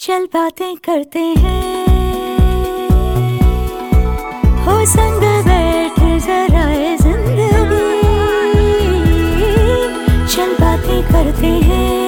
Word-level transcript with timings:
चल 0.00 0.24
बातें 0.26 0.76
करते 0.76 1.18
हैं। 1.18 1.69
संग 4.86 5.22
बैठ 5.46 5.98
जरा 6.26 6.64
ज़िंदगी। 6.96 7.90
चल 10.26 10.50
बातें 10.60 11.02
करते 11.02 11.46
हैं। 11.46 11.98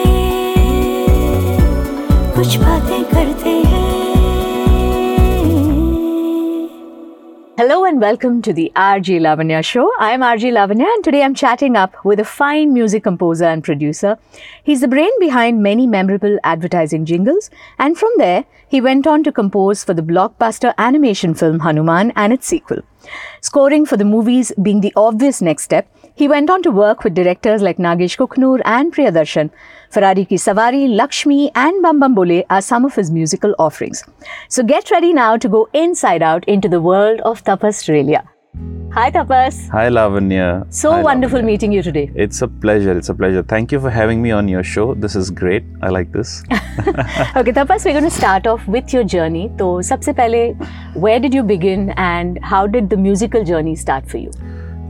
कुछ 2.35 2.51
बातें 2.57 2.82
Hello 7.59 7.85
and 7.85 8.01
welcome 8.01 8.41
to 8.41 8.51
the 8.55 8.73
RJ 8.75 9.21
Lavanya 9.21 9.63
Show. 9.63 9.93
I 10.01 10.13
am 10.13 10.23
RJ 10.23 10.53
Lavanya 10.53 10.87
and 10.87 11.05
today 11.05 11.23
I'm 11.23 11.35
chatting 11.35 11.77
up 11.77 12.03
with 12.03 12.19
a 12.19 12.25
fine 12.25 12.73
music 12.73 13.03
composer 13.05 13.45
and 13.45 13.63
producer. 13.63 14.17
He's 14.65 14.81
the 14.81 14.89
brain 14.89 15.11
behind 15.21 15.63
many 15.63 15.87
memorable 15.87 16.39
advertising 16.45 17.05
jingles 17.05 17.51
and 17.79 17.99
from 17.99 18.11
there 18.17 18.47
he 18.67 18.81
went 18.81 19.07
on 19.07 19.23
to 19.25 19.33
compose 19.33 19.85
for 19.85 19.93
the 19.93 20.01
blockbuster 20.01 20.73
animation 20.79 21.35
film 21.35 21.61
Hanuman 21.61 22.11
and 22.17 22.33
its 22.33 22.47
sequel. 22.47 22.81
Scoring 23.43 23.85
for 23.85 23.99
the 23.99 24.07
movies 24.07 24.53
being 24.63 24.81
the 24.81 24.95
obvious 24.97 25.43
next 25.43 25.65
step, 25.65 25.87
he 26.15 26.29
went 26.29 26.49
on 26.49 26.63
to 26.63 26.71
work 26.71 27.05
with 27.05 27.15
directors 27.15 27.61
like 27.61 27.77
Nagesh 27.77 28.17
Kukunoor 28.17 28.63
and 28.65 28.95
Priyadarshan. 28.95 29.51
Ferrari 29.93 30.25
Ki 30.25 30.37
Sawari, 30.37 30.89
Laxmi, 30.99 31.51
and 31.55 31.83
Bum 31.83 32.01
Bum 32.01 32.15
Bole 32.15 32.45
are 32.49 32.63
some 32.63 32.87
of 32.87 32.95
his 32.95 33.11
musical 33.11 33.55
offerings. 33.59 34.03
So 34.49 34.63
get 34.63 34.91
ready 34.91 35.13
now 35.13 35.37
to 35.37 35.49
go 35.51 35.69
inside 35.75 36.23
out 36.23 36.47
into 36.47 36.67
the 36.67 36.81
world 36.81 37.21
of 37.33 37.45
Tapas 37.45 37.83
Relia. 37.95 38.23
Hi 38.95 39.11
Tapas. 39.11 39.59
Hi 39.69 39.91
Lavanya. 39.91 40.47
So 40.71 40.93
Hi, 40.93 41.03
wonderful 41.03 41.41
Lavanya. 41.41 41.45
meeting 41.45 41.73
you 41.73 41.83
today. 41.83 42.11
It's 42.15 42.41
a 42.41 42.49
pleasure. 42.49 42.97
It's 42.97 43.11
a 43.11 43.15
pleasure. 43.15 43.43
Thank 43.43 43.71
you 43.71 43.81
for 43.81 43.91
having 43.91 44.23
me 44.23 44.31
on 44.31 44.49
your 44.49 44.63
show. 44.63 44.95
This 44.95 45.15
is 45.15 45.31
great. 45.31 45.63
I 45.83 45.91
like 45.91 46.11
this. 46.13 46.43
okay 47.37 47.53
Tapas, 47.61 47.85
we're 47.85 47.93
going 47.99 48.11
to 48.11 48.17
start 48.23 48.47
off 48.47 48.67
with 48.67 48.95
your 48.95 49.05
journey. 49.05 49.45
So, 49.59 49.71
sabse 49.93 50.67
where 50.95 51.21
did 51.21 51.35
you 51.35 51.43
begin 51.43 51.91
and 52.09 52.43
how 52.43 52.67
did 52.67 52.89
the 52.89 52.97
musical 52.97 53.45
journey 53.45 53.77
start 53.77 54.09
for 54.09 54.17
you? 54.17 54.31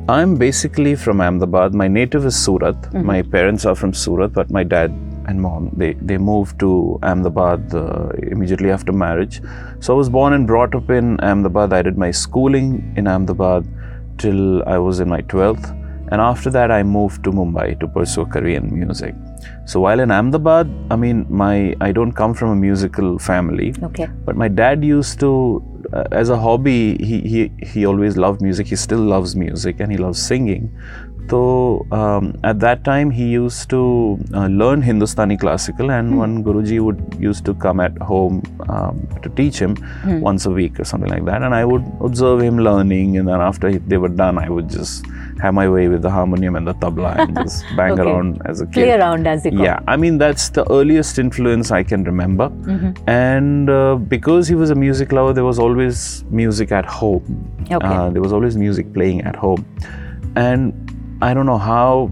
I'm 0.09 0.37
basically 0.37 0.97
from 0.97 1.21
Ahmedabad. 1.21 1.75
My 1.75 1.87
native 1.87 2.27
is 2.27 2.37
Surat. 2.37 2.75
Mm-hmm. 2.75 3.07
My 3.07 3.23
parents 3.23 3.65
are 3.65 3.77
from 3.77 3.95
Surat, 3.95 4.33
but 4.33 4.51
my 4.51 4.65
dad 4.65 4.91
and 5.29 5.41
mom 5.41 5.71
they 5.77 5.93
they 6.11 6.19
moved 6.19 6.59
to 6.59 6.99
Ahmedabad 7.03 7.73
uh, 7.73 8.09
immediately 8.33 8.71
after 8.71 8.93
marriage. 8.93 9.41
So 9.79 9.95
I 9.95 9.97
was 9.97 10.09
born 10.09 10.33
and 10.33 10.45
brought 10.47 10.75
up 10.75 10.91
in 10.91 11.21
Ahmedabad. 11.21 11.73
I 11.73 11.83
did 11.83 11.97
my 11.97 12.11
schooling 12.11 12.93
in 12.97 13.07
Ahmedabad 13.07 13.69
till 14.19 14.65
I 14.65 14.79
was 14.79 14.99
in 14.99 15.09
my 15.09 15.23
12th. 15.23 15.71
And 16.11 16.21
after 16.21 16.51
that, 16.51 16.71
I 16.71 16.83
moved 16.83 17.25
to 17.25 17.31
Mumbai 17.31 17.81
to 17.81 17.87
pursue 17.89 18.23
a 18.23 18.27
career 18.27 18.59
in 18.59 18.75
music. 18.79 19.15
So 19.65 19.81
while 19.81 20.01
in 20.01 20.11
Ahmedabad, 20.11 20.69
I 20.91 20.97
mean, 20.97 21.25
my 21.29 21.75
I 21.81 21.93
don't 21.93 22.13
come 22.13 22.35
from 22.35 22.51
a 22.51 22.57
musical 22.57 23.19
family. 23.19 23.75
Okay. 23.83 24.09
But 24.27 24.37
my 24.37 24.49
dad 24.49 24.85
used 24.85 25.21
to, 25.21 25.31
Uh, 25.93 26.05
as 26.11 26.31
a 26.31 26.39
hobby, 26.39 26.97
he, 26.97 27.21
he 27.21 27.53
he 27.67 27.85
always 27.85 28.17
loved 28.17 28.41
music. 28.41 28.69
He 28.69 28.77
still 28.77 29.01
loves 29.01 29.37
music 29.37 29.79
and 29.79 29.93
he 29.93 29.99
loves 29.99 30.21
singing. 30.21 30.71
So 31.31 31.87
um, 31.93 32.39
at 32.45 32.61
that 32.61 32.85
time, 32.85 33.11
he 33.11 33.27
used 33.27 33.71
to 33.71 34.19
uh, 34.35 34.49
learn 34.49 34.83
Hindustani 34.83 35.39
classical, 35.39 35.91
and 35.91 36.19
one 36.19 36.45
Guruji 36.45 36.79
would 36.81 37.17
used 37.19 37.47
to 37.47 37.55
come 37.55 37.81
at 37.81 37.97
home 37.99 38.43
um, 38.69 39.09
to 39.23 39.31
teach 39.31 39.59
him 39.59 39.77
once 40.21 40.45
a 40.45 40.51
week 40.51 40.79
or 40.79 40.85
something 40.85 41.09
like 41.09 41.25
that. 41.25 41.43
And 41.43 41.55
I 41.55 41.65
would 41.65 41.85
observe 42.03 42.43
him 42.43 42.59
learning, 42.59 43.17
and 43.17 43.27
then 43.29 43.41
after 43.41 43.71
he- 43.71 43.79
they 43.79 43.97
were 43.97 44.11
done, 44.11 44.37
I 44.37 44.51
would 44.51 44.69
just 44.69 45.07
have 45.41 45.55
my 45.55 45.69
way 45.69 45.89
with 45.89 46.03
the 46.03 46.11
harmonium 46.11 46.55
and 46.55 46.67
the 46.67 46.75
tabla 46.75 47.17
and 47.19 47.35
just 47.43 47.65
bang 47.77 47.93
Okay. 47.93 48.03
around 48.03 48.43
as 48.45 48.61
a 48.61 48.67
kid. 48.67 48.75
Play 48.75 48.93
around 48.93 49.27
as 49.27 49.43
they 49.43 49.51
call 49.51 49.65
Yeah, 49.65 49.81
I 49.89 49.97
mean 49.97 50.19
that's 50.19 50.51
the 50.51 50.71
earliest 50.71 51.19
influence 51.19 51.71
I 51.71 51.83
can 51.83 52.05
remember. 52.05 52.51
Mm-hmm. 52.51 53.09
And 53.09 53.71
uh, 53.71 53.95
because 53.97 54.49
he 54.49 54.55
was 54.55 54.69
a 54.71 54.75
music 54.75 55.13
lover, 55.13 55.33
there 55.33 55.45
was 55.45 55.59
always 55.59 56.25
music 56.31 56.73
at 56.73 56.85
home. 56.85 57.25
Okay. 57.71 57.87
Uh, 57.87 58.11
there 58.11 58.21
was 58.23 58.33
always 58.35 58.57
music 58.57 58.93
playing 58.93 59.23
at 59.23 59.35
home, 59.35 59.65
and 60.37 60.92
I 61.25 61.35
don't 61.35 61.47
know 61.47 61.59
how, 61.59 62.11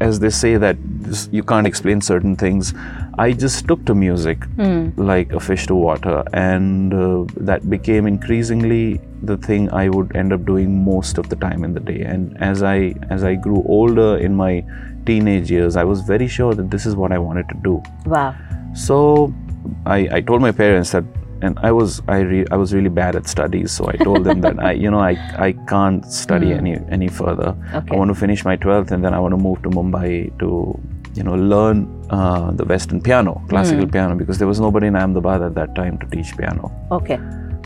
as 0.00 0.20
they 0.20 0.30
say 0.30 0.56
that 0.64 0.76
this, 1.06 1.28
you 1.32 1.42
can't 1.42 1.66
explain 1.66 2.00
certain 2.08 2.36
things. 2.42 2.72
I 3.18 3.32
just 3.32 3.66
took 3.70 3.84
to 3.86 3.94
music 4.00 4.44
Hmm. 4.58 4.90
like 4.96 5.32
a 5.38 5.40
fish 5.46 5.66
to 5.70 5.74
water, 5.74 6.22
and 6.32 6.94
uh, 6.94 7.24
that 7.48 7.68
became 7.72 8.06
increasingly 8.10 9.00
the 9.30 9.36
thing 9.48 9.68
I 9.80 9.88
would 9.88 10.14
end 10.22 10.32
up 10.36 10.44
doing 10.50 10.84
most 10.84 11.18
of 11.18 11.28
the 11.34 11.38
time 11.46 11.64
in 11.70 11.74
the 11.78 11.80
day. 11.80 11.98
And 12.12 12.36
as 12.50 12.62
I 12.62 12.76
as 13.16 13.24
I 13.32 13.34
grew 13.48 13.64
older 13.78 14.08
in 14.28 14.36
my 14.42 14.52
teenage 15.10 15.50
years, 15.56 15.80
I 15.84 15.84
was 15.92 16.02
very 16.12 16.28
sure 16.38 16.54
that 16.54 16.70
this 16.76 16.86
is 16.92 16.94
what 17.02 17.16
I 17.18 17.18
wanted 17.26 17.48
to 17.54 17.58
do. 17.68 17.82
Wow. 18.06 18.34
So 18.74 19.34
I, 19.86 19.98
I 20.18 20.20
told 20.20 20.40
my 20.40 20.52
parents 20.52 20.92
that, 20.92 21.04
and 21.42 21.58
I 21.62 21.72
was 21.72 22.02
I 22.08 22.18
re, 22.18 22.44
I 22.50 22.56
was 22.56 22.74
really 22.74 22.88
bad 22.88 23.16
at 23.16 23.28
studies. 23.28 23.72
So 23.72 23.88
I 23.88 23.96
told 23.96 24.24
them 24.24 24.40
that 24.42 24.58
I 24.58 24.72
you 24.72 24.90
know 24.90 25.00
I 25.00 25.12
I 25.38 25.52
can't 25.68 26.04
study 26.04 26.52
any 26.52 26.78
any 26.90 27.08
further. 27.08 27.56
Okay. 27.74 27.94
I 27.94 27.96
want 27.96 28.10
to 28.10 28.14
finish 28.14 28.44
my 28.44 28.56
twelfth 28.56 28.90
and 28.90 29.04
then 29.04 29.14
I 29.14 29.18
want 29.18 29.32
to 29.32 29.38
move 29.38 29.62
to 29.62 29.70
Mumbai 29.70 30.38
to 30.38 30.48
you 31.14 31.22
know 31.22 31.34
learn 31.34 31.86
uh, 32.10 32.50
the 32.52 32.64
Western 32.64 33.00
piano, 33.00 33.42
classical 33.48 33.86
piano, 33.86 34.14
because 34.14 34.38
there 34.38 34.48
was 34.48 34.60
nobody 34.60 34.86
in 34.86 34.96
Ahmedabad 34.96 35.42
at 35.42 35.54
that 35.54 35.74
time 35.74 35.98
to 35.98 36.06
teach 36.06 36.36
piano. 36.36 36.72
Okay. 36.90 37.18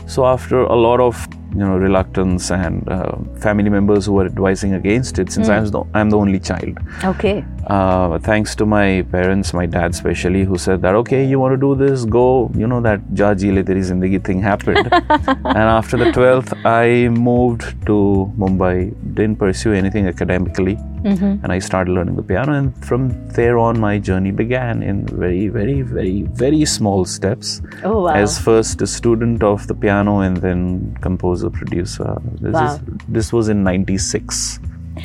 So 0.05 0.25
after 0.25 0.59
a 0.59 0.75
lot 0.75 0.99
of 0.99 1.27
you 1.55 1.65
know 1.67 1.77
reluctance 1.77 2.49
and 2.51 2.87
uh, 2.89 3.15
family 3.45 3.69
members 3.69 4.05
who 4.07 4.13
were 4.13 4.25
advising 4.25 4.73
against 4.73 5.19
it, 5.19 5.31
since 5.31 5.49
I'm 5.49 5.67
the, 5.75 5.83
I'm 5.93 6.09
the 6.09 6.17
only 6.17 6.39
child, 6.39 6.77
Okay. 7.11 7.45
uh, 7.67 8.17
thanks 8.19 8.55
to 8.55 8.65
my 8.65 8.87
parents, 9.11 9.53
my 9.53 9.65
dad 9.65 9.91
especially, 9.91 10.43
who 10.43 10.57
said 10.57 10.81
that 10.81 10.95
okay, 11.01 11.21
you 11.25 11.39
want 11.39 11.53
to 11.53 11.61
do 11.67 11.75
this, 11.83 12.05
go. 12.05 12.51
You 12.55 12.67
know 12.67 12.81
that 12.81 13.01
ja 13.21 13.33
ji 13.43 13.51
le 13.51 13.63
teri 13.63 13.83
zindagi 13.91 14.23
thing 14.29 14.41
happened. 14.41 14.87
and 15.57 15.67
after 15.79 15.97
the 16.03 16.11
twelfth, 16.11 16.53
I 16.65 17.09
moved 17.09 17.67
to 17.91 17.97
Mumbai. 18.45 18.75
Didn't 19.19 19.37
pursue 19.45 19.73
anything 19.73 20.07
academically, 20.07 20.75
and 21.05 21.51
I 21.51 21.59
started 21.59 21.91
learning 21.93 22.15
the 22.15 22.23
piano. 22.23 22.53
And 22.53 22.85
from 22.89 23.09
there 23.39 23.57
on, 23.59 23.79
my 23.79 23.99
journey 23.99 24.31
began 24.31 24.81
in 24.81 25.05
very, 25.23 25.47
very, 25.59 25.81
very, 25.81 26.23
very 26.43 26.63
small 26.65 27.05
steps. 27.05 27.61
Oh, 27.83 28.03
wow. 28.03 28.13
As 28.13 28.39
first 28.39 28.81
a 28.81 28.87
student 28.87 29.43
of 29.43 29.67
the 29.67 29.75
piano, 29.85 30.19
and 30.19 30.37
then 30.37 30.97
composer, 31.01 31.42
a 31.43 31.49
producer. 31.49 32.15
This, 32.41 32.53
wow. 32.53 32.75
is, 32.75 32.79
this 33.07 33.33
was 33.33 33.49
in 33.49 33.63
96. 33.63 34.59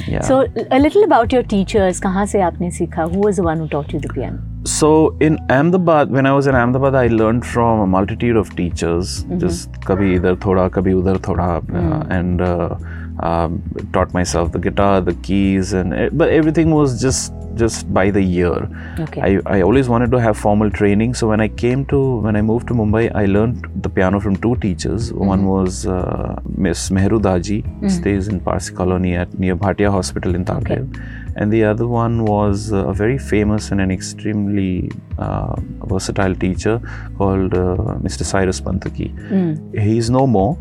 Yeah. 0.06 0.20
So, 0.20 0.46
a 0.70 0.78
little 0.78 1.04
about 1.04 1.32
your 1.32 1.42
teachers. 1.42 2.00
Kahan 2.00 2.28
se 2.28 2.38
aapne? 2.40 2.70
Who 3.14 3.20
was 3.20 3.36
the 3.36 3.42
one 3.42 3.58
who 3.58 3.68
taught 3.68 3.92
you 3.92 4.00
the 4.00 4.08
piano? 4.08 4.38
So, 4.64 5.16
in 5.20 5.38
Ahmedabad, 5.48 6.10
when 6.10 6.26
I 6.26 6.32
was 6.32 6.46
in 6.46 6.54
Ahmedabad, 6.54 6.94
I 6.94 7.06
learned 7.06 7.46
from 7.46 7.80
a 7.80 7.86
multitude 7.86 8.36
of 8.36 8.54
teachers. 8.54 9.24
Mm-hmm. 9.24 9.38
Just 9.38 9.72
kabhi 9.72 10.18
idhar 10.18 10.36
thoda, 10.36 10.70
kabhi 10.70 10.94
udhar 11.02 11.18
thoda. 11.18 11.60
Mm-hmm. 11.62 11.92
Uh, 11.92 12.16
and... 12.18 12.40
Uh, 12.40 12.76
um, 13.20 13.62
taught 13.92 14.12
myself 14.14 14.52
the 14.52 14.58
guitar, 14.58 15.00
the 15.00 15.14
keys, 15.14 15.72
and 15.72 15.92
e- 15.94 16.08
but 16.12 16.30
everything 16.30 16.70
was 16.70 17.00
just 17.00 17.32
just 17.54 17.92
by 17.92 18.08
the 18.08 18.22
year. 18.22 18.68
Okay. 19.00 19.20
I, 19.20 19.56
I 19.58 19.62
always 19.62 19.88
wanted 19.88 20.12
to 20.12 20.18
have 20.20 20.36
formal 20.38 20.70
training. 20.70 21.14
So 21.14 21.28
when 21.28 21.40
I 21.40 21.48
came 21.48 21.84
to 21.86 22.18
when 22.20 22.36
I 22.36 22.42
moved 22.42 22.68
to 22.68 22.74
Mumbai, 22.74 23.10
I 23.14 23.24
learned 23.26 23.66
the 23.82 23.88
piano 23.88 24.20
from 24.20 24.36
two 24.36 24.54
teachers. 24.56 25.12
One 25.12 25.44
was 25.46 25.84
uh, 25.86 26.36
Miss 26.56 26.90
Mehru 26.90 27.18
Daji, 27.18 27.90
stays 27.90 28.28
in 28.28 28.38
Parsi 28.40 28.72
Colony 28.74 29.14
at 29.16 29.36
near 29.38 29.56
Bhatia 29.56 29.90
Hospital 29.90 30.34
in 30.36 30.44
Tardeo. 30.44 30.86
And 31.34 31.52
the 31.52 31.64
other 31.64 31.86
one 31.88 32.24
was 32.24 32.72
uh, 32.72 32.86
a 32.86 32.92
very 32.92 33.16
famous 33.18 33.70
and 33.72 33.80
an 33.80 33.90
extremely 33.92 34.90
uh, 35.18 35.54
versatile 35.86 36.34
teacher 36.34 36.80
called 37.16 37.54
uh, 37.54 37.76
Mr. 38.06 38.24
Cyrus 38.24 38.60
Pantaki. 38.60 39.08
He's 39.80 40.10
no 40.10 40.26
more, 40.26 40.56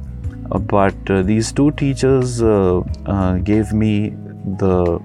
but 0.49 0.95
uh, 1.09 1.21
these 1.21 1.51
two 1.51 1.71
teachers 1.71 2.41
uh, 2.41 2.81
uh, 3.05 3.37
gave 3.37 3.73
me 3.73 4.09
the 4.59 4.99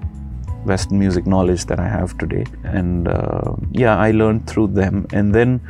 Western 0.65 0.97
music 0.99 1.25
knowledge 1.27 1.65
that 1.65 1.79
I 1.79 1.87
have 1.87 2.17
today. 2.17 2.45
And 2.63 3.07
uh, 3.07 3.55
yeah, 3.71 3.97
I 3.97 4.11
learned 4.11 4.47
through 4.47 4.67
them. 4.67 5.07
And 5.11 5.33
then 5.35 5.61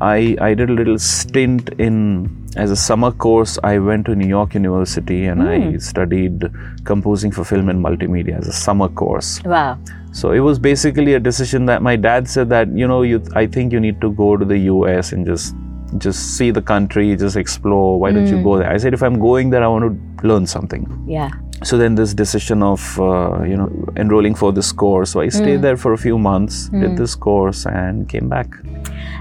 I, 0.00 0.36
I 0.40 0.54
did 0.54 0.70
a 0.70 0.72
little 0.72 0.98
stint 0.98 1.70
in, 1.78 2.48
as 2.56 2.70
a 2.70 2.76
summer 2.76 3.12
course, 3.12 3.58
I 3.62 3.78
went 3.78 4.06
to 4.06 4.14
New 4.14 4.26
York 4.26 4.54
University 4.54 5.26
and 5.26 5.42
I 5.42 5.76
studied 5.78 6.50
composing 6.84 7.30
for 7.30 7.44
film 7.44 7.68
and 7.68 7.84
multimedia 7.84 8.38
as 8.38 8.48
a 8.48 8.52
summer 8.52 8.88
course. 8.88 9.42
Wow. 9.44 9.78
So 10.12 10.32
it 10.32 10.40
was 10.40 10.58
basically 10.58 11.14
a 11.14 11.20
decision 11.20 11.66
that 11.66 11.82
my 11.82 11.94
dad 11.94 12.28
said 12.28 12.48
that, 12.48 12.68
you 12.68 12.88
know, 12.88 13.02
you, 13.02 13.22
I 13.34 13.46
think 13.46 13.72
you 13.72 13.80
need 13.80 14.00
to 14.00 14.10
go 14.12 14.36
to 14.36 14.44
the 14.44 14.58
US 14.58 15.12
and 15.12 15.26
just 15.26 15.54
just 15.96 16.36
see 16.36 16.50
the 16.50 16.62
country, 16.62 17.16
just 17.16 17.36
explore. 17.36 17.98
Why 17.98 18.12
don't 18.12 18.26
you 18.26 18.42
go 18.42 18.58
there? 18.58 18.70
I 18.70 18.76
said, 18.76 18.92
if 18.92 19.02
I'm 19.02 19.18
going 19.18 19.50
there, 19.50 19.64
I 19.64 19.68
want 19.68 19.84
to 19.84 20.26
learn 20.26 20.46
something. 20.46 20.86
Yeah. 21.06 21.30
So 21.64 21.76
then 21.76 21.96
this 21.96 22.14
decision 22.14 22.62
of 22.62 23.00
uh, 23.00 23.42
you 23.42 23.56
know 23.56 23.68
enrolling 23.96 24.34
for 24.36 24.52
this 24.52 24.70
course. 24.70 25.10
So 25.10 25.20
I 25.20 25.28
stayed 25.28 25.60
there 25.62 25.76
for 25.76 25.92
a 25.92 25.98
few 25.98 26.16
months, 26.16 26.68
did 26.68 26.96
this 26.96 27.16
course, 27.16 27.66
and 27.66 28.08
came 28.08 28.28
back. 28.28 28.48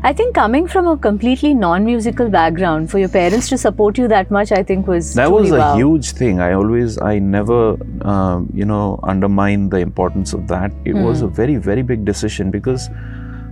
I 0.03 0.13
think 0.13 0.35
coming 0.35 0.67
from 0.67 0.87
a 0.87 0.95
completely 0.95 1.55
non-musical 1.55 2.29
background, 2.29 2.91
for 2.91 2.99
your 2.99 3.09
parents 3.09 3.49
to 3.49 3.57
support 3.57 3.97
you 3.97 4.07
that 4.09 4.29
much, 4.29 4.51
I 4.51 4.61
think 4.61 4.85
was 4.85 5.15
That 5.15 5.31
was 5.31 5.51
a 5.51 5.57
wow. 5.57 5.75
huge 5.75 6.11
thing. 6.11 6.39
I 6.39 6.53
always, 6.53 6.99
I 7.01 7.17
never, 7.17 7.77
um, 8.05 8.47
you 8.53 8.65
know, 8.65 8.99
undermined 9.01 9.71
the 9.71 9.77
importance 9.77 10.33
of 10.33 10.47
that. 10.49 10.71
It 10.85 10.93
was 10.93 11.23
a 11.23 11.27
very, 11.27 11.55
very 11.55 11.81
big 11.81 12.05
decision 12.05 12.51
because 12.51 12.89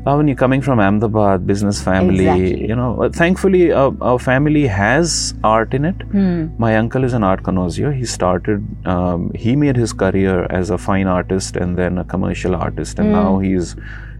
uh, 0.05 0.15
when 0.15 0.27
you're 0.27 0.37
coming 0.37 0.61
from 0.61 0.79
Ahmedabad, 0.79 1.45
business 1.47 1.81
family, 1.81 2.25
Exactly. 2.27 2.67
you 2.67 2.75
know, 2.75 3.01
uh, 3.03 3.09
thankfully 3.09 3.71
our, 3.71 3.93
our 4.01 4.19
family 4.19 4.67
has 4.67 5.33
art 5.43 5.73
in 5.73 5.85
it. 5.85 5.95
Hmm. 6.11 6.47
My 6.57 6.77
uncle 6.77 7.03
is 7.03 7.13
an 7.13 7.23
art 7.23 7.43
connoisseur. 7.43 7.91
He 7.91 8.05
started, 8.05 8.65
um, 8.87 9.31
he 9.33 9.55
made 9.55 9.75
his 9.75 9.93
career 9.93 10.45
as 10.49 10.69
a 10.69 10.77
fine 10.77 11.07
artist 11.07 11.55
and 11.55 11.77
then 11.77 11.97
a 11.97 12.03
commercial 12.03 12.55
artist, 12.55 12.99
and 12.99 13.11
now 13.11 13.39
he's 13.39 13.75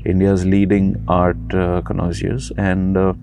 India's 0.06 0.46
leading 0.46 1.04
art 1.08 1.54
uh, 1.54 1.82
connoisseurs. 1.82 2.52
And 2.58 2.96
uh, 2.98 3.14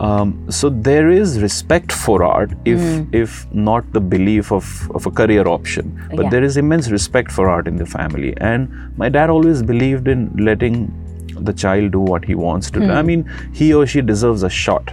um, 0.00 0.46
so 0.50 0.68
there 0.68 1.10
is 1.10 1.40
respect 1.42 1.90
for 1.90 2.22
art, 2.22 2.52
if 2.64 2.80
if 3.12 3.52
not 3.52 3.92
the 3.92 4.00
belief 4.00 4.52
of, 4.52 4.88
of 4.94 5.06
a 5.06 5.10
career 5.10 5.48
option, 5.48 6.00
but 6.14 6.24
Yeah. 6.24 6.30
there 6.30 6.44
is 6.44 6.56
immense 6.56 6.90
respect 6.90 7.32
for 7.32 7.48
art 7.48 7.66
in 7.66 7.76
the 7.76 7.86
family. 7.86 8.34
And 8.36 8.68
my 8.96 9.08
dad 9.08 9.30
always 9.30 9.62
believed 9.62 10.06
in 10.06 10.30
letting 10.38 10.92
the 11.44 11.52
child 11.52 11.92
do 11.92 12.00
what 12.00 12.24
he 12.24 12.34
wants 12.34 12.70
to 12.72 12.80
do. 12.80 12.90
I 12.90 13.02
mean, 13.02 13.24
he 13.52 13.72
or 13.74 13.86
she 13.86 14.00
deserves 14.02 14.42
a 14.42 14.50
shot. 14.50 14.92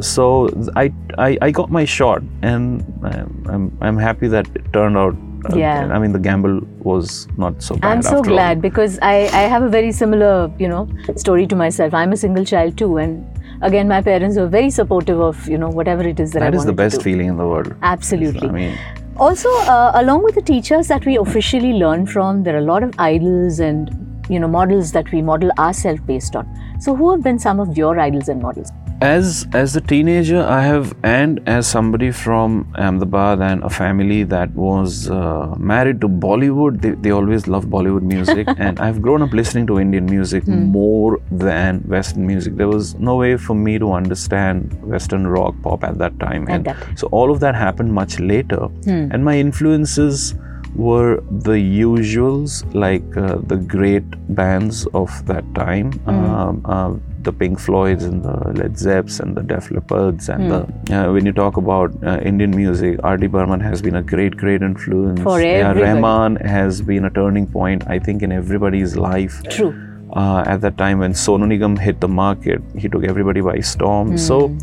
So 0.00 0.48
I, 0.76 0.92
I 1.18 1.28
I 1.42 1.50
got 1.50 1.70
my 1.70 1.84
shot, 1.84 2.22
and 2.42 2.82
I'm 3.02 3.46
I'm, 3.54 3.78
I'm 3.80 3.96
happy 3.98 4.28
that 4.28 4.46
it 4.54 4.72
turned 4.72 4.96
out. 5.04 5.14
uh, 5.52 5.56
Yeah. 5.60 5.90
I 5.94 5.98
mean, 6.02 6.12
the 6.12 6.22
gamble 6.26 6.60
was 6.90 7.28
not 7.44 7.62
so 7.68 7.76
bad. 7.76 7.90
I'm 7.92 8.02
so 8.02 8.18
after 8.18 8.30
all. 8.30 8.36
glad 8.36 8.62
because 8.62 8.98
I, 9.02 9.14
I 9.40 9.44
have 9.54 9.62
a 9.62 9.68
very 9.68 9.92
similar, 9.92 10.50
you 10.58 10.68
know, 10.68 10.82
story 11.16 11.46
to 11.54 11.56
myself. 11.62 11.94
I'm 12.02 12.12
a 12.12 12.20
single 12.24 12.44
child 12.52 12.78
too, 12.82 12.90
and 12.98 13.42
again, 13.70 13.88
my 13.88 14.00
parents 14.10 14.36
were 14.42 14.46
very 14.54 14.70
supportive 14.70 15.20
of, 15.20 15.46
you 15.54 15.58
know, 15.58 15.68
whatever 15.80 16.06
it 16.14 16.20
is 16.26 16.32
that 16.32 16.42
I 16.42 16.50
That 16.50 16.58
is 16.62 16.64
the 16.72 16.72
best 16.82 17.02
feeling 17.02 17.28
in 17.34 17.36
the 17.36 17.46
world. 17.54 17.74
Absolutely. 17.94 18.48
I 18.48 18.52
mean, 18.60 18.78
Also, 19.24 19.50
uh, 19.72 19.92
along 19.98 20.24
with 20.24 20.34
the 20.34 20.42
teachers 20.46 20.88
that 20.92 21.04
we 21.08 21.12
officially 21.24 21.72
learn 21.82 22.06
from, 22.14 22.42
there 22.46 22.54
are 22.56 22.62
a 22.62 22.68
lot 22.70 22.82
of 22.86 22.94
idols 22.98 23.60
and 23.66 23.92
you 24.28 24.40
know 24.40 24.48
models 24.48 24.92
that 24.92 25.10
we 25.12 25.22
model 25.22 25.50
ourselves 25.58 26.00
based 26.00 26.36
on. 26.36 26.48
So, 26.80 26.94
who 26.94 27.10
have 27.12 27.22
been 27.22 27.38
some 27.38 27.60
of 27.60 27.76
your 27.76 27.98
idols 27.98 28.28
and 28.28 28.42
models? 28.42 28.70
as 29.00 29.46
as 29.52 29.74
a 29.74 29.80
teenager 29.80 30.40
i 30.42 30.62
have 30.62 30.94
and 31.02 31.40
as 31.46 31.66
somebody 31.66 32.10
from 32.12 32.72
ahmedabad 32.76 33.40
and 33.40 33.64
a 33.64 33.70
family 33.70 34.22
that 34.22 34.50
was 34.54 35.10
uh, 35.10 35.54
married 35.58 36.00
to 36.00 36.08
bollywood 36.08 36.80
they, 36.80 36.90
they 36.90 37.10
always 37.10 37.48
loved 37.48 37.68
bollywood 37.68 38.02
music 38.02 38.46
and 38.58 38.78
i've 38.78 39.02
grown 39.02 39.20
up 39.20 39.32
listening 39.32 39.66
to 39.66 39.80
indian 39.80 40.06
music 40.06 40.46
more 40.46 41.20
than 41.30 41.80
western 41.96 42.26
music 42.26 42.56
there 42.56 42.68
was 42.68 42.94
no 42.94 43.16
way 43.16 43.36
for 43.36 43.54
me 43.54 43.78
to 43.78 43.92
understand 43.92 44.72
western 44.84 45.26
rock 45.26 45.54
pop 45.62 45.82
at 45.82 45.98
that 45.98 46.18
time 46.20 46.46
and 46.48 46.64
that 46.64 46.80
time. 46.80 46.96
so 46.96 47.08
all 47.08 47.32
of 47.32 47.40
that 47.40 47.54
happened 47.54 47.92
much 47.92 48.20
later 48.20 48.68
and 48.86 49.24
my 49.24 49.36
influences 49.36 50.34
were 50.74 51.22
the 51.30 51.52
usuals 51.52 52.64
like 52.74 53.16
uh, 53.16 53.36
the 53.46 53.56
great 53.56 54.04
bands 54.34 54.86
of 54.94 55.10
that 55.26 55.44
time 55.54 55.92
um, 56.06 56.60
uh, 56.64 56.92
the 57.22 57.32
pink 57.32 57.58
floyds 57.58 58.04
and 58.04 58.22
the 58.22 58.36
led 58.60 58.74
zeps 58.74 59.20
and 59.20 59.36
the 59.36 59.42
Def 59.42 59.68
Leppards 59.70 60.28
and 60.28 60.50
the 60.50 60.60
uh, 60.96 61.12
when 61.12 61.24
you 61.24 61.32
talk 61.32 61.56
about 61.56 61.90
uh, 62.04 62.18
indian 62.30 62.50
music 62.54 62.98
rd 63.04 63.30
burman 63.30 63.60
has 63.60 63.80
been 63.80 63.96
a 63.96 64.02
great 64.02 64.36
great 64.36 64.62
influence 64.62 65.20
For 65.22 65.40
yeah, 65.40 65.70
everybody. 65.70 65.92
rahman 65.92 66.36
has 66.36 66.82
been 66.82 67.04
a 67.04 67.10
turning 67.10 67.46
point 67.46 67.86
i 67.86 67.98
think 67.98 68.22
in 68.22 68.32
everybody's 68.32 68.96
life 68.96 69.42
True. 69.48 69.72
uh, 70.14 70.42
at 70.46 70.60
that 70.60 70.76
time 70.76 70.98
when 70.98 71.12
Sonu 71.12 71.46
Nigam 71.52 71.78
hit 71.78 72.00
the 72.00 72.08
market, 72.08 72.62
he 72.78 72.88
took 72.88 73.04
everybody 73.04 73.40
by 73.40 73.58
storm. 73.60 74.16
So 74.16 74.56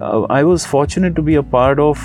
uh, 0.00 0.22
I 0.22 0.42
was 0.42 0.66
fortunate 0.66 1.14
to 1.16 1.22
be 1.22 1.36
a 1.36 1.42
part 1.42 1.78
of 1.78 2.00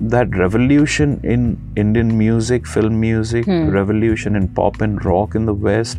that 0.00 0.34
revolution 0.36 1.20
in 1.24 1.58
Indian 1.76 2.16
music, 2.16 2.66
film 2.66 3.00
music, 3.00 3.46
revolution 3.46 4.36
in 4.36 4.48
pop 4.48 4.80
and 4.80 5.04
rock 5.04 5.34
in 5.34 5.46
the 5.46 5.54
West. 5.54 5.98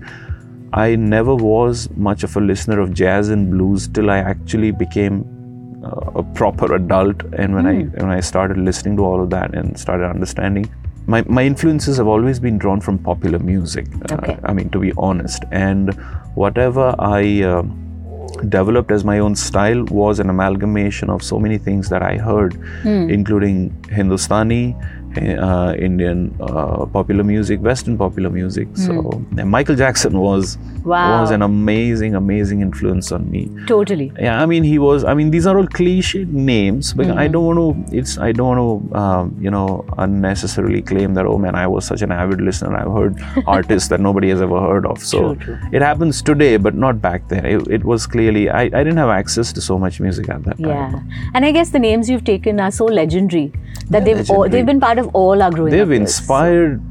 I 0.74 0.96
never 0.96 1.34
was 1.36 1.90
much 1.96 2.24
of 2.24 2.36
a 2.36 2.42
listener 2.42 2.80
of 2.80 2.94
jazz 2.94 3.30
and 3.30 3.50
blues 3.52 3.88
till 3.88 4.10
I 4.10 4.18
actually 4.18 4.72
became 4.72 5.26
uh, 5.84 6.20
a 6.22 6.24
proper 6.24 6.76
adult 6.76 7.24
and 7.34 7.56
when 7.56 7.66
I 7.66 7.84
when 7.84 8.10
I 8.10 8.20
started 8.20 8.58
listening 8.58 8.98
to 8.98 9.06
all 9.06 9.24
of 9.24 9.30
that 9.30 9.54
and 9.54 9.80
started 9.80 10.10
understanding. 10.10 10.70
My, 11.06 11.24
my 11.24 11.44
influences 11.46 11.96
have 11.98 12.08
always 12.08 12.38
been 12.38 12.58
drawn 12.58 12.82
from 12.82 12.98
popular 13.00 13.40
music 13.40 13.88
uh, 14.12 14.36
I 14.44 14.52
mean 14.52 14.70
to 14.72 14.80
be 14.80 14.92
honest. 14.98 15.44
And 15.52 15.94
whatever 16.36 16.94
I 17.00 17.44
uh, 17.44 17.64
developed 18.50 18.92
as 18.92 19.04
my 19.04 19.20
own 19.20 19.36
style 19.36 19.84
was 19.86 20.20
an 20.20 20.30
amalgamation 20.30 21.10
of 21.10 21.24
so 21.24 21.40
many 21.40 21.58
things 21.58 21.90
that 21.90 22.02
I 22.02 22.18
heard 22.18 22.54
hmm. 22.84 23.10
including 23.10 23.76
Hindustani 23.90 24.76
uh, 25.48 25.74
Indian 25.88 26.36
uh, 26.42 26.86
popular 26.86 27.24
music 27.24 27.60
Western 27.62 27.98
popular 27.98 28.30
music 28.30 28.68
so 28.76 28.94
and 29.38 29.50
Michael 29.50 29.76
Jackson 29.76 30.20
was 30.20 30.58
Wow. 30.88 31.20
was 31.22 31.32
an 31.32 31.42
amazing 31.42 32.16
amazing 32.16 32.62
influence 32.62 33.12
on 33.12 33.30
me 33.30 33.42
Totally. 33.68 34.06
yeah 34.26 34.42
i 34.42 34.46
mean 34.46 34.64
he 34.64 34.78
was 34.80 35.04
i 35.04 35.14
mean 35.14 35.32
these 35.32 35.46
are 35.46 35.58
all 35.60 35.68
cliche 35.68 36.24
names 36.52 36.94
but 36.94 37.08
i 37.24 37.28
don't 37.28 37.46
want 37.50 37.60
to 37.92 37.98
it's 37.98 38.18
i 38.28 38.32
don't 38.32 38.48
want 38.54 38.62
to 38.92 38.98
um, 39.02 39.36
you 39.46 39.52
know 39.56 39.84
unnecessarily 39.98 40.82
claim 40.82 41.14
that 41.18 41.26
oh 41.26 41.38
man 41.46 41.56
i 41.56 41.66
was 41.74 41.86
such 41.92 42.02
an 42.08 42.12
avid 42.20 42.40
listener 42.40 42.74
i've 42.82 42.94
heard 43.00 43.18
artists 43.58 43.90
that 43.90 44.00
nobody 44.00 44.30
has 44.30 44.42
ever 44.48 44.62
heard 44.68 44.86
of 44.86 44.98
so 45.04 45.20
True, 45.36 45.36
true. 45.58 45.58
it 45.74 45.82
happens 45.82 46.22
today 46.22 46.56
but 46.56 46.74
not 46.86 47.02
back 47.02 47.28
then 47.28 47.46
it, 47.46 47.68
it 47.80 47.84
was 47.84 48.08
clearly 48.08 48.50
I, 48.50 48.62
I 48.64 48.70
didn't 48.86 48.98
have 48.98 49.10
access 49.10 49.52
to 49.54 49.62
so 49.62 49.78
much 49.78 50.00
music 50.00 50.30
at 50.30 50.44
that 50.46 50.58
time 50.58 50.70
Yeah. 50.70 51.00
And 51.34 51.46
I 51.46 51.52
guess 51.52 51.70
the 51.72 51.80
names 51.80 52.10
you've 52.10 52.24
taken 52.24 52.60
are 52.62 52.72
so 52.72 52.86
legendary 52.86 53.52
that 53.90 54.06
They're 54.06 54.16
they've 54.16 54.30
all, 54.32 54.40
legendary. 54.42 54.50
they've 54.52 54.66
been 54.66 54.80
part 54.80 54.98
of 55.00 55.07
all 55.14 55.42
our 55.42 55.52
growing 55.52 55.72
they've 55.72 55.92
inspired 55.92 56.82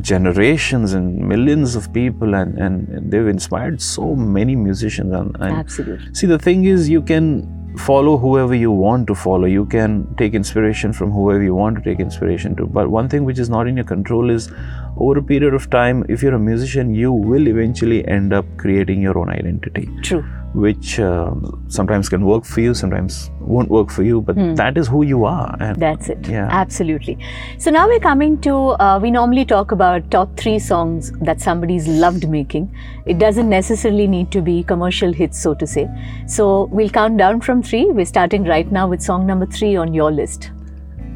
generations 0.00 0.92
and 0.92 1.16
millions 1.16 1.74
of 1.74 1.92
people 1.92 2.34
and, 2.34 2.58
and, 2.58 2.88
and 2.88 3.10
they've 3.10 3.26
inspired 3.26 3.80
so 3.80 4.14
many 4.14 4.54
musicians 4.54 5.12
and, 5.12 5.36
and 5.40 5.56
Absolutely. 5.56 6.14
See, 6.14 6.26
the 6.26 6.38
thing 6.38 6.64
is, 6.64 6.88
you 6.88 7.02
can 7.02 7.64
follow 7.76 8.16
whoever 8.16 8.54
you 8.54 8.70
want 8.70 9.06
to 9.08 9.14
follow. 9.14 9.46
You 9.46 9.66
can 9.66 10.14
take 10.16 10.34
inspiration 10.34 10.92
from 10.92 11.10
whoever 11.10 11.42
you 11.42 11.54
want 11.54 11.76
to 11.76 11.82
take 11.82 11.98
inspiration 11.98 12.54
to. 12.56 12.66
But 12.66 12.88
one 12.88 13.08
thing 13.08 13.24
which 13.24 13.38
is 13.38 13.50
not 13.50 13.66
in 13.66 13.76
your 13.76 13.84
control 13.84 14.30
is 14.30 14.50
over 14.96 15.18
a 15.18 15.22
period 15.22 15.54
of 15.54 15.68
time, 15.70 16.04
if 16.08 16.22
you're 16.22 16.34
a 16.34 16.38
musician, 16.38 16.94
you 16.94 17.12
will 17.12 17.48
eventually 17.48 18.06
end 18.06 18.32
up 18.32 18.44
creating 18.56 19.02
your 19.02 19.18
own 19.18 19.28
identity, 19.28 19.88
True. 20.02 20.24
Which 20.54 21.00
um, 21.00 21.64
sometimes 21.68 22.08
can 22.08 22.24
work 22.24 22.44
for 22.44 22.60
you, 22.60 22.74
sometimes 22.74 23.30
won't 23.40 23.68
work 23.68 23.90
for 23.90 24.02
you, 24.02 24.20
but 24.20 24.36
that 24.56 24.78
is 24.78 24.86
who 24.88 25.04
you 25.04 25.24
are. 25.24 25.56
And 25.60 25.76
That's 25.80 26.08
it. 26.08 26.26
Yeah. 26.28 26.48
Absolutely. 26.50 27.18
So 27.58 27.70
now 27.70 27.88
we're 27.88 28.00
coming 28.00 28.40
to, 28.42 28.54
uh, 28.54 28.98
we 29.02 29.10
normally 29.10 29.44
talk 29.44 29.72
about 29.72 30.10
top 30.10 30.36
three 30.36 30.58
songs 30.58 31.12
that 31.22 31.40
somebody's 31.40 31.88
loved 31.88 32.28
making. 32.28 32.74
It 33.04 33.18
doesn't 33.18 33.48
necessarily 33.48 34.06
need 34.06 34.30
to 34.32 34.40
be 34.40 34.62
commercial 34.62 35.12
hits, 35.12 35.40
so 35.40 35.54
to 35.54 35.66
say. 35.66 35.88
So 36.26 36.68
we'll 36.70 36.88
count 36.90 37.18
down 37.18 37.40
from 37.40 37.62
three. 37.62 37.86
We're 37.86 38.06
starting 38.06 38.44
right 38.44 38.70
now 38.70 38.88
with 38.88 39.02
song 39.02 39.26
number 39.26 39.46
three 39.46 39.76
on 39.76 39.92
your 39.92 40.12
list. 40.12 40.50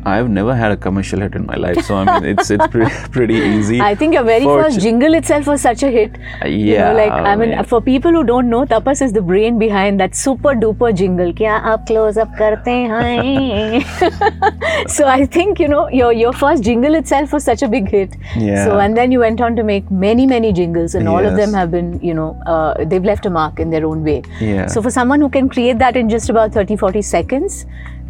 I've 0.09 0.29
never 0.29 0.55
had 0.55 0.73
a 0.73 0.77
commercial 0.77 1.21
hit 1.21 1.35
in 1.35 1.47
my 1.47 1.57
life, 1.57 1.85
so 1.85 1.97
I 1.97 2.05
mean, 2.05 2.31
it's 2.33 2.51
it's 2.51 2.67
pretty, 2.69 2.91
pretty 3.17 3.35
easy. 3.35 3.81
I 3.81 3.95
think 3.95 4.15
your 4.15 4.25
very 4.25 4.45
for 4.45 4.63
first 4.63 4.81
jingle 4.81 5.15
itself 5.15 5.47
was 5.47 5.61
such 5.61 5.83
a 5.83 5.91
hit. 5.91 6.19
Uh, 6.43 6.49
yeah, 6.49 6.49
you 6.49 6.79
know, 6.79 6.93
like 7.01 7.13
I 7.13 7.37
mean, 7.37 7.51
yeah. 7.51 7.63
for 7.63 7.81
people 7.81 8.13
who 8.13 8.25
don't 8.25 8.51
know, 8.51 8.65
Tapas 8.65 9.03
is 9.03 9.13
the 9.13 9.23
brain 9.23 9.59
behind 9.59 10.01
that 10.01 10.15
super 10.15 10.55
duper 10.65 10.95
jingle. 11.03 11.33
Kya 11.33 11.61
aap 11.73 11.87
close 11.87 12.17
up 12.17 12.37
karte 12.41 12.77
hain? 12.95 14.89
so 14.97 15.07
I 15.07 15.27
think 15.27 15.61
you 15.61 15.69
know 15.69 15.89
your 15.89 16.13
your 16.13 16.33
first 16.33 16.63
jingle 16.71 16.95
itself 17.03 17.33
was 17.33 17.45
such 17.45 17.63
a 17.63 17.69
big 17.77 17.89
hit. 17.97 18.17
Yeah. 18.37 18.65
So 18.65 18.79
and 18.87 18.97
then 18.97 19.13
you 19.13 19.21
went 19.27 19.41
on 19.41 19.57
to 19.57 19.67
make 19.73 19.91
many 19.91 20.27
many 20.27 20.53
jingles, 20.63 20.95
and 20.95 21.05
yes. 21.05 21.13
all 21.13 21.31
of 21.33 21.37
them 21.37 21.53
have 21.53 21.71
been 21.71 21.93
you 22.01 22.15
know 22.15 22.31
uh, 22.47 22.85
they've 22.85 23.05
left 23.13 23.27
a 23.27 23.31
mark 23.31 23.61
in 23.61 23.71
their 23.71 23.87
own 23.87 24.05
way. 24.05 24.23
Yeah. 24.41 24.67
So 24.67 24.83
for 24.83 24.91
someone 24.91 25.21
who 25.21 25.29
can 25.29 25.49
create 25.49 25.79
that 25.79 25.97
in 25.97 26.09
just 26.09 26.29
about 26.31 26.53
30 26.53 26.77
40 26.77 27.03
seconds 27.03 27.67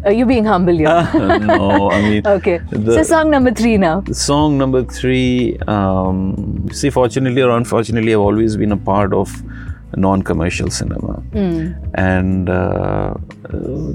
uh, 0.06 0.10
you're 0.10 0.26
being 0.26 0.44
humble 0.44 0.76
here. 0.76 0.88
no, 1.40 1.90
I 1.90 2.02
mean, 2.02 2.26
okay. 2.38 2.58
the- 2.70 2.94
so 2.94 3.02
song 3.02 3.30
number 3.30 3.50
three 3.52 3.76
now. 3.76 4.02
Song 4.12 4.58
number 4.58 4.84
three. 4.84 5.58
Um, 5.66 6.68
see, 6.72 6.90
fortunately 6.90 7.42
or 7.42 7.50
unfortunately, 7.50 8.12
I've 8.12 8.20
always 8.20 8.56
been 8.56 8.72
a 8.72 8.76
part 8.76 9.12
of 9.12 9.30
non-commercial 9.96 10.70
cinema, 10.70 11.22
and 11.94 12.48
uh, 12.48 12.52
uh, 12.52 13.14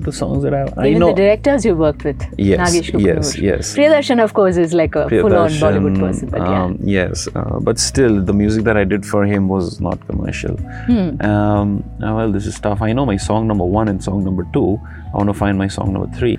the 0.06 0.12
songs 0.12 0.44
that 0.44 0.54
I, 0.54 0.64
I 0.78 0.88
Even 0.88 1.00
know. 1.00 1.08
the 1.10 1.14
directors 1.16 1.66
you 1.66 1.76
worked 1.76 2.04
with. 2.04 2.22
Yes, 2.38 2.76
Nagesh 2.76 3.00
yes, 3.00 3.38
yes. 3.38 3.76
Priyadarshan, 3.76 4.24
of 4.24 4.34
course, 4.34 4.58
is 4.58 4.74
like 4.74 4.96
a 4.96 5.08
full-on 5.10 5.50
Bollywood 5.52 6.00
person. 6.00 6.30
But 6.30 6.42
yeah. 6.42 6.64
um, 6.64 6.78
yes, 6.82 7.28
uh, 7.36 7.60
but 7.60 7.78
still, 7.80 8.22
the 8.24 8.34
music 8.34 8.64
that 8.64 8.78
I 8.78 8.84
did 8.84 9.06
for 9.06 9.26
him 9.26 9.48
was 9.48 9.80
not 9.80 10.06
commercial. 10.08 10.56
Hmm. 10.58 11.22
Um, 11.22 11.84
uh, 12.04 12.14
well, 12.16 12.32
this 12.32 12.46
is 12.48 12.60
tough. 12.60 12.82
I 12.82 12.94
know 12.94 13.06
my 13.06 13.18
song 13.18 13.48
number 13.48 13.66
one 13.66 13.88
and 13.88 14.04
song 14.04 14.24
number 14.24 14.48
two. 14.54 14.80
I 15.14 15.18
want 15.18 15.30
to 15.30 15.34
find 15.34 15.58
my 15.58 15.68
song 15.68 15.94
number 15.94 16.10
three. 16.18 16.38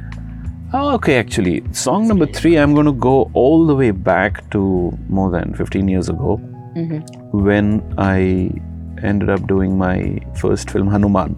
Oh, 0.72 0.94
okay, 0.94 1.18
actually, 1.18 1.62
song 1.72 2.08
number 2.08 2.26
three, 2.26 2.56
I'm 2.58 2.74
going 2.74 2.86
to 2.86 2.92
go 2.92 3.30
all 3.32 3.64
the 3.64 3.76
way 3.76 3.92
back 3.92 4.50
to 4.50 4.90
more 5.08 5.30
than 5.30 5.54
15 5.54 5.86
years 5.86 6.08
ago 6.08 6.40
Mm-hmm. 6.74 7.44
when 7.44 7.84
I 7.98 8.50
ended 9.02 9.30
up 9.30 9.46
doing 9.46 9.76
my 9.78 10.18
first 10.36 10.70
film, 10.70 10.88
Hanuman 10.88 11.34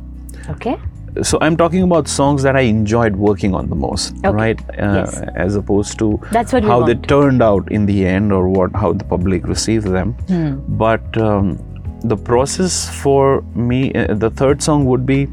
Okay. 0.50 0.76
so 1.22 1.38
I'm 1.40 1.56
talking 1.56 1.82
about 1.82 2.08
songs 2.08 2.42
that 2.42 2.56
I 2.56 2.60
enjoyed 2.60 3.16
working 3.16 3.54
on 3.54 3.68
the 3.68 3.74
most, 3.74 4.14
Okay. 4.24 4.30
right? 4.40 4.60
Uh, 4.78 4.90
Yes. 4.98 5.20
As 5.46 5.56
opposed 5.56 5.98
to 6.00 6.20
That's 6.30 6.52
what 6.52 6.64
how 6.64 6.82
they 6.84 6.94
turned 6.94 7.42
out 7.42 7.70
in 7.72 7.86
the 7.86 8.06
end, 8.06 8.32
or 8.32 8.48
what 8.48 8.74
how 8.74 8.92
the 8.92 9.04
public 9.04 9.46
received 9.48 9.86
them. 9.98 10.12
Hmm. 10.28 10.54
But 10.84 11.16
um, 11.28 11.58
the 12.04 12.16
process 12.16 12.88
for 13.02 13.42
me, 13.54 13.80
uh, 13.94 14.14
the 14.14 14.30
third 14.30 14.62
song 14.62 14.84
would 14.86 15.06
be 15.06 15.26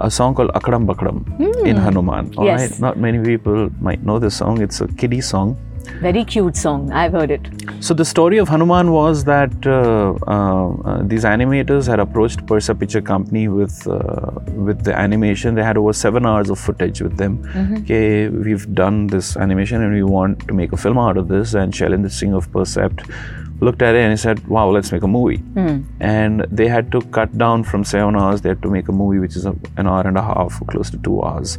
a 0.00 0.10
song 0.10 0.34
called 0.34 0.50
Akadam 0.58 0.86
Bakadam 0.90 1.18
in 1.66 1.76
Hanuman. 1.76 2.32
all 2.36 2.44
Hmm. 2.44 2.50
Yes. 2.50 2.60
right? 2.70 2.80
Not 2.80 2.98
many 2.98 3.18
people 3.30 3.70
might 3.80 4.02
know 4.04 4.18
this 4.18 4.34
song. 4.42 4.60
It's 4.60 4.80
a 4.80 4.88
kiddie 5.02 5.20
song. 5.20 5.56
Very 6.00 6.24
cute 6.24 6.56
song. 6.56 6.90
I've 6.92 7.12
heard 7.12 7.30
it. 7.30 7.46
So 7.80 7.94
the 7.94 8.04
story 8.04 8.38
of 8.38 8.48
Hanuman 8.48 8.90
was 8.92 9.24
that 9.24 9.66
uh, 9.66 10.14
uh, 10.26 10.72
uh, 10.90 11.02
these 11.02 11.24
animators 11.24 11.86
had 11.86 12.00
approached 12.00 12.46
Percept 12.46 12.80
Picture 12.80 13.02
Company 13.02 13.48
with 13.48 13.86
uh, 13.86 14.30
with 14.68 14.84
the 14.84 14.94
animation. 14.94 15.54
They 15.54 15.62
had 15.62 15.76
over 15.76 15.92
seven 15.92 16.26
hours 16.26 16.50
of 16.50 16.58
footage 16.58 17.00
with 17.00 17.16
them. 17.16 17.42
Okay, 17.82 18.28
we've 18.28 18.74
done 18.74 19.06
this 19.08 19.36
animation 19.36 19.82
and 19.82 19.92
we 19.92 20.02
want 20.02 20.46
to 20.48 20.54
make 20.54 20.72
a 20.72 20.76
film 20.76 20.98
out 20.98 21.16
of 21.16 21.28
this. 21.28 21.54
And 21.54 21.72
Shailendra 21.72 22.10
Singh 22.10 22.34
of 22.34 22.50
Percept 22.52 23.02
looked 23.60 23.82
at 23.82 23.94
it 23.94 24.00
and 24.00 24.12
he 24.12 24.16
said, 24.16 24.46
"Wow, 24.48 24.70
let's 24.70 24.92
make 24.92 25.02
a 25.02 25.08
movie." 25.08 25.38
Hmm. 25.58 25.82
And 26.00 26.46
they 26.50 26.68
had 26.68 26.90
to 26.92 27.00
cut 27.18 27.36
down 27.36 27.64
from 27.64 27.84
seven 27.84 28.16
hours. 28.16 28.40
They 28.40 28.48
had 28.50 28.62
to 28.62 28.70
make 28.70 28.88
a 28.88 28.92
movie 28.92 29.18
which 29.18 29.36
is 29.36 29.46
a, 29.46 29.54
an 29.76 29.86
hour 29.86 30.06
and 30.06 30.16
a 30.16 30.22
half, 30.22 30.60
close 30.68 30.90
to 30.90 30.98
two 30.98 31.22
hours. 31.22 31.58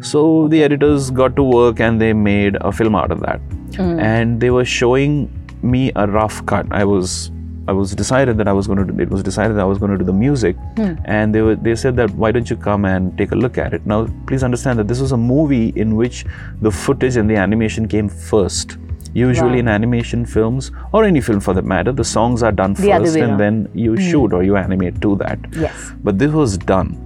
So 0.00 0.48
the 0.48 0.62
editors 0.62 1.10
got 1.10 1.36
to 1.36 1.42
work 1.42 1.80
and 1.80 2.00
they 2.00 2.12
made 2.12 2.56
a 2.60 2.72
film 2.72 2.94
out 2.94 3.10
of 3.10 3.20
that. 3.20 3.40
Hmm. 3.76 4.00
And 4.00 4.40
they 4.40 4.50
were 4.50 4.64
showing 4.64 5.30
me 5.62 5.92
a 5.96 6.06
rough 6.06 6.44
cut. 6.46 6.66
I 6.70 6.84
was 6.84 7.30
I 7.68 7.72
was 7.72 7.94
decided 7.94 8.38
that 8.38 8.48
I 8.48 8.52
was 8.52 8.66
going 8.66 8.86
to. 8.86 9.02
It 9.02 9.10
was 9.10 9.22
decided 9.22 9.56
that 9.56 9.60
I 9.60 9.64
was 9.64 9.78
going 9.78 9.92
to 9.92 9.98
do 9.98 10.04
the 10.04 10.12
music, 10.12 10.56
hmm. 10.76 10.94
and 11.04 11.34
they 11.34 11.42
were. 11.42 11.54
They 11.54 11.76
said 11.76 11.96
that 11.96 12.10
why 12.10 12.32
don't 12.32 12.50
you 12.50 12.56
come 12.56 12.84
and 12.84 13.16
take 13.16 13.32
a 13.32 13.36
look 13.36 13.56
at 13.56 13.72
it? 13.72 13.86
Now, 13.86 14.08
please 14.26 14.42
understand 14.42 14.78
that 14.80 14.88
this 14.88 15.00
was 15.00 15.12
a 15.12 15.16
movie 15.16 15.68
in 15.76 15.94
which 15.94 16.24
the 16.60 16.70
footage 16.70 17.16
and 17.16 17.30
the 17.30 17.36
animation 17.36 17.86
came 17.86 18.08
first. 18.08 18.78
Usually 19.14 19.52
Wow. 19.52 19.58
in 19.58 19.68
animation 19.68 20.24
films 20.24 20.70
or 20.92 21.04
any 21.04 21.20
film 21.20 21.40
for 21.40 21.54
that 21.54 21.64
matter, 21.64 21.92
the 21.92 22.04
songs 22.04 22.42
are 22.42 22.52
done 22.52 22.74
The 22.74 22.82
first 22.90 23.16
and 23.16 23.24
around. 23.32 23.38
then 23.38 23.68
you 23.74 23.96
shoot 23.96 24.32
or 24.32 24.42
you 24.42 24.56
animate 24.56 25.00
to 25.02 25.16
that. 25.16 25.38
Yes. 25.54 25.92
But 26.02 26.18
this 26.18 26.32
was 26.32 26.56
done. 26.58 26.98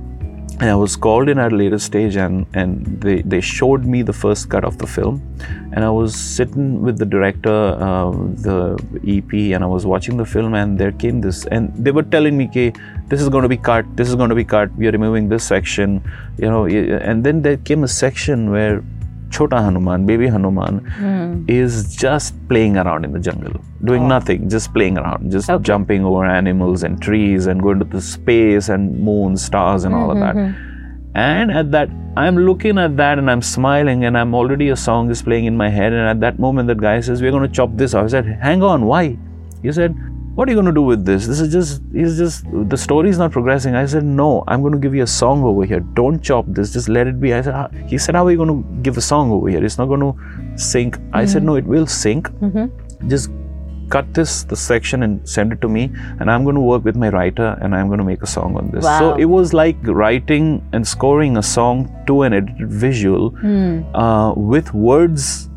And 0.58 0.70
I 0.70 0.74
was 0.74 0.96
called 0.96 1.28
in 1.28 1.38
at 1.38 1.52
a 1.52 1.54
later 1.56 1.78
stage 1.78 2.16
and, 2.16 2.46
and 2.54 2.98
they, 3.02 3.20
they 3.20 3.42
showed 3.42 3.84
me 3.84 4.00
the 4.00 4.12
first 4.14 4.48
cut 4.48 4.64
of 4.64 4.78
the 4.78 4.86
film. 4.86 5.20
And 5.72 5.84
I 5.84 5.90
was 5.90 6.14
sitting 6.14 6.80
with 6.80 6.96
the 6.96 7.04
director, 7.04 7.50
uh, 7.52 8.10
the 8.46 8.82
EP, 9.06 9.52
and 9.54 9.62
I 9.62 9.66
was 9.66 9.84
watching 9.84 10.16
the 10.16 10.24
film 10.24 10.54
and 10.54 10.78
there 10.78 10.92
came 10.92 11.20
this 11.20 11.44
and 11.46 11.70
they 11.76 11.90
were 11.90 12.04
telling 12.04 12.38
me, 12.38 12.46
okay, 12.48 12.72
this 13.08 13.20
is 13.20 13.28
going 13.28 13.42
to 13.42 13.50
be 13.50 13.58
cut, 13.58 13.84
this 13.96 14.08
is 14.08 14.14
going 14.14 14.30
to 14.30 14.34
be 14.34 14.44
cut, 14.44 14.74
we 14.76 14.86
are 14.88 14.92
removing 14.92 15.28
this 15.28 15.44
section, 15.44 16.02
you 16.38 16.48
know. 16.48 16.64
And 16.64 17.22
then 17.22 17.42
there 17.42 17.58
came 17.58 17.84
a 17.84 17.88
section 17.88 18.50
where 18.50 18.82
Chota 19.36 19.60
Hanuman, 19.60 20.06
baby 20.06 20.28
Hanuman, 20.28 20.78
hmm. 20.98 21.44
is 21.46 21.94
just 21.94 22.34
playing 22.48 22.78
around 22.82 23.04
in 23.04 23.12
the 23.12 23.18
jungle, 23.18 23.60
doing 23.84 24.04
oh. 24.04 24.08
nothing, 24.14 24.48
just 24.48 24.72
playing 24.72 24.96
around, 24.98 25.30
just 25.30 25.50
Okay. 25.50 25.62
jumping 25.62 26.04
over 26.04 26.24
animals 26.24 26.82
and 26.82 27.02
trees 27.02 27.46
and 27.46 27.62
going 27.62 27.78
to 27.78 27.84
the 27.84 28.00
space 28.00 28.70
and 28.70 28.98
moon, 29.10 29.36
stars, 29.36 29.84
and 29.84 29.94
all 29.94 30.10
of 30.10 30.18
that. 30.18 30.34
Mm-hmm, 30.34 30.54
mm-hmm. 30.54 31.22
And 31.26 31.50
at 31.50 31.70
that, 31.72 31.90
I'm 32.16 32.36
looking 32.48 32.78
at 32.78 32.96
that 32.96 33.18
and 33.18 33.30
I'm 33.30 33.42
smiling, 33.42 34.04
and 34.04 34.16
I'm 34.16 34.34
already 34.34 34.68
a 34.70 34.76
song 34.76 35.10
is 35.10 35.22
playing 35.22 35.46
in 35.46 35.56
my 35.56 35.68
head. 35.68 35.92
And 35.92 36.08
at 36.08 36.20
that 36.20 36.38
moment, 36.38 36.68
that 36.68 36.80
guy 36.88 37.00
says, 37.00 37.22
"We're 37.22 37.30
going 37.38 37.48
to 37.48 37.54
chop 37.60 37.76
this." 37.76 37.94
off." 37.94 38.04
I 38.04 38.08
said, 38.08 38.26
"Hang 38.48 38.62
on, 38.62 38.86
why?" 38.86 39.04
He 39.62 39.72
said, 39.72 39.94
"What 40.36 40.48
are 40.48 40.52
you 40.52 40.56
going 40.56 40.72
to 40.72 40.76
do 40.78 40.82
with 40.82 41.04
this? 41.04 41.26
This 41.26 41.40
is 41.40 41.52
just, 41.52 41.82
he's 41.92 42.16
just, 42.18 42.44
the 42.74 42.76
story 42.76 43.10
is 43.10 43.18
not 43.24 43.32
progressing." 43.32 43.74
I 43.74 43.86
said, 43.94 44.04
"No, 44.04 44.28
I'm 44.46 44.62
going 44.66 44.76
to 44.78 44.82
give 44.86 44.94
you 44.94 45.02
a 45.02 45.12
song 45.14 45.44
over 45.52 45.64
here. 45.72 45.80
Don't 46.00 46.22
chop 46.30 46.52
this. 46.60 46.72
Just 46.74 46.88
let 46.88 47.12
it 47.14 47.20
be." 47.20 47.34
I 47.38 47.40
said, 47.48 47.54
"How-" 47.54 47.70
"He 47.94 47.98
said, 48.06 48.20
how 48.20 48.26
are 48.26 48.30
you 48.36 48.42
going 48.44 48.54
to 48.54 48.82
give 48.88 49.02
a 49.04 49.06
song 49.08 49.32
over 49.38 49.48
here? 49.54 49.64
It's 49.70 49.78
not 49.82 49.94
going 49.94 50.06
to 50.06 50.12
sync." 50.68 51.00
I 51.12 51.24
said, 51.24 51.42
mm-hmm. 51.42 51.46
"No, 51.46 51.56
it 51.64 51.66
will 51.74 51.86
sync. 51.86 52.28
Mm-hmm. 52.28 53.08
Just 53.08 53.30
cut 53.88 54.12
this 54.14 54.42
the 54.44 54.56
section 54.56 55.02
and 55.02 55.28
send 55.28 55.52
it 55.52 55.60
to 55.60 55.68
me 55.68 55.84
and 56.20 56.30
i'm 56.30 56.44
going 56.44 56.54
to 56.54 56.60
work 56.60 56.84
with 56.84 56.96
my 56.96 57.08
writer 57.08 57.56
and 57.60 57.74
i'm 57.74 57.86
going 57.86 57.98
to 57.98 58.04
make 58.04 58.22
a 58.22 58.26
song 58.26 58.56
on 58.56 58.70
this 58.70 58.84
so 58.84 59.14
it 59.14 59.26
was 59.26 59.52
like 59.52 59.76
writing 59.82 60.46
and 60.72 60.86
scoring 60.86 61.36
a 61.36 61.42
song 61.42 61.88
to 62.06 62.22
an 62.22 62.32
edited 62.32 62.70
visual 62.70 63.30
mm. 63.32 63.84
uh, 63.94 64.34
with 64.34 64.72
words 64.74 65.48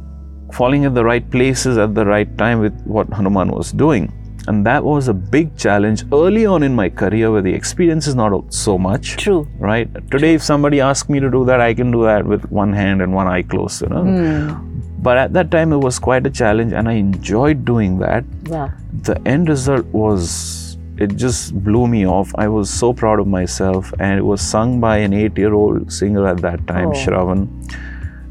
falling 0.53 0.83
in 0.83 0.93
the 0.93 1.03
right 1.03 1.29
places 1.31 1.77
at 1.77 1.95
the 1.95 2.05
right 2.05 2.38
time 2.38 2.59
with 2.59 2.79
what 2.86 3.12
hanuman 3.13 3.50
was 3.50 3.71
doing 3.71 4.12
and 4.48 4.65
that 4.65 4.84
was 4.84 5.08
a 5.08 5.13
big 5.13 5.55
challenge 5.58 6.03
early 6.13 6.46
on 6.46 6.63
in 6.63 6.74
my 6.74 6.89
career 6.89 7.31
where 7.31 7.41
the 7.41 7.53
experience 7.53 8.08
is 8.08 8.15
not 8.15 8.53
so 8.53 8.77
much. 8.77 9.17
True. 9.17 9.48
right? 9.60 9.88
Today 10.12 10.34
if 10.34 10.43
somebody 10.43 10.79
asks 10.81 11.10
me 11.10 11.19
to 11.19 11.29
do 11.29 11.46
that 11.46 11.62
i 11.62 11.74
can 11.74 11.91
do 11.91 12.03
that 12.03 12.25
with 12.25 12.50
one 12.51 12.74
hand 12.74 13.01
and 13.01 13.13
one 13.13 13.27
eye 13.27 13.41
closed 13.43 13.81
you 13.81 13.89
know? 13.89 14.03
Hmm. 14.03 14.65
But 15.01 15.17
at 15.17 15.34
that 15.34 15.50
time 15.51 15.72
it 15.72 15.77
was 15.77 15.98
quite 16.00 16.25
a 16.27 16.29
challenge 16.29 16.74
and 16.74 16.89
i 16.89 16.93
enjoyed 16.93 17.65
doing 17.65 18.00
that. 18.00 18.24
Wow. 18.48 18.72
the 19.10 19.17
end 19.27 19.50
result 19.50 19.86
was 19.88 20.77
it 20.98 21.15
just 21.15 21.53
blew 21.63 21.88
me 21.88 22.05
off. 22.05 22.31
I 22.36 22.48
was 22.50 22.69
so 22.69 22.91
proud 22.93 23.19
of 23.22 23.27
myself 23.27 23.93
and 24.00 24.17
it 24.19 24.25
was 24.31 24.41
sung 24.41 24.81
by 24.81 24.98
an 24.98 25.13
8 25.13 25.38
year 25.38 25.53
old 25.53 25.93
singer 26.00 26.25
at 26.27 26.41
that 26.48 26.65
time 26.67 26.89
Oh. 26.89 26.98
shravan 27.03 27.46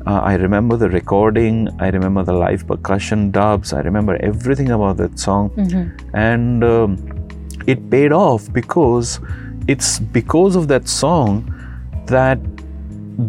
uh, 0.06 0.20
i 0.30 0.34
remember 0.34 0.76
the 0.76 0.88
recording 0.88 1.68
i 1.80 1.88
remember 1.88 2.22
the 2.22 2.32
live 2.32 2.66
percussion 2.66 3.30
dubs 3.30 3.72
i 3.72 3.80
remember 3.80 4.16
everything 4.22 4.70
about 4.70 4.96
that 4.96 5.18
song 5.18 5.50
and 6.14 6.64
um, 6.64 6.96
it 7.66 7.90
paid 7.90 8.12
off 8.12 8.50
because 8.52 9.20
it's 9.66 9.98
because 9.98 10.56
of 10.56 10.68
that 10.68 10.88
song 10.88 11.44
that 12.06 12.38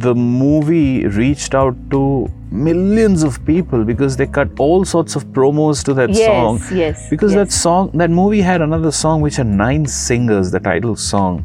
the 0.05 0.13
movie 0.15 1.05
reached 1.07 1.53
out 1.55 1.75
to 1.89 2.31
millions 2.51 3.23
of 3.23 3.43
people 3.45 3.83
because 3.83 4.15
they 4.17 4.25
cut 4.27 4.47
all 4.59 4.85
sorts 4.85 5.15
of 5.15 5.25
promos 5.27 5.83
to 5.83 5.93
that 5.93 6.09
Yes, 6.11 6.25
song. 6.25 6.57
yes, 6.59 6.71
yes. 6.71 7.09
Because 7.09 7.33
that 7.33 7.51
song, 7.51 7.91
that 7.95 8.09
movie 8.09 8.41
had 8.41 8.61
another 8.61 8.91
song 8.91 9.21
which 9.21 9.35
had 9.35 9.47
nine 9.47 9.85
singers, 9.85 10.51
the 10.51 10.59
title 10.59 10.95
song. 10.95 11.43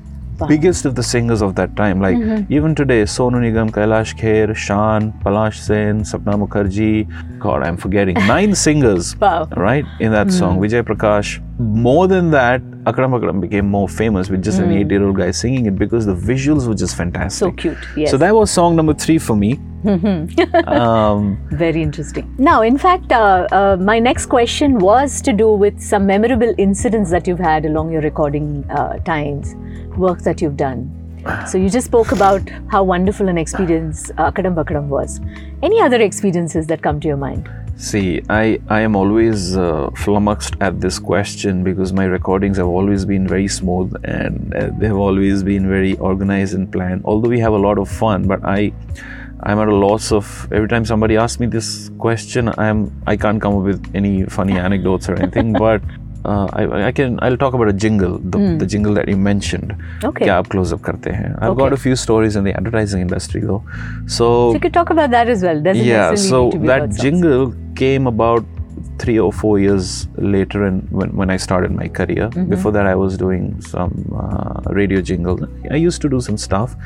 Biggest 0.49 0.85
of 0.85 0.95
the 0.95 1.03
singers 1.03 1.43
of 1.43 1.55
that 1.55 1.77
time. 1.77 2.01
Like 2.01 2.17
Mm-hmm. 2.17 2.53
even 2.53 2.75
today, 2.75 3.03
Sonu 3.05 3.39
Nigam, 3.45 3.71
Kailash 3.71 4.15
Kher, 4.19 4.55
Shan, 4.55 5.13
Palash 5.25 5.57
Sen, 5.57 6.01
Sapna 6.03 6.35
Mukherjee. 6.47 7.07
God, 7.39 7.63
I'm 7.63 7.77
forgetting. 7.77 8.15
Nine 8.15 8.55
singers. 8.67 9.17
Wow. 9.19 9.49
Right? 9.57 9.85
In 10.01 10.13
that 10.13 10.33
song. 10.33 10.59
Vijay 10.59 10.83
Prakash. 10.83 11.41
More 11.59 12.09
than 12.09 12.31
that, 12.33 12.63
Akram 12.87 13.15
Akram 13.15 13.41
became 13.41 13.67
more 13.67 13.89
famous 13.89 14.29
with 14.29 14.43
just 14.43 14.59
an 14.59 14.73
eight 14.73 14.91
year 14.91 15.05
old 15.05 15.17
guy 15.17 15.31
singing 15.31 15.67
it 15.67 15.77
because 15.77 16.05
the 16.05 16.15
visuals 16.15 16.67
were 16.67 16.75
just 16.75 16.97
fantastic. 16.97 17.45
Hmm. 17.45 17.51
So 17.51 17.63
cute. 17.63 17.79
Yes. 17.97 18.11
So 18.11 18.17
that 18.17 18.35
was 18.35 18.51
song 18.51 18.75
number 18.75 18.93
three 18.93 19.19
for 19.19 19.37
me. 19.37 19.61
um, 20.67 21.39
Very 21.53 21.83
interesting. 21.83 22.35
Now, 22.39 22.63
in 22.63 22.77
fact, 22.77 23.13
uh, 23.13 23.47
uh, 23.53 23.77
my 23.79 23.99
next 23.99 24.27
question 24.27 24.79
was 24.79 25.23
to 25.23 25.33
do 25.33 25.53
with 25.53 25.81
some 25.81 26.07
memorable 26.07 26.55
incidents 26.59 27.11
that 27.11 27.29
you've 27.29 27.39
had 27.39 27.67
along 27.67 27.93
your 27.93 28.01
recording 28.01 28.69
uh, 28.71 28.99
times, 29.01 29.55
work 29.97 30.23
that 30.23 30.41
you've 30.41 30.57
done. 30.57 31.01
So 31.49 31.57
you 31.57 31.71
just 31.71 31.87
spoke 31.87 32.13
about 32.13 32.43
how 32.71 32.83
wonderful 32.83 33.29
an 33.29 33.39
experience 33.39 34.11
uh, 34.19 34.31
Akadam 34.31 34.55
Bakadam 34.55 34.89
was. 34.89 35.21
Any 35.63 35.81
other 35.81 36.01
experiences 36.01 36.67
that 36.67 36.83
come 36.83 37.01
to 37.01 37.09
your 37.09 37.17
mind? 37.17 37.49
See, 37.77 38.23
I, 38.29 38.61
I 38.69 38.81
am 38.81 38.97
always 38.97 39.57
uh, 39.57 39.91
flummoxed 39.97 40.57
at 40.61 40.81
this 40.81 40.99
question 40.99 41.65
because 41.65 41.93
my 41.93 42.05
recordings 42.05 42.57
have 42.57 42.67
always 42.67 43.05
been 43.05 43.27
very 43.27 43.49
smooth 43.49 43.95
and 44.05 44.55
uh, 44.55 44.71
they 44.79 44.87
have 44.87 44.97
always 44.97 45.43
been 45.43 45.69
very 45.69 45.97
organized 45.99 46.55
and 46.55 46.71
planned. 46.71 47.03
Although 47.05 47.29
we 47.29 47.41
have 47.41 47.53
a 47.53 47.59
lot 47.59 47.79
of 47.79 47.89
fun, 47.89 48.27
but 48.27 48.45
I. 48.45 48.73
I'm 49.47 49.59
at 49.59 49.69
a 49.69 49.75
loss 49.75 50.11
of 50.11 50.49
every 50.53 50.69
time 50.69 50.87
somebody 50.87 51.19
asks 51.19 51.39
me 51.39 51.47
this 51.47 51.91
question. 51.99 52.51
I'm 52.57 52.99
I 53.07 53.15
can't 53.15 53.43
come 53.43 53.57
up 53.59 53.65
with 53.65 53.95
any 53.95 54.25
funny 54.25 54.57
anecdotes 54.57 55.07
or 55.07 55.17
anything. 55.17 55.53
but 55.65 55.83
uh, 56.25 56.49
I, 56.53 56.87
I, 56.87 56.93
can 56.93 57.19
I'll 57.23 57.37
talk 57.37 57.53
about 57.53 57.69
a 57.69 57.73
jingle, 57.73 58.19
the, 58.19 58.39
mm. 58.39 58.59
the 58.59 58.67
jingle 58.67 58.95
that 58.95 59.09
you 59.09 59.17
mentioned. 59.17 59.77
Okay. 60.03 60.27
Yeah, 60.27 60.43
close 60.43 60.73
up 60.73 60.81
karte. 60.81 61.09
I've 61.09 61.51
okay. 61.51 61.59
got 61.59 61.73
a 61.73 61.77
few 61.77 61.97
stories 61.97 62.37
in 62.37 62.45
the 62.45 62.55
advertising 62.55 63.03
industry 63.03 63.43
though. 63.43 63.63
So, 64.07 64.25
so 64.25 64.53
you 64.55 64.61
could 64.61 64.73
talk 64.73 64.91
about 64.91 65.11
that 65.11 65.29
as 65.29 65.43
well. 65.43 65.61
Doesn't 65.61 65.85
yeah. 65.85 66.15
So 66.15 66.51
that 66.65 66.91
jingle 66.91 67.55
came 67.75 68.07
about 68.07 68.45
three 68.99 69.19
or 69.19 69.33
four 69.33 69.59
years 69.59 70.07
later, 70.17 70.65
and 70.65 70.89
when, 70.91 71.11
when 71.17 71.31
I 71.31 71.37
started 71.37 71.71
my 71.73 71.89
career. 71.89 72.29
Before 72.55 72.71
that, 72.73 72.87
I 72.87 72.95
was 72.95 73.17
doing 73.17 73.61
some 73.61 73.93
uh, 74.17 74.61
radio 74.73 75.01
jingle. 75.01 75.39
I 75.71 75.77
used 75.77 76.01
to 76.03 76.09
do 76.09 76.21
some 76.21 76.37
stuff, 76.39 76.77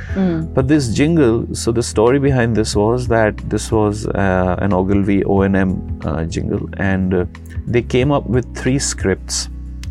but 0.54 0.68
this 0.68 0.88
jingle. 0.94 1.46
So 1.54 1.72
the 1.72 1.82
story 1.82 2.18
behind 2.18 2.56
this 2.56 2.74
was 2.74 3.08
that 3.08 3.36
this 3.50 3.70
was 3.70 4.06
uh, 4.06 4.56
an 4.60 4.72
Ogilvy 4.72 5.22
O&M 5.24 6.00
uh, 6.04 6.24
jingle, 6.24 6.68
and 6.78 7.14
uh, 7.14 7.24
they 7.66 7.82
came 7.82 8.10
up 8.10 8.26
with 8.26 8.46
three 8.56 8.78
scripts 8.78 9.48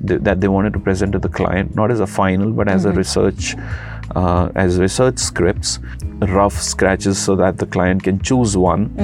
th- 0.08 0.22
that 0.22 0.42
they 0.42 0.48
wanted 0.48 0.74
to 0.74 0.80
present 0.80 1.12
to 1.14 1.20
the 1.20 1.30
client, 1.30 1.76
not 1.76 1.92
as 1.92 2.00
a 2.00 2.08
final, 2.08 2.52
but 2.52 2.68
as 2.68 2.86
a 2.86 2.92
research, 2.92 3.56
uh, 4.16 4.50
as 4.56 4.80
research 4.80 5.18
scripts, 5.18 5.80
rough 6.22 6.54
scratches, 6.54 7.18
so 7.18 7.36
that 7.36 7.58
the 7.58 7.66
client 7.66 8.04
can 8.04 8.20
choose 8.20 8.56
one. 8.56 8.96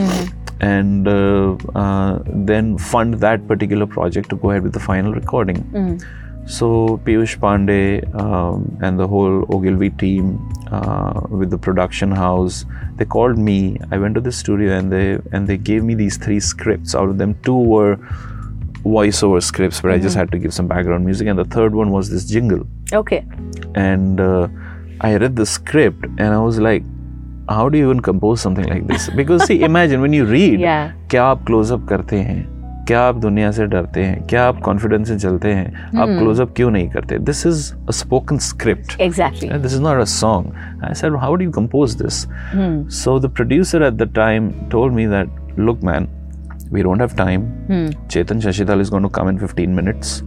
And 0.60 1.08
uh, 1.08 1.58
uh, 1.76 2.20
then 2.26 2.78
fund 2.78 3.16
that 3.16 3.48
particular 3.48 3.86
project 3.86 4.30
to 4.30 4.38
go 4.38 4.52
ahead 4.52 4.64
with 4.64 4.74
the 4.74 4.80
final 4.80 5.14
recording. 5.14 6.00
So 6.46 7.00
Piyush 7.06 7.38
Pandey 7.40 8.04
um, 8.20 8.78
and 8.82 9.00
the 9.00 9.08
whole 9.08 9.46
Ogilvy 9.54 9.92
team 9.92 10.40
uh, 10.72 11.22
with 11.30 11.50
the 11.50 11.58
production 11.58 12.12
house, 12.12 12.66
they 12.98 13.06
called 13.06 13.38
me. 13.38 13.78
I 13.92 13.98
went 13.98 14.16
to 14.16 14.22
the 14.22 14.32
studio 14.32 14.78
and 14.78 14.92
they 14.92 15.20
and 15.32 15.48
they 15.48 15.58
gave 15.58 15.84
me 15.84 15.96
these 15.96 16.18
three 16.18 16.42
scripts. 16.42 16.96
Out 16.96 17.08
of 17.08 17.18
them, 17.18 17.36
two 17.44 17.58
were 17.58 17.96
voiceover 18.84 19.42
scripts 19.42 19.82
where 19.82 19.94
I 19.94 20.00
just 20.00 20.18
had 20.18 20.32
to 20.32 20.38
give 20.38 20.54
some 20.54 20.68
background 20.68 21.06
music, 21.06 21.28
and 21.28 21.40
the 21.40 21.46
third 21.46 21.74
one 21.74 21.92
was 21.92 22.10
this 22.10 22.26
jingle. 22.26 22.68
Okay. 22.92 23.26
And 23.76 24.20
uh, 24.20 24.50
I 25.04 25.18
read 25.18 25.36
the 25.36 25.46
script 25.46 26.06
and 26.06 26.34
I 26.34 26.40
was 26.40 26.60
like, 26.60 26.84
how 27.50 27.68
do 27.68 27.78
you 27.78 27.90
even 27.90 28.00
compose 28.00 28.40
something 28.40 28.66
like 28.66 28.88
this? 28.88 29.10
Because 29.10 29.46
see, 29.46 29.62
imagine 29.70 30.02
when 30.02 30.14
you 30.14 30.26
read, 30.26 30.62
क्या 31.12 31.24
आप 31.24 31.46
close 31.46 31.72
up 31.72 31.88
करते 31.90 32.18
हैं? 32.18 32.86
क्या 32.88 33.02
आप 33.02 33.16
दुनिया 33.16 33.52
से 33.52 33.66
डरते 33.66 34.04
हैं? 34.04 34.22
क्या 34.28 34.46
आप 34.46 34.62
कॉन्फिडेंस 34.62 35.08
से 35.08 35.18
चलते 35.20 35.52
हैं? 35.54 35.92
hmm. 35.92 36.00
आप 36.02 36.18
क्लोज 36.20 36.42
अप 36.42 36.54
क्यों 36.56 36.72
नहीं 36.72 36.90
करते? 36.90 37.18
This 37.20 37.46
is 37.48 37.74
a 37.88 37.92
spoken 37.92 38.38
script 38.48 39.00
exactly 39.02 39.50
this 39.50 39.74
is 39.74 39.82
not 39.82 40.02
a 40.02 40.06
song 40.14 40.84
I 40.86 40.94
said 40.94 41.16
how 41.20 41.36
do 41.36 41.44
you 41.44 41.52
compose 41.52 42.02
this 42.02 42.26
so 43.04 43.20
the 43.20 43.34
producer 43.36 43.84
at 43.84 43.94
the 43.94 44.12
time 44.16 44.50
told 44.72 44.94
me 44.94 45.08
that 45.08 45.60
look 45.60 45.84
man 45.84 46.08
we 46.74 46.84
don't 46.84 47.02
have 47.02 47.16
time 47.18 47.50
Chetan 48.08 48.40
Shashidal 48.40 48.82
is 48.82 48.92
going 48.92 49.06
to 49.06 49.10
come 49.22 49.30
in 49.30 49.38
15 49.48 49.68
minutes 49.68 50.22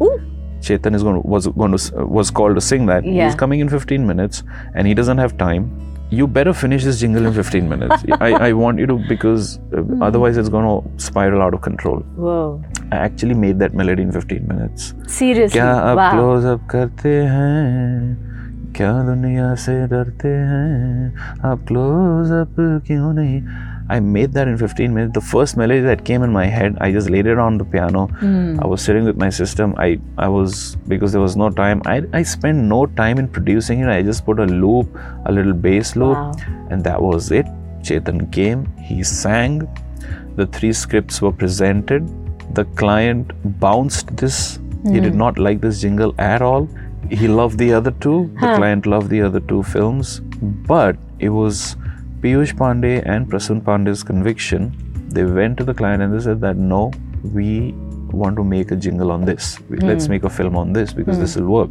chetan 0.66 0.96
is 0.96 1.04
going 1.04 1.22
to, 1.22 1.28
was 1.36 1.48
going 1.62 1.76
to 1.78 2.06
was 2.18 2.30
called 2.40 2.56
to 2.56 2.62
sing 2.72 2.86
that 2.92 3.04
Yeah. 3.06 3.24
he's 3.26 3.36
coming 3.44 3.60
in 3.62 3.70
15 3.70 4.06
minutes 4.12 4.44
and 4.76 4.88
he 4.88 4.94
doesn't 5.00 5.18
have 5.18 5.38
time 5.38 5.64
you 6.20 6.28
better 6.28 6.54
finish 6.60 6.84
this 6.84 7.00
jingle 7.00 7.26
in 7.28 7.34
15 7.34 7.68
minutes 7.70 8.04
I, 8.20 8.30
I 8.48 8.54
want 8.62 8.80
you 8.84 8.86
to 8.92 8.98
because 9.10 9.60
uh, 9.74 9.84
otherwise 10.08 10.38
it's 10.38 10.50
going 10.50 10.68
to 10.70 11.04
spiral 11.06 11.42
out 11.42 11.54
of 11.54 11.62
control 11.68 12.00
Whoa. 12.26 12.62
i 12.92 12.98
actually 12.98 13.34
made 13.46 13.60
that 13.60 13.74
melody 13.74 14.04
in 14.08 14.12
15 14.12 14.48
minutes 14.48 14.94
Seriously. 15.20 15.58
क्या 15.60 15.70
आप 15.92 15.98
wow. 15.98 16.12
Close 16.16 16.46
up 16.54 16.68
करते 16.76 17.16
हैं 17.36 18.74
क्या 18.78 18.92
दुनिया 19.06 19.54
से 19.64 19.74
डरते 19.94 20.28
हैं 20.52 21.40
आप 21.52 21.66
क्लोज 21.68 22.32
अप 22.42 22.56
क्यों 22.88 23.14
नहीं 23.14 23.42
I 23.89 24.01
made 24.01 24.33
that 24.33 24.49
in 24.49 24.59
15 24.59 24.93
minutes. 24.93 25.15
The 25.15 25.21
first 25.21 25.57
melody 25.57 25.81
that 25.81 26.05
came 26.05 26.23
in 26.23 26.33
my 26.33 26.47
head, 26.47 26.77
I 26.81 26.91
just 26.91 27.09
laid 27.09 27.27
it 27.27 27.39
on 27.39 27.59
the 27.59 27.65
piano. 27.65 28.07
Hmm. 28.07 28.59
I 28.61 28.67
was 28.67 28.83
sitting 28.83 29.05
with 29.05 29.17
my 29.17 29.31
system. 29.31 29.75
I, 29.79 30.01
I 30.19 30.29
was 30.29 30.77
because 30.89 31.13
there 31.13 31.21
was 31.21 31.37
no 31.37 31.51
time. 31.51 31.83
I, 31.87 32.03
I 32.13 32.23
spent 32.23 32.59
no 32.59 32.87
time 32.87 33.19
in 33.19 33.29
producing 33.29 33.81
it. 33.81 33.89
I 33.89 34.03
just 34.03 34.25
put 34.25 34.41
a 34.41 34.47
loop, 34.47 34.89
a 35.27 35.33
little 35.33 35.53
bass 35.53 35.95
loop, 35.95 36.17
Wow. 36.17 36.33
and 36.71 36.83
that 36.85 37.01
was 37.01 37.31
it. 37.31 37.47
Chetan 37.83 38.33
came, 38.33 38.67
he 38.79 39.05
sang, 39.05 39.69
the 40.37 40.47
three 40.47 40.73
scripts 40.73 41.23
were 41.23 41.33
presented. 41.33 42.07
The 42.55 42.65
client 42.81 43.33
bounced 43.61 44.17
this. 44.17 44.59
He 44.85 45.01
did 45.01 45.13
hmm. 45.13 45.19
not 45.19 45.39
like 45.39 45.61
this 45.61 45.81
jingle 45.81 46.15
at 46.19 46.43
all. 46.43 46.69
He 47.11 47.29
loved 47.29 47.59
the 47.59 47.73
other 47.73 47.93
two. 47.93 48.31
The 48.35 48.55
client 48.57 48.87
loved 48.87 49.11
the 49.11 49.23
other 49.23 49.41
two 49.41 49.63
films. 49.63 50.21
But 50.41 50.97
it 51.19 51.29
was 51.31 51.77
Piyush 52.27 52.55
Pandey 52.61 53.01
and 53.07 53.29
Prasun 53.29 53.61
Pandey's 53.61 54.03
conviction. 54.03 54.73
They 55.11 55.23
went 55.23 55.57
to 55.59 55.65
the 55.65 55.73
client 55.73 56.03
and 56.03 56.13
they 56.13 56.19
said 56.19 56.41
that 56.41 56.57
no, 56.57 56.91
we 57.23 57.73
want 58.11 58.35
to 58.37 58.43
make 58.43 58.73
a 58.73 58.77
jingle 58.77 59.13
on 59.13 59.25
this. 59.25 59.61
We- 59.71 59.77
Let's 59.79 60.07
hmm. 60.07 60.15
make 60.15 60.25
a 60.25 60.31
film 60.39 60.57
on 60.57 60.73
this 60.73 60.93
because 60.93 61.21
this 61.21 61.35
hmm. 61.35 61.45
will 61.45 61.53
work. 61.59 61.71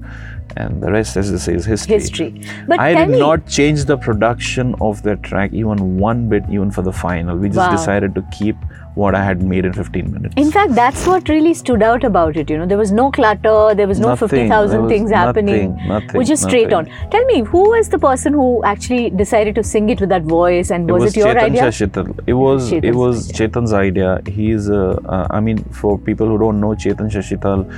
And 0.55 0.81
the 0.81 0.91
rest, 0.93 1.17
as 1.17 1.29
they 1.29 1.39
say, 1.39 1.55
is 1.55 1.65
history. 1.65 1.95
History. 1.95 2.41
But 2.69 2.79
I 2.79 2.93
did 2.93 3.19
not 3.19 3.45
change 3.47 3.83
the 3.83 3.97
production 3.97 4.75
of 4.79 5.03
that 5.03 5.23
track 5.23 5.51
even 5.51 5.97
one 5.97 6.29
bit, 6.29 6.45
even 6.49 6.71
for 6.71 6.83
the 6.83 6.93
final. 6.93 7.37
We 7.37 7.49
just 7.49 7.57
Wow. 7.57 7.75
decided 7.75 8.15
to 8.15 8.23
keep 8.39 8.55
what 8.95 9.13
I 9.13 9.23
had 9.23 9.41
made 9.43 9.65
in 9.65 9.73
15 9.73 10.11
minutes. 10.11 10.33
In 10.37 10.51
fact, 10.51 10.73
that's 10.73 11.05
what 11.05 11.29
really 11.29 11.53
stood 11.53 11.83
out 11.83 12.03
about 12.03 12.37
it. 12.37 12.49
You 12.49 12.57
know, 12.57 12.65
there 12.65 12.77
was 12.77 12.91
no 12.91 13.11
clutter, 13.11 13.75
there 13.75 13.87
was 13.87 13.99
no 13.99 14.09
Nothing. 14.09 14.29
50,000 14.29 14.71
There 14.71 14.81
was 14.81 14.91
things 14.91 15.11
happening. 15.11 15.71
nothing, 15.71 15.87
nothing, 15.87 16.17
which 16.17 16.29
is 16.29 16.41
straight 16.41 16.73
on. 16.73 16.85
Tell 17.11 17.25
me, 17.25 17.41
who 17.41 17.69
was 17.69 17.89
the 17.89 17.99
person 17.99 18.33
who 18.33 18.63
actually 18.63 19.09
decided 19.09 19.55
to 19.55 19.63
sing 19.63 19.89
it 19.89 19.99
with 19.99 20.09
that 20.09 20.23
voice 20.23 20.71
and 20.71 20.89
was 20.89 21.15
it, 21.15 21.19
your 21.19 21.27
Chetan 21.27 21.43
idea? 21.43 21.61
Shashital. 21.63 22.19
It 22.25 22.33
was 22.33 22.71
it 22.71 22.83
Chetan's 22.83 22.95
was 22.95 23.31
Chetan's 23.31 23.73
idea. 23.73 24.21
He's 24.27 24.69
uh, 24.69 24.99
uh, 25.05 25.27
I 25.29 25.39
mean, 25.39 25.63
for 25.65 25.97
people 25.99 26.27
who 26.27 26.37
don't 26.37 26.59
know, 26.59 26.69
Chetan 26.69 27.11
Shashital 27.11 27.69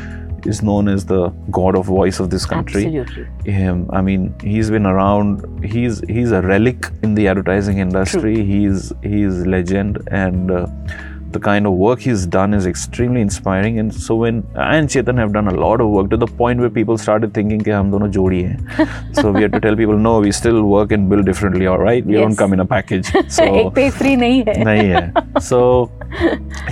is 0.47 0.61
known 0.61 0.87
as 0.87 1.05
the 1.05 1.29
god 1.51 1.75
of 1.75 1.85
voice 1.85 2.19
of 2.19 2.29
this 2.29 2.45
country. 2.45 2.85
Absolutely. 2.85 3.51
Him, 3.51 3.89
I 3.91 4.01
mean, 4.01 4.33
he's 4.41 4.69
been 4.69 4.85
around. 4.85 5.63
He's 5.63 5.99
he's 6.07 6.31
a 6.31 6.41
relic 6.41 6.87
in 7.03 7.15
the 7.15 7.27
advertising 7.27 7.77
industry. 7.79 8.43
He's 8.43 8.93
he's 9.03 9.45
legend 9.45 10.07
and. 10.11 10.51
Uh, 10.51 10.67
the 11.34 11.40
kind 11.44 11.66
of 11.68 11.72
work 11.80 12.00
he's 12.06 12.24
done 12.32 12.52
is 12.56 12.66
extremely 12.70 13.20
inspiring 13.26 13.78
and 13.82 13.94
so 14.06 14.14
when 14.22 14.40
I 14.54 14.76
and 14.78 14.90
Chetan 14.94 15.20
have 15.20 15.30
done 15.36 15.46
a 15.52 15.54
lot 15.60 15.80
of 15.84 15.88
work 15.88 16.10
to 16.10 16.18
the 16.22 16.26
point 16.40 16.60
where 16.64 16.68
people 16.78 16.98
started 17.04 17.32
thinking 17.38 17.62
कि 17.68 17.70
हम 17.70 17.90
दोनों 17.90 18.08
जोड़ी 18.16 18.40
हैं 18.42 18.88
so 19.20 19.30
we 19.36 19.42
had 19.44 19.54
to 19.56 19.60
tell 19.66 19.78
people 19.80 19.96
no 20.08 20.12
we 20.24 20.32
still 20.40 20.58
work 20.72 20.92
and 20.96 21.08
build 21.12 21.24
differently 21.30 21.70
all 21.74 21.78
right 21.84 22.04
we 22.10 22.18
Yes. 22.18 22.22
don't 22.26 22.36
come 22.42 22.56
in 22.58 22.64
a 22.64 22.68
package 22.74 23.10
so 23.38 23.46
एक 23.62 23.72
पे 23.78 23.88
free 24.02 24.14
नहीं 24.24 24.42
है 24.48 24.56
nahi 24.68 24.84
hai. 24.96 25.40
So 25.48 25.62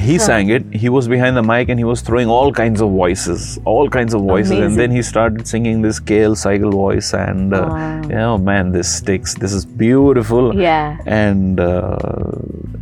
he 0.06 0.18
sang 0.18 0.50
it. 0.56 0.64
He 0.80 0.90
was 0.94 1.06
behind 1.08 1.36
the 1.40 1.42
mic 1.50 1.70
and 1.74 1.78
he 1.82 1.84
was 1.90 2.02
throwing 2.08 2.28
all 2.36 2.50
kinds 2.58 2.82
of 2.86 2.90
voices, 2.96 3.46
all 3.64 3.88
kinds 3.94 4.12
of 4.18 4.20
voices. 4.30 4.50
Amazing. 4.50 4.64
And 4.66 4.78
then 4.80 4.90
he 4.96 5.02
started 5.10 5.46
singing 5.52 5.80
this 5.86 5.98
Kale 6.10 6.36
cycle 6.42 6.70
voice, 6.70 7.08
and 7.20 7.54
uh, 7.54 7.62
Wow. 7.70 8.02
you 8.10 8.18
know, 8.18 8.36
man, 8.50 8.72
this 8.76 8.92
sticks. 8.98 9.34
This 9.46 9.54
is 9.60 9.64
beautiful. 9.84 10.50
Yeah. 10.64 10.98
And 11.22 11.58
uh, 11.58 11.96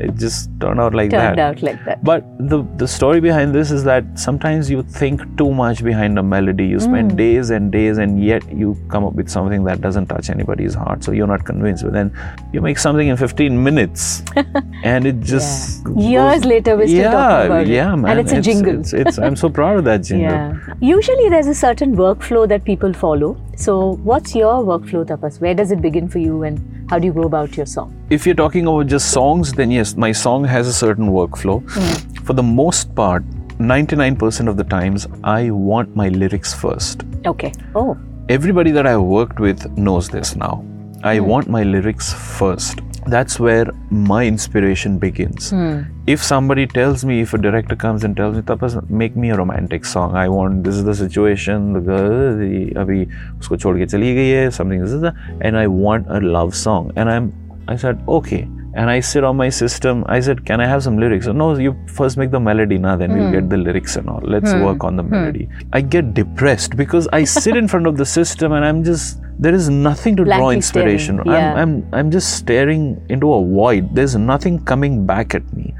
it 0.08 0.16
just 0.24 0.50
turned 0.64 0.80
out 0.86 0.94
like 1.02 1.10
Turned 1.14 1.38
that. 1.38 1.44
out 1.46 1.61
like 1.67 1.83
that. 1.85 2.03
But 2.09 2.25
the 2.51 2.59
the 2.81 2.87
story 2.87 3.19
behind 3.25 3.55
this 3.57 3.71
is 3.77 3.83
that 3.85 4.03
sometimes 4.25 4.69
you 4.73 4.83
think 4.99 5.21
too 5.41 5.49
much 5.59 5.83
behind 5.83 6.19
a 6.19 6.23
melody. 6.33 6.65
You 6.73 6.79
spend 6.79 7.11
Hmm. 7.11 7.17
days 7.23 7.49
and 7.57 7.71
days, 7.77 7.97
and 8.05 8.23
yet 8.23 8.43
you 8.63 8.75
come 8.95 9.05
up 9.09 9.13
with 9.21 9.29
something 9.37 9.63
that 9.69 9.81
doesn't 9.87 10.07
touch 10.13 10.29
anybody's 10.35 10.73
heart. 10.83 11.03
So 11.09 11.11
you're 11.19 11.31
not 11.33 11.45
convinced. 11.51 11.83
But 11.89 11.93
then 11.93 12.11
you 12.53 12.61
make 12.67 12.77
something 12.85 13.07
in 13.07 13.17
15 13.17 13.63
minutes, 13.69 14.23
and 14.83 15.05
it 15.13 15.19
just 15.21 15.87
Yeah. 15.87 16.09
Years 16.13 16.41
goes- 16.41 16.45
later, 16.53 16.77
we're 16.77 16.87
still 16.87 16.99
yeah, 17.07 17.11
talking 17.11 17.51
about 17.51 17.61
it. 17.67 17.73
yeah, 17.77 17.95
man. 17.95 18.11
And 18.11 18.19
it's 18.25 18.33
a 18.33 18.41
jingle. 18.49 18.79
It's, 18.79 18.93
it's, 18.93 19.17
I'm 19.19 19.35
so 19.35 19.49
proud 19.49 19.77
of 19.79 19.85
that 19.85 20.03
jingle. 20.11 20.29
Yeah. 20.29 20.73
Usually 20.81 21.29
there's 21.29 21.47
a 21.47 21.55
certain 21.55 21.95
workflow 21.95 22.47
that 22.49 22.63
people 22.65 22.93
follow. 22.93 23.37
So 23.55 23.73
what's 24.11 24.35
your 24.35 24.55
workflow, 24.63 25.05
Tapas? 25.05 25.39
Where 25.39 25.53
does 25.53 25.71
it 25.71 25.81
begin 25.81 26.07
for 26.09 26.19
you 26.19 26.43
and 26.43 26.82
how 26.93 26.99
do 26.99 27.07
you 27.07 27.13
go 27.13 27.23
about 27.23 27.57
your 27.57 27.65
song? 27.65 27.91
If 28.11 28.27
you're 28.27 28.35
talking 28.35 28.67
about 28.67 28.85
just 28.85 29.11
songs, 29.11 29.51
then 29.51 29.71
yes, 29.71 29.95
my 29.95 30.11
song 30.11 30.43
has 30.45 30.67
a 30.67 30.73
certain 30.73 31.07
workflow. 31.09 31.55
Hmm. 31.75 32.23
For 32.25 32.33
the 32.33 32.43
most 32.43 32.93
part, 32.93 33.23
99% 33.57 34.47
of 34.47 34.57
the 34.57 34.63
times, 34.63 35.07
I 35.23 35.49
want 35.49 35.95
my 35.95 36.09
lyrics 36.09 36.53
first. 36.53 37.01
Okay. 37.25 37.51
Oh. 37.73 37.97
Everybody 38.29 38.69
that 38.69 38.85
I've 38.85 39.01
worked 39.01 39.39
with 39.39 39.75
knows 39.75 40.07
this 40.07 40.35
now. 40.35 40.63
I 41.01 41.17
hmm. 41.17 41.25
want 41.25 41.49
my 41.49 41.63
lyrics 41.63 42.13
first 42.13 42.81
that's 43.07 43.39
where 43.39 43.65
my 43.89 44.25
inspiration 44.25 44.97
begins. 44.97 45.51
Hmm. 45.51 45.81
If 46.07 46.23
somebody 46.23 46.65
tells 46.67 47.05
me, 47.05 47.21
if 47.21 47.33
a 47.33 47.37
director 47.37 47.75
comes 47.75 48.03
and 48.03 48.15
tells 48.15 48.35
me, 48.35 48.41
Tapas, 48.41 48.89
make 48.89 49.15
me 49.15 49.29
a 49.29 49.37
romantic 49.37 49.85
song. 49.85 50.15
I 50.15 50.27
want 50.29 50.63
this 50.63 50.75
is 50.75 50.83
the 50.83 50.95
situation, 50.95 51.73
the 51.73 51.79
girl, 51.79 52.37
the 52.37 52.71
abhi 52.71 53.11
usko 53.39 53.59
chod 53.59 53.75
ke 53.75 53.89
chali 53.89 54.15
gayi 54.15 54.43
hai, 54.43 54.49
something 54.49 54.81
this 54.81 54.91
is 54.91 55.01
the, 55.01 55.15
and 55.41 55.57
I 55.57 55.67
want 55.67 56.07
a 56.09 56.19
love 56.19 56.55
song. 56.55 56.91
And 56.95 57.09
I'm, 57.09 57.33
I 57.67 57.75
said, 57.75 58.03
okay, 58.07 58.47
and 58.75 58.89
I 58.89 58.99
sit 59.01 59.23
on 59.23 59.37
my 59.37 59.49
system. 59.49 60.03
I 60.07 60.19
said, 60.19 60.45
can 60.45 60.59
I 60.59 60.65
have 60.65 60.81
some 60.83 60.97
lyrics? 60.97 61.27
No, 61.27 61.55
you 61.55 61.75
first 61.87 62.17
make 62.17 62.31
the 62.31 62.39
melody 62.39 62.77
now, 62.77 62.95
then 62.95 63.15
we'll 63.17 63.31
get 63.31 63.43
hmm. 63.43 63.49
the 63.49 63.57
lyrics 63.57 63.95
and 63.95 64.09
all. 64.09 64.21
Let's 64.23 64.51
hmm. 64.51 64.63
work 64.63 64.83
on 64.83 64.95
the 64.95 65.03
hmm. 65.03 65.11
melody. 65.11 65.49
I 65.73 65.81
get 65.81 66.13
depressed 66.13 66.75
because 66.75 67.07
I 67.13 67.23
sit 67.23 67.55
in 67.55 67.67
front 67.67 67.85
of 67.85 67.97
the 67.97 68.05
system 68.05 68.53
and 68.53 68.65
I'm 68.65 68.83
just 68.83 69.19
there 69.39 69.53
is 69.53 69.67
nothing 69.69 70.15
to 70.15 70.23
draw 70.23 70.49
inspiration. 70.51 71.19
yeah. 71.25 71.53
I'm, 71.53 71.57
I'm 71.57 71.93
I'm 71.93 72.11
just 72.11 72.37
staring 72.37 73.03
into 73.09 73.33
a 73.33 73.43
void. 73.43 73.93
There's 73.95 74.15
nothing 74.15 74.63
coming 74.63 75.05
back 75.05 75.35
at 75.35 75.51
me. 75.53 75.73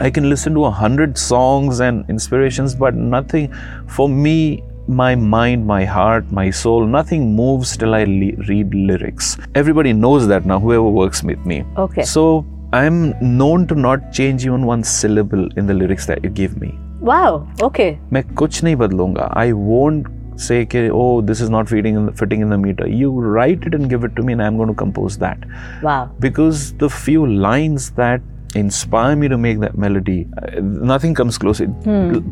I 0.00 0.10
can 0.10 0.28
listen 0.28 0.54
to 0.54 0.64
a 0.64 0.70
hundred 0.70 1.16
songs 1.16 1.80
and 1.80 2.08
inspirations, 2.08 2.74
but 2.74 2.94
nothing 2.94 3.52
for 3.86 4.08
me 4.08 4.62
My 4.99 5.13
mind, 5.15 5.65
my 5.67 5.85
heart, 5.85 6.31
my 6.31 6.49
soul, 6.49 6.85
nothing 6.85 7.25
moves 7.39 7.75
till 7.77 7.93
I 7.93 8.03
le- 8.05 8.37
read 8.51 8.73
lyrics. 8.73 9.37
Everybody 9.55 9.93
knows 9.93 10.27
that 10.27 10.45
now, 10.45 10.59
whoever 10.59 10.89
works 11.01 11.21
with 11.31 11.45
me. 11.45 11.63
Okay. 11.77 12.01
So 12.13 12.45
I'm 12.73 12.97
known 13.41 13.67
to 13.67 13.75
not 13.75 14.11
change 14.11 14.45
even 14.45 14.65
one 14.65 14.83
syllable 14.83 15.47
in 15.57 15.67
the 15.67 15.73
lyrics 15.73 16.07
that 16.07 16.23
you 16.23 16.29
give 16.29 16.57
me. 16.63 16.71
Wow. 17.01 17.47
Okay. 17.67 17.89
मैं 18.13 18.23
कुछ 18.41 18.63
नहीं 18.63 18.75
बदलूंगा 18.85 19.33
I 19.37 19.51
won't 19.67 20.07
say 20.47 20.57
कि 20.73 20.81
oh 20.97 21.21
this 21.29 21.39
is 21.45 21.49
not 21.53 21.69
fitting 21.69 21.95
in 21.99 22.05
the, 22.09 22.11
fitting 22.19 22.43
in 22.43 22.49
the 22.49 22.57
meter 22.65 22.85
you 22.99 23.09
write 23.37 23.65
it 23.69 23.73
and 23.77 23.89
give 23.93 24.05
it 24.07 24.13
to 24.19 24.23
me 24.27 24.35
and 24.35 24.43
i'm 24.45 24.59
going 24.59 24.69
to 24.73 24.75
compose 24.81 25.17
that 25.23 25.41
Wow. 25.87 25.97
because 26.25 26.61
the 26.83 26.89
few 26.97 27.25
lines 27.47 27.87
that 27.97 28.21
inspire 28.54 29.16
me 29.16 29.28
to 29.28 29.36
make 29.36 29.60
that 29.60 29.76
melody 29.76 30.26
uh, 30.42 30.60
nothing 30.60 31.14
comes 31.14 31.38
close. 31.38 31.60
It, 31.60 31.70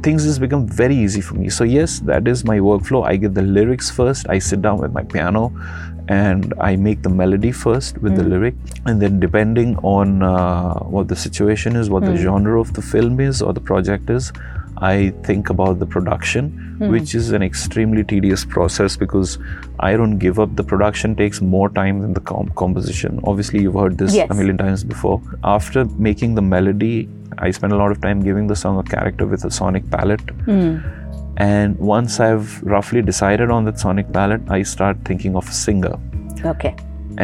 things 0.02 0.24
just 0.24 0.40
become 0.40 0.66
very 0.66 0.96
easy 0.96 1.20
for 1.20 1.34
me. 1.34 1.48
So 1.48 1.64
yes 1.64 2.00
that 2.00 2.28
is 2.28 2.44
my 2.44 2.58
workflow. 2.58 3.04
I 3.04 3.16
get 3.16 3.34
the 3.34 3.42
lyrics 3.42 3.90
first. 3.90 4.26
I 4.28 4.38
sit 4.38 4.62
down 4.62 4.78
with 4.78 4.92
my 4.92 5.02
piano 5.02 5.52
and 6.08 6.52
i 6.58 6.74
make 6.74 7.00
the 7.02 7.08
melody 7.08 7.52
first 7.52 7.98
with 7.98 8.16
the 8.16 8.24
lyric. 8.24 8.54
And 8.86 9.00
then 9.00 9.20
depending 9.20 9.76
on 9.78 10.22
uh, 10.22 10.74
what 10.80 11.08
the 11.08 11.16
situation 11.16 11.76
is 11.76 11.90
what 11.90 12.04
the 12.04 12.16
genre 12.16 12.60
of 12.60 12.72
the 12.74 12.82
film 12.82 13.20
is 13.20 13.40
or 13.42 13.52
the 13.52 13.60
project 13.60 14.10
is 14.10 14.32
i 14.88 15.10
think 15.28 15.50
about 15.54 15.78
the 15.78 15.86
production 15.94 16.50
hmm. 16.78 16.90
which 16.94 17.14
is 17.14 17.30
an 17.38 17.42
extremely 17.46 18.04
tedious 18.12 18.44
process 18.54 18.96
because 18.96 19.38
i 19.80 19.96
don't 19.96 20.18
give 20.18 20.38
up. 20.44 20.54
The 20.56 20.64
production 20.72 21.14
takes 21.16 21.40
more 21.40 21.68
time 21.68 22.00
than 22.02 22.12
the 22.14 22.20
com- 22.20 22.50
composition. 22.60 23.20
Obviously 23.24 23.62
you've 23.62 23.74
heard 23.74 23.98
this 23.98 24.14
Yes. 24.14 24.30
a 24.30 24.34
million 24.34 24.58
times 24.58 24.84
before. 24.84 25.20
After 25.44 25.84
making 26.08 26.34
the 26.34 26.42
melody 26.42 27.08
i 27.38 27.50
spend 27.58 27.72
a 27.72 27.76
lot 27.82 27.90
of 27.94 28.00
time 28.06 28.22
giving 28.28 28.46
the 28.52 28.56
song 28.62 28.78
a 28.78 28.86
character 28.94 29.26
with 29.26 29.44
a 29.44 29.50
sonic 29.50 29.88
palette. 29.90 30.30
Hmm. 30.48 30.78
And 31.48 31.78
once 31.78 32.20
i've 32.28 32.62
roughly 32.74 33.02
decided 33.10 33.50
on 33.50 33.64
that 33.70 33.78
sonic 33.84 34.12
palette 34.12 34.42
i 34.58 34.62
start 34.62 34.96
thinking 35.10 35.36
of 35.42 35.48
a 35.48 35.52
singer. 35.66 35.94
Okay. 36.54 36.74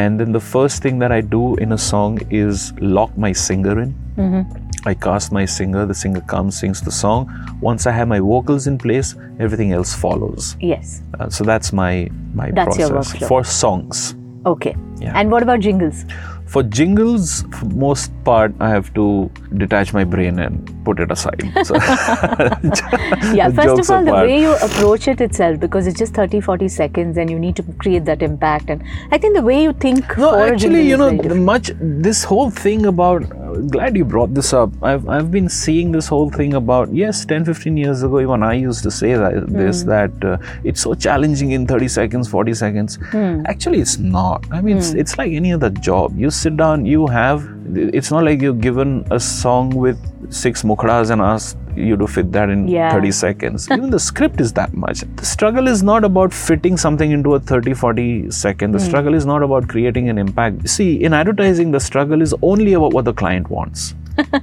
and 0.01 0.19
then 0.21 0.31
the 0.33 0.39
first 0.39 0.81
thing 0.83 0.99
that 1.03 1.11
I 1.13 1.21
do 1.21 1.55
in 1.63 1.71
a 1.75 1.77
song 1.83 2.19
is 2.39 2.71
lock 2.97 3.15
my 3.23 3.31
singer 3.31 3.73
in. 3.83 3.93
Mm-hmm. 4.17 4.68
I 4.85 4.93
cast 4.93 5.31
my 5.31 5.45
singer, 5.45 5.85
the 5.85 5.93
singer 5.93 6.21
comes, 6.21 6.59
sings 6.59 6.81
the 6.81 6.91
song. 6.91 7.29
Once 7.61 7.85
I 7.87 7.91
have 7.91 8.07
my 8.07 8.19
vocals 8.19 8.67
in 8.67 8.77
place, 8.77 9.15
everything 9.39 9.73
else 9.73 9.93
follows. 9.93 10.55
Yes. 10.59 11.01
Uh, 11.19 11.29
so 11.29 11.43
that's 11.43 11.73
my 11.73 12.09
my 12.33 12.51
That's 12.51 12.77
process 12.77 13.27
for 13.27 13.43
songs. 13.43 14.15
Okay. 14.45 14.75
Yeah. 14.99 15.13
And 15.15 15.31
what 15.31 15.43
about 15.43 15.59
jingles? 15.59 16.05
For 16.47 16.63
jingles, 16.63 17.43
for 17.51 17.65
most 17.65 18.11
part, 18.23 18.53
I 18.59 18.69
have 18.69 18.91
to 18.95 19.29
detach 19.57 19.93
my 19.93 20.03
brain 20.03 20.39
and 20.39 20.83
put 20.83 20.99
it 20.99 21.11
aside. 21.11 21.43
So 21.63 21.75
Yeah, 23.35 23.51
first 23.51 23.79
of 23.79 23.89
all, 23.91 24.03
the 24.03 24.13
way 24.13 24.41
you 24.41 24.55
approach 24.55 25.07
it 25.07 25.21
itself, 25.21 25.59
because 25.59 25.85
it's 25.85 25.99
just 25.99 26.15
30, 26.15 26.41
40 26.41 26.67
seconds 26.67 27.17
and 27.17 27.29
you 27.29 27.37
need 27.37 27.55
to 27.57 27.63
create 27.77 28.05
that 28.05 28.23
impact. 28.23 28.71
And 28.71 28.83
I 29.11 29.19
think 29.19 29.35
the 29.35 29.43
way 29.43 29.61
you 29.61 29.73
think 29.73 30.17
No, 30.17 30.39
actually, 30.39 30.87
you 30.87 30.97
know, 30.97 31.11
much 31.35 31.71
this 31.79 32.23
whole 32.23 32.49
thing 32.49 32.87
about. 32.87 33.23
Glad 33.69 33.95
you 33.97 34.05
brought 34.05 34.33
this 34.33 34.53
up. 34.53 34.71
I've 34.81 35.07
I've 35.09 35.31
been 35.31 35.49
seeing 35.49 35.91
this 35.91 36.07
whole 36.07 36.29
thing 36.29 36.53
about 36.53 36.93
yes, 36.93 37.25
10, 37.25 37.45
15 37.45 37.77
years 37.77 38.03
ago, 38.03 38.19
even 38.19 38.43
I 38.43 38.53
used 38.53 38.83
to 38.83 38.91
say 38.91 39.13
that 39.15 39.47
this 39.47 39.83
Hmm. 39.83 39.89
that 39.89 40.11
uh, 40.23 40.37
it's 40.63 40.81
so 40.81 40.93
challenging 40.93 41.51
in 41.51 41.67
30 41.67 41.87
seconds, 41.87 42.27
40 42.27 42.53
seconds. 42.53 42.97
Hmm. 43.11 43.41
Actually, 43.45 43.79
it's 43.81 43.97
not. 43.97 44.45
I 44.51 44.61
mean, 44.61 44.77
it's, 44.77 44.93
it's 44.93 45.17
like 45.17 45.31
any 45.31 45.53
other 45.53 45.69
job. 45.69 46.17
You 46.17 46.29
sit 46.29 46.57
down, 46.57 46.85
you 46.85 47.07
have. 47.07 47.47
It's 47.71 48.11
not 48.11 48.23
like 48.23 48.41
you're 48.41 48.53
given 48.53 49.05
a 49.11 49.19
song 49.19 49.69
with 49.69 49.97
six 50.33 50.63
mukhras 50.63 51.11
and 51.11 51.21
asked 51.21 51.57
you 51.75 51.95
to 51.97 52.07
fit 52.07 52.31
that 52.31 52.49
in 52.49 52.67
Yeah. 52.67 52.91
30 52.91 53.11
seconds. 53.11 53.69
Even 53.71 53.89
the 53.89 53.99
script 53.99 54.41
is 54.41 54.53
that 54.53 54.73
much. 54.73 55.03
The 55.15 55.25
struggle 55.25 55.67
is 55.67 55.83
not 55.83 56.03
about 56.03 56.33
fitting 56.33 56.77
something 56.77 57.11
into 57.11 57.35
a 57.35 57.39
30, 57.39 57.73
40 57.73 58.31
second. 58.31 58.71
The 58.71 58.79
hmm. 58.79 58.85
struggle 58.85 59.13
is 59.13 59.25
not 59.25 59.43
about 59.43 59.67
creating 59.67 60.09
an 60.09 60.17
impact. 60.17 60.67
See, 60.69 61.03
in 61.03 61.13
advertising, 61.13 61.71
the 61.71 61.79
struggle 61.79 62.21
is 62.21 62.33
only 62.41 62.73
about 62.73 62.93
what 62.93 63.05
the 63.05 63.13
client 63.13 63.49
wants. 63.49 63.95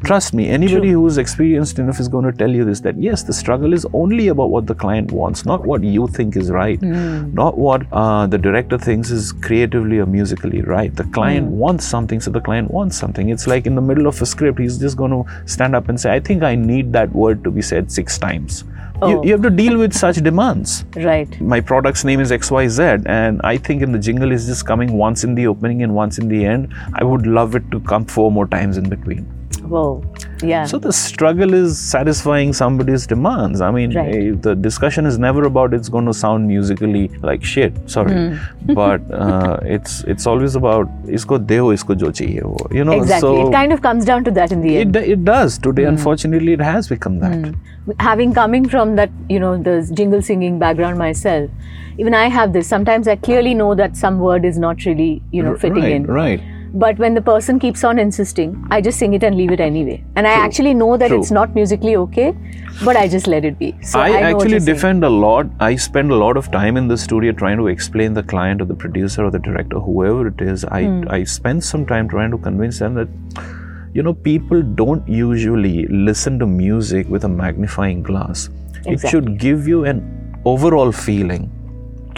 Trust 0.04 0.34
me, 0.34 0.48
anybody 0.48 0.90
who's 0.90 1.18
experienced 1.18 1.78
enough 1.78 2.00
is 2.00 2.08
going 2.08 2.24
to 2.24 2.32
tell 2.32 2.50
you 2.50 2.64
this 2.64 2.80
that 2.80 2.96
yes, 3.00 3.22
the 3.22 3.32
struggle 3.32 3.72
is 3.72 3.86
only 3.92 4.28
about 4.28 4.50
what 4.50 4.66
the 4.66 4.74
client 4.74 5.12
wants, 5.12 5.44
not 5.44 5.64
what 5.66 5.82
you 5.82 6.06
think 6.08 6.36
is 6.36 6.50
right, 6.50 6.80
not 6.82 7.58
what 7.58 7.82
uh, 7.92 8.26
the 8.26 8.38
director 8.38 8.78
thinks 8.78 9.10
is 9.10 9.32
creatively 9.32 9.98
or 9.98 10.06
musically 10.06 10.62
right. 10.62 10.94
The 10.94 11.04
client 11.04 11.46
wants 11.48 11.84
something, 11.84 12.20
so 12.20 12.30
the 12.30 12.40
client 12.40 12.70
wants 12.70 12.96
something. 12.96 13.28
It's 13.28 13.46
like 13.46 13.66
in 13.66 13.74
the 13.74 13.82
middle 13.82 14.06
of 14.06 14.20
a 14.22 14.26
script, 14.26 14.58
he's 14.58 14.78
just 14.78 14.96
going 14.96 15.10
to 15.10 15.24
stand 15.46 15.74
up 15.74 15.88
and 15.88 16.00
say, 16.00 16.12
I 16.12 16.20
think 16.20 16.42
I 16.42 16.54
need 16.54 16.92
that 16.92 17.12
word 17.12 17.44
to 17.44 17.50
be 17.50 17.62
said 17.62 17.90
six 17.92 18.18
times. 18.18 18.64
You, 19.02 19.18
Oh. 19.18 19.22
you 19.24 19.32
have 19.32 19.42
to 19.42 19.50
deal 19.50 19.76
with 19.76 19.92
such 19.92 20.16
demands 20.16 20.86
Right. 20.96 21.38
my 21.38 21.60
product's 21.60 22.02
name 22.02 22.18
is 22.18 22.30
XYZ, 22.32 23.02
and 23.04 23.42
I 23.44 23.58
think 23.58 23.82
in 23.82 23.92
the 23.92 23.98
jingle 23.98 24.32
is 24.32 24.46
just 24.46 24.64
coming 24.64 24.92
once 24.94 25.22
in 25.22 25.34
the 25.34 25.46
opening 25.46 25.82
and 25.82 25.94
once 25.94 26.16
in 26.18 26.28
the 26.28 26.42
end. 26.46 26.72
I 26.94 27.04
would 27.04 27.26
love 27.26 27.54
it 27.54 27.70
to 27.72 27.80
come 27.80 28.06
four 28.06 28.32
more 28.32 28.46
times 28.46 28.78
in 28.78 28.88
between. 28.88 29.26
Whoa. 29.68 30.02
Yeah. 30.42 30.64
So 30.64 30.78
the 30.78 30.92
struggle 30.92 31.54
is 31.54 31.78
satisfying 31.78 32.52
somebody's 32.52 33.06
demands. 33.06 33.60
I 33.60 33.70
mean, 33.70 33.94
Right. 33.98 34.14
eh, 34.14 34.32
the 34.46 34.54
discussion 34.54 35.06
is 35.10 35.18
never 35.18 35.44
about 35.50 35.72
it's 35.78 35.88
going 35.88 36.06
to 36.06 36.14
sound 36.14 36.46
musically 36.48 37.08
like 37.22 37.44
shit. 37.52 37.78
Sorry, 37.96 38.12
Hmm. 38.16 38.74
but 38.80 39.00
uh, 39.12 39.58
it's 39.76 39.94
it's 40.14 40.26
always 40.26 40.56
about 40.62 40.90
isko 41.20 41.38
deo 41.52 41.70
isko 41.78 41.96
jo 42.04 42.10
chahiye 42.20 42.42
wo. 42.50 42.66
You 42.80 42.84
know, 42.90 42.98
exactly. 42.98 43.28
so 43.28 43.46
it 43.48 43.52
kind 43.56 43.72
of 43.78 43.82
comes 43.88 44.04
down 44.12 44.24
to 44.30 44.34
that 44.40 44.52
in 44.58 44.60
the 44.66 44.76
end. 44.82 44.92
do- 44.98 45.06
it 45.16 45.24
does 45.30 45.58
today. 45.68 45.84
Hmm. 45.88 45.94
Unfortunately, 45.96 46.52
it 46.60 46.66
has 46.72 46.92
become 46.96 47.18
that. 47.24 47.50
having 48.04 48.32
coming 48.36 48.64
from 48.70 48.92
that 48.98 49.10
you 49.32 49.38
know 49.42 49.50
the 49.66 49.74
jingle 49.98 50.22
singing 50.28 50.54
background 50.62 50.98
myself 51.00 51.74
even 52.04 52.16
i 52.20 52.22
have 52.36 52.52
this 52.56 52.70
sometimes 52.72 53.10
i 53.12 53.14
clearly 53.26 53.52
know 53.60 53.68
that 53.80 53.94
some 54.00 54.16
word 54.24 54.48
is 54.48 54.58
not 54.64 54.86
really 54.88 55.06
you 55.36 55.44
know 55.48 55.52
fitting 55.64 55.84
right, 55.84 55.92
in 55.98 56.06
right. 56.16 56.40
But 56.74 56.98
when 56.98 57.14
the 57.14 57.22
person 57.22 57.58
keeps 57.58 57.84
on 57.84 57.98
insisting 57.98 58.66
i 58.70 58.80
just 58.80 58.98
sing 58.98 59.14
it 59.14 59.22
and 59.22 59.36
leave 59.36 59.52
it 59.52 59.60
anyway 59.60 60.02
and 60.16 60.26
i 60.26 60.30
actually 60.30 60.74
know 60.74 60.96
that 60.96 61.08
True. 61.08 61.18
it's 61.20 61.30
not 61.30 61.54
musically 61.54 61.96
okay 61.96 62.34
but 62.84 62.96
i 62.96 63.08
just 63.08 63.26
let 63.26 63.44
it 63.44 63.58
be 63.58 63.74
so 63.82 63.98
I, 64.00 64.08
i, 64.08 64.20
actually 64.30 64.50
you're 64.50 64.60
saying. 64.60 64.74
defend 64.74 65.04
a 65.04 65.08
lot. 65.08 65.46
I 65.60 65.76
spend 65.76 66.10
a 66.10 66.14
lot 66.16 66.36
of 66.36 66.50
time 66.50 66.76
in 66.76 66.88
the 66.88 66.96
studio 66.98 67.32
trying 67.32 67.56
to 67.58 67.68
explain 67.68 68.12
the 68.12 68.22
client 68.22 68.60
or 68.60 68.66
the 68.66 68.74
producer 68.74 69.24
or 69.24 69.30
the 69.30 69.38
director, 69.38 69.78
whoever 69.80 70.26
it 70.28 70.40
is. 70.40 70.64
I, 70.64 70.82
Hmm. 70.84 71.04
I 71.08 71.24
spend 71.24 71.64
some 71.64 71.86
time 71.86 72.08
trying 72.08 72.30
to 72.32 72.38
convince 72.38 72.78
them 72.78 72.94
that, 72.94 73.08
you 73.94 74.02
know, 74.02 74.12
people 74.12 74.62
don't 74.62 75.08
usually 75.08 75.86
listen 75.86 76.38
to 76.40 76.46
music 76.46 77.08
with 77.08 77.24
a 77.24 77.28
magnifying 77.28 78.02
glass. 78.02 78.50
It 78.84 79.00
should 79.08 79.38
give 79.38 79.66
you 79.66 79.84
an 79.84 80.02
overall 80.44 80.92
feeling. 80.92 81.50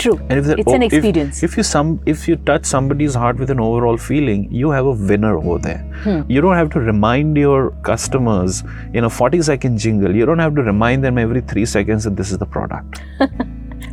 True 0.03 0.17
And 0.29 0.39
if 0.41 0.47
it's 0.63 0.73
an 0.73 0.83
if- 0.83 0.93
experience 0.93 1.43
If, 1.43 1.57
you 1.57 1.63
some 1.63 2.01
if 2.07 2.27
you 2.29 2.37
touch 2.51 2.65
somebody's 2.65 3.15
heart 3.15 3.39
with 3.45 3.51
an 3.51 3.61
overall 3.61 3.97
feeling, 4.09 4.47
you 4.51 4.71
have 4.71 4.87
a 4.87 4.93
winner 5.13 5.37
over 5.37 5.59
there. 5.59 5.79
Hmm. 6.05 6.21
You 6.29 6.41
don't 6.41 6.55
have 6.55 6.71
to 6.77 6.81
remind 6.81 7.37
your 7.37 7.71
customers 7.91 8.63
in 8.95 9.05
a 9.05 9.11
40 9.11 9.43
second 9.43 9.79
jingle. 9.79 10.15
You 10.23 10.27
don't 10.27 10.39
have 10.47 10.55
to 10.57 10.63
remind 10.63 11.05
them 11.05 11.19
every 11.19 11.41
three 11.53 11.67
seconds 11.67 12.05
that 12.05 12.17
this 12.17 12.31
is 12.33 12.39
the 12.39 12.47
product. 12.47 13.01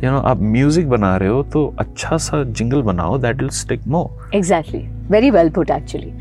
you 0.03 0.09
know, 0.09 0.21
आप 0.25 0.41
music 0.41 0.89
बना 0.89 1.15
रहे 1.17 1.29
हो 1.29 1.43
तो 1.53 1.65
अच्छा 1.79 2.17
सा 2.17 2.43
jingle 2.43 2.81
बनाओ 2.81 3.19
that 3.21 3.41
will 3.41 3.53
stick 3.59 3.85
more. 3.95 4.09
Exactly. 4.33 4.89
Very 5.11 5.29
well 5.35 5.49
put, 5.55 5.69
actually. 5.69 6.13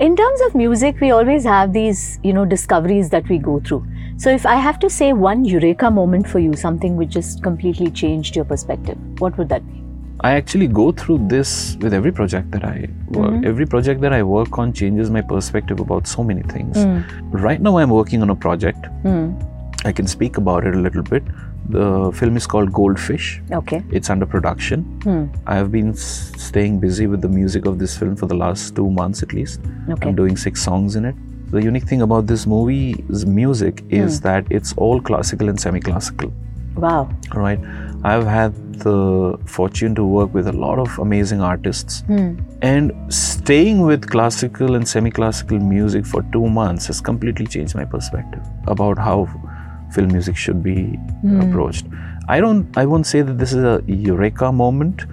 In 0.00 0.14
terms 0.18 0.42
of 0.46 0.54
music, 0.54 1.00
we 1.00 1.10
always 1.10 1.44
have 1.44 1.72
these, 1.72 2.02
you 2.22 2.32
know, 2.32 2.44
discoveries 2.44 3.10
that 3.10 3.28
we 3.28 3.38
go 3.38 3.58
through. 3.68 3.84
So, 4.16 4.30
if 4.30 4.46
I 4.46 4.54
have 4.66 4.78
to 4.84 4.90
say 4.90 5.12
one 5.12 5.44
eureka 5.44 5.90
moment 5.90 6.28
for 6.28 6.38
you, 6.38 6.52
something 6.52 6.96
which 6.96 7.10
just 7.10 7.42
completely 7.42 7.90
changed 7.90 8.36
your 8.36 8.44
perspective, 8.44 8.96
what 9.18 9.36
would 9.38 9.48
that 9.48 9.66
be? 9.72 9.82
I 10.20 10.32
actually 10.36 10.68
go 10.68 10.92
through 10.92 11.18
this 11.28 11.76
with 11.80 11.92
every 11.92 12.12
project 12.12 12.50
that 12.52 12.64
I 12.64 12.88
work. 13.18 13.44
Every 13.44 13.66
project 13.66 14.00
that 14.00 14.12
I 14.12 14.22
work 14.22 14.58
on 14.58 14.72
changes 14.72 15.10
my 15.10 15.20
perspective 15.20 15.80
about 15.80 16.08
so 16.08 16.24
many 16.24 16.42
things. 16.42 16.86
Right 17.48 17.60
now, 17.60 17.76
I'm 17.78 17.90
working 17.90 18.22
on 18.22 18.30
a 18.30 18.34
project. 18.34 18.88
I 19.84 19.92
can 19.92 20.06
speak 20.06 20.38
about 20.38 20.66
it 20.66 20.74
a 20.74 20.78
little 20.78 21.02
bit. 21.02 21.22
The 21.69 22.11
film 22.13 22.35
is 22.37 22.45
called 22.45 22.73
Goldfish. 22.73 23.41
Okay. 23.51 23.83
It's 23.91 24.09
under 24.09 24.25
production. 24.25 24.83
Hmm. 25.03 25.25
I 25.47 25.55
have 25.55 25.71
been 25.71 25.89
s- 25.91 26.31
staying 26.37 26.79
busy 26.79 27.07
with 27.07 27.21
the 27.21 27.29
music 27.29 27.65
of 27.65 27.79
this 27.79 27.97
film 27.97 28.15
for 28.15 28.25
the 28.25 28.35
last 28.35 28.75
two 28.75 28.89
months 28.89 29.23
at 29.23 29.33
least. 29.33 29.61
Okay. 29.89 30.09
I'm 30.09 30.15
doing 30.15 30.35
six 30.37 30.61
songs 30.61 30.95
in 30.95 31.05
it. 31.05 31.15
The 31.51 31.61
unique 31.61 31.83
thing 31.83 32.01
about 32.01 32.27
this 32.27 32.45
movie's 32.47 33.25
music 33.25 33.83
is 33.89 34.19
that 34.21 34.45
it's 34.49 34.73
all 34.75 34.99
classical 34.99 35.49
and 35.49 35.59
semi 35.59 35.79
classical. 35.79 36.33
Wow. 36.75 37.09
Right. 37.33 37.59
I've 38.03 38.25
had 38.25 38.53
the 38.79 39.37
fortune 39.45 39.93
to 39.95 40.03
work 40.03 40.33
with 40.33 40.47
a 40.47 40.51
lot 40.51 40.79
of 40.79 40.97
amazing 40.99 41.39
artists. 41.41 42.01
Hmm. 42.07 42.39
And 42.61 42.91
staying 43.13 43.81
with 43.81 44.09
classical 44.09 44.75
and 44.75 44.85
semi 44.87 45.11
classical 45.11 45.59
music 45.59 46.05
for 46.05 46.23
two 46.33 46.49
months 46.49 46.87
has 46.87 46.99
completely 46.99 47.45
changed 47.45 47.75
my 47.75 47.85
perspective 47.85 48.41
about 48.67 48.97
how 48.97 49.29
film 49.93 50.09
music 50.17 50.35
should 50.35 50.63
be 50.63 50.77
approached. 51.41 51.85
I 52.27 52.39
don't, 52.39 52.77
I 52.77 52.85
won't 52.85 53.05
say 53.05 53.21
that 53.21 53.37
this 53.37 53.53
is 53.53 53.63
a 53.63 53.81
eureka 53.87 54.51
moment, 54.51 55.05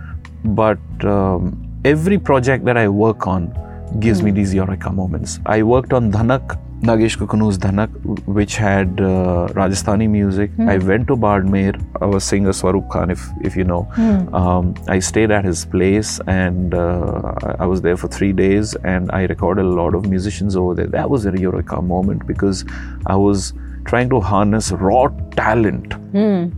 but 0.45 0.79
um, 1.05 1.67
every 1.85 2.19
project 2.19 2.65
that 2.65 2.77
I 2.77 2.89
work 2.89 3.27
on 3.27 3.53
gives 3.99 4.23
me 4.23 4.31
these 4.31 4.55
eureka 4.55 4.91
moments. 4.93 5.41
I 5.45 5.63
worked 5.63 5.93
on 5.93 6.13
Dhanak, 6.13 6.59
Nagesh 6.83 7.17
Kukunoor's 7.19 7.59
Dhanak, 7.59 7.91
which 8.27 8.57
had 8.57 9.01
uh, 9.01 9.49
Rajasthani 9.59 10.09
music. 10.09 10.51
I 10.61 10.79
went 10.79 11.09
to 11.09 11.17
Barmer, 11.17 11.75
our 12.01 12.21
singer 12.21 12.51
Swaroop 12.51 12.89
Khan, 12.91 13.11
if, 13.11 13.27
if 13.43 13.57
you 13.57 13.65
know. 13.65 13.89
Um, 14.33 14.75
I 14.89 15.01
stayed 15.01 15.31
at 15.31 15.45
his 15.45 15.65
place 15.65 16.21
and 16.27 16.75
uh, 16.75 17.33
I 17.43 17.65
I 17.65 17.67
was 17.67 17.83
there 17.83 17.97
for 17.97 18.09
three 18.09 18.33
days 18.33 18.75
and 18.93 19.11
I 19.13 19.25
recorded 19.25 19.67
a 19.67 19.75
lot 19.81 19.95
of 19.95 20.09
musicians 20.09 20.57
over 20.57 20.75
there. 20.75 20.87
That 20.87 21.11
was 21.11 21.27
a 21.27 21.39
eureka 21.39 21.83
moment 21.83 22.27
because 22.27 22.65
I 23.07 23.17
was 23.17 23.53
trying 23.85 24.09
to 24.11 24.21
harness 24.21 24.73
raw 24.73 25.09
talent, 25.37 25.95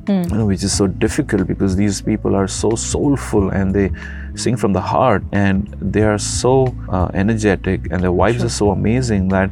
you 0.09 0.37
know, 0.37 0.47
which 0.47 0.63
is 0.63 0.77
so 0.77 0.87
difficult 0.87 1.47
because 1.47 1.77
these 1.77 2.01
people 2.01 2.35
are 2.35 2.49
so 2.49 2.75
soulful 2.75 3.51
and 3.51 3.75
they 3.75 3.91
sing 4.35 4.57
from 4.57 4.73
the 4.73 4.81
heart 4.81 5.23
and 5.33 5.69
they 5.81 6.03
are 6.03 6.19
so 6.19 6.75
uh, 6.89 7.09
energetic 7.15 7.81
and 7.91 8.03
their 8.03 8.11
vibes 8.11 8.45
are 8.45 8.49
so 8.49 8.71
amazing 8.71 9.29
that 9.29 9.51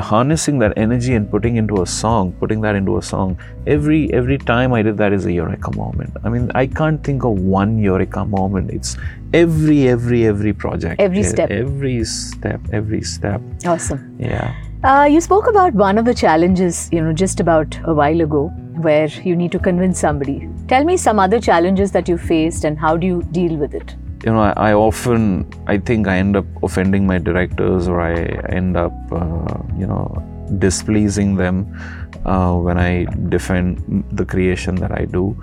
harnessing 0.00 0.58
that 0.58 0.72
energy 0.76 1.14
and 1.14 1.30
putting 1.30 1.56
into 1.56 1.82
a 1.82 1.86
song 1.86 2.32
putting 2.40 2.60
that 2.60 2.74
into 2.74 2.98
a 2.98 3.02
song 3.02 3.38
every 3.66 4.12
every 4.12 4.38
time 4.38 4.72
i 4.72 4.82
did 4.82 4.96
that 4.96 5.12
is 5.12 5.24
a 5.26 5.32
eureka 5.32 5.70
moment. 5.76 6.16
I 6.24 6.28
mean 6.30 6.50
i 6.54 6.66
can't 6.66 7.02
think 7.04 7.24
of 7.24 7.38
one 7.38 7.78
eureka 7.78 8.24
moment. 8.24 8.70
It's 8.70 8.96
every 9.32 9.88
every 9.88 10.26
every 10.26 10.52
project. 10.52 11.00
Every 11.00 11.22
step. 11.22 11.50
every 11.50 12.04
step 12.04 12.60
every 12.72 13.02
step. 13.02 13.40
Awesome. 13.64 14.16
yeah 14.18 14.54
Uh, 14.84 15.08
you 15.10 15.18
spoke 15.18 15.46
about 15.46 15.72
one 15.72 15.96
of 15.96 16.04
the 16.04 16.12
challenges, 16.12 16.90
you 16.92 17.00
know, 17.00 17.10
just 17.10 17.40
about 17.40 17.74
a 17.84 17.94
while 17.94 18.20
ago, 18.20 18.48
where 18.82 19.06
you 19.06 19.34
need 19.34 19.50
to 19.50 19.58
convince 19.58 19.98
somebody. 19.98 20.46
Tell 20.68 20.84
me 20.84 20.98
some 20.98 21.18
other 21.18 21.40
challenges 21.40 21.90
that 21.92 22.06
you 22.06 22.18
faced 22.18 22.64
and 22.64 22.78
how 22.78 22.94
do 22.98 23.06
you 23.06 23.22
deal 23.32 23.56
with 23.56 23.74
it? 23.74 23.94
you 24.24 24.32
know, 24.32 24.40
I, 24.40 24.70
I 24.70 24.72
often, 24.72 25.46
I 25.66 25.78
think 25.78 26.08
I 26.08 26.16
end 26.16 26.36
up 26.36 26.46
offending 26.62 27.06
my 27.06 27.18
directors 27.18 27.88
or 27.88 28.00
I 28.00 28.14
end 28.48 28.76
up, 28.76 28.92
uh, 29.12 29.58
you 29.76 29.86
know, 29.86 30.22
displeasing 30.58 31.36
them 31.36 31.78
uh, 32.24 32.54
when 32.54 32.78
I 32.78 33.04
defend 33.28 34.04
the 34.12 34.24
creation 34.24 34.76
that 34.76 34.92
I 34.92 35.04
do. 35.04 35.36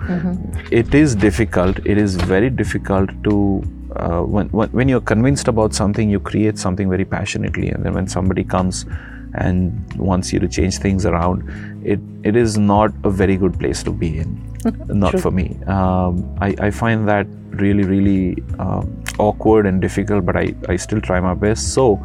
It 0.72 0.94
is 0.94 1.14
difficult. 1.14 1.78
It 1.86 1.96
is 1.96 2.16
very 2.16 2.50
difficult 2.50 3.10
to, 3.22 3.62
uh, 3.94 4.22
when, 4.22 4.48
when, 4.48 4.68
when 4.70 4.88
you're 4.88 5.00
convinced 5.00 5.46
about 5.46 5.74
something, 5.74 6.10
you 6.10 6.18
create 6.18 6.58
something 6.58 6.90
very 6.90 7.04
passionately. 7.04 7.68
And 7.68 7.84
then 7.84 7.94
when 7.94 8.08
somebody 8.08 8.42
comes 8.42 8.84
and 9.34 9.92
wants 9.94 10.32
you 10.32 10.38
to 10.40 10.48
change 10.48 10.78
things 10.78 11.06
around, 11.06 11.42
it, 11.84 12.00
it 12.22 12.36
is 12.36 12.58
not 12.58 12.92
a 13.04 13.10
very 13.10 13.36
good 13.36 13.58
place 13.58 13.82
to 13.82 13.90
be 13.90 14.18
in. 14.18 14.48
not 14.86 15.18
for 15.18 15.30
me. 15.30 15.58
Um, 15.66 16.36
I, 16.40 16.54
I 16.60 16.70
find 16.70 17.08
that 17.08 17.26
really, 17.50 17.84
really 17.84 18.42
um, 18.58 19.02
awkward 19.18 19.66
and 19.66 19.80
difficult, 19.80 20.24
but 20.24 20.36
I, 20.36 20.54
I 20.68 20.76
still 20.76 21.00
try 21.00 21.20
my 21.20 21.34
best. 21.34 21.74
So 21.74 22.00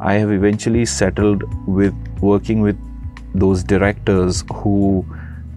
I 0.00 0.14
have 0.14 0.30
eventually 0.30 0.84
settled 0.84 1.44
with 1.66 1.94
working 2.20 2.60
with 2.60 2.78
those 3.34 3.64
directors 3.64 4.44
who 4.52 5.04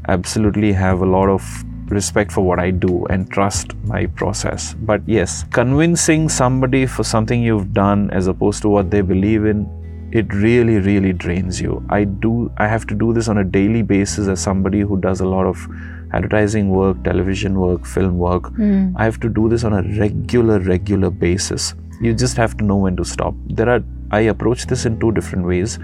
absolutely 0.08 0.71
have 0.71 1.01
a 1.01 1.06
lot 1.06 1.30
of 1.30 1.43
respect 1.91 2.32
for 2.32 2.41
what 2.41 2.60
I 2.60 2.71
do 2.71 3.06
and 3.06 3.30
trust 3.32 3.75
my 3.84 4.06
process. 4.08 4.73
But 4.73 5.01
yes, 5.08 5.45
convincing 5.51 6.30
somebody 6.30 6.86
for 6.86 7.03
something 7.03 7.41
you've 7.41 7.73
done 7.73 8.10
as 8.12 8.27
opposed 8.27 8.62
to 8.63 8.69
what 8.69 8.91
they 8.91 9.01
believe 9.01 9.45
in, 9.45 9.65
it 10.12 10.34
really, 10.34 10.80
really 10.80 11.12
drains 11.13 11.60
you. 11.60 11.84
I 11.89 12.06
do 12.06 12.52
I 12.58 12.67
have 12.67 12.88
to 12.88 12.96
do 12.96 13.13
this 13.13 13.28
on 13.28 13.38
a 13.38 13.43
daily 13.43 13.82
basis 13.82 14.28
as 14.28 14.39
somebody 14.39 14.82
who 14.82 14.98
does 14.98 15.20
a 15.20 15.26
lot 15.26 15.46
of 15.46 15.67
advertising 16.13 16.70
work, 16.70 17.04
television 17.04 17.60
work, 17.60 17.86
film 17.86 18.17
work. 18.17 18.48
Hmm. 18.56 18.96
I 18.96 19.04
have 19.04 19.20
to 19.22 19.30
do 19.30 19.50
this 19.50 19.63
on 19.63 19.74
a 19.74 19.82
regular, 20.00 20.60
regular 20.60 21.10
basis. 21.10 21.76
You 22.02 22.13
just 22.13 22.38
have 22.38 22.56
to 22.58 22.63
know 22.63 22.78
when 22.78 22.96
to 22.98 23.04
stop. 23.04 23.36
There 23.48 23.70
are 23.70 23.84
I 24.12 24.22
approach 24.22 24.67
this 24.67 24.86
in 24.86 25.00
two 25.00 25.12
different 25.12 25.46
ways. 25.46 25.80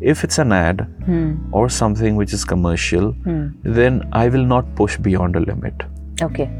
If 0.00 0.24
it's 0.24 0.38
an 0.38 0.52
ad 0.52 0.80
hmm. 1.04 1.52
or 1.52 1.68
something 1.68 2.16
which 2.16 2.32
is 2.32 2.44
commercial, 2.44 3.12
hmm. 3.12 3.48
then 3.62 4.08
I 4.12 4.28
will 4.28 4.44
not 4.44 4.74
push 4.74 4.96
beyond 4.96 5.36
a 5.36 5.40
limit. 5.40 5.74
Okay. 6.20 6.50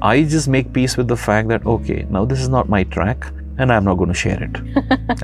I 0.00 0.22
just 0.22 0.48
make 0.48 0.72
peace 0.72 0.96
with 0.96 1.08
the 1.08 1.16
fact 1.16 1.48
that 1.48 1.66
okay, 1.66 2.06
now 2.08 2.24
this 2.24 2.40
is 2.40 2.48
not 2.48 2.68
my 2.68 2.84
track 2.84 3.32
and 3.58 3.72
I'm 3.72 3.84
not 3.84 3.94
going 3.94 4.08
to 4.08 4.14
share 4.14 4.42
it. 4.42 4.56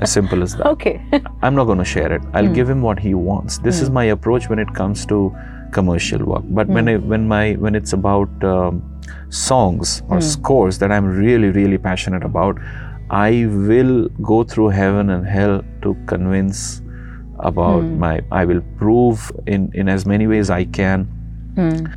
as 0.01 0.11
simple 0.11 0.43
as 0.43 0.55
that. 0.57 0.67
Okay. 0.75 1.01
I'm 1.41 1.55
not 1.55 1.65
going 1.65 1.77
to 1.77 1.85
share 1.85 2.11
it. 2.11 2.21
I'll 2.33 2.47
hmm. 2.47 2.53
give 2.53 2.69
him 2.69 2.81
what 2.81 2.99
he 2.99 3.13
wants. 3.13 3.59
This 3.59 3.81
is 3.81 3.87
hmm. 3.87 3.95
my 3.95 4.03
approach 4.15 4.49
when 4.49 4.59
it 4.59 4.73
comes 4.73 5.05
to 5.07 5.35
commercial 5.71 6.23
work. 6.25 6.43
But 6.45 6.67
when 6.67 6.87
hmm. 6.87 6.89
I, 6.89 6.97
when 6.97 7.27
my 7.27 7.53
when 7.53 7.75
it's 7.75 7.93
about 7.93 8.43
um, 8.43 8.81
songs 9.29 10.03
or 10.09 10.21
scores 10.21 10.79
that 10.79 10.91
I'm 10.91 11.05
really 11.05 11.49
really 11.49 11.77
passionate 11.77 12.23
about, 12.23 12.59
I 13.09 13.45
will 13.47 14.09
go 14.21 14.43
through 14.43 14.69
heaven 14.69 15.09
and 15.09 15.27
hell 15.27 15.61
to 15.83 15.95
convince 16.05 16.81
about 17.39 17.83
my. 17.83 18.21
I 18.31 18.45
will 18.45 18.61
prove 18.77 19.31
in 19.45 19.71
in 19.73 19.87
as 19.87 20.05
many 20.05 20.27
ways 20.27 20.49
I 20.49 20.65
can. 20.65 21.07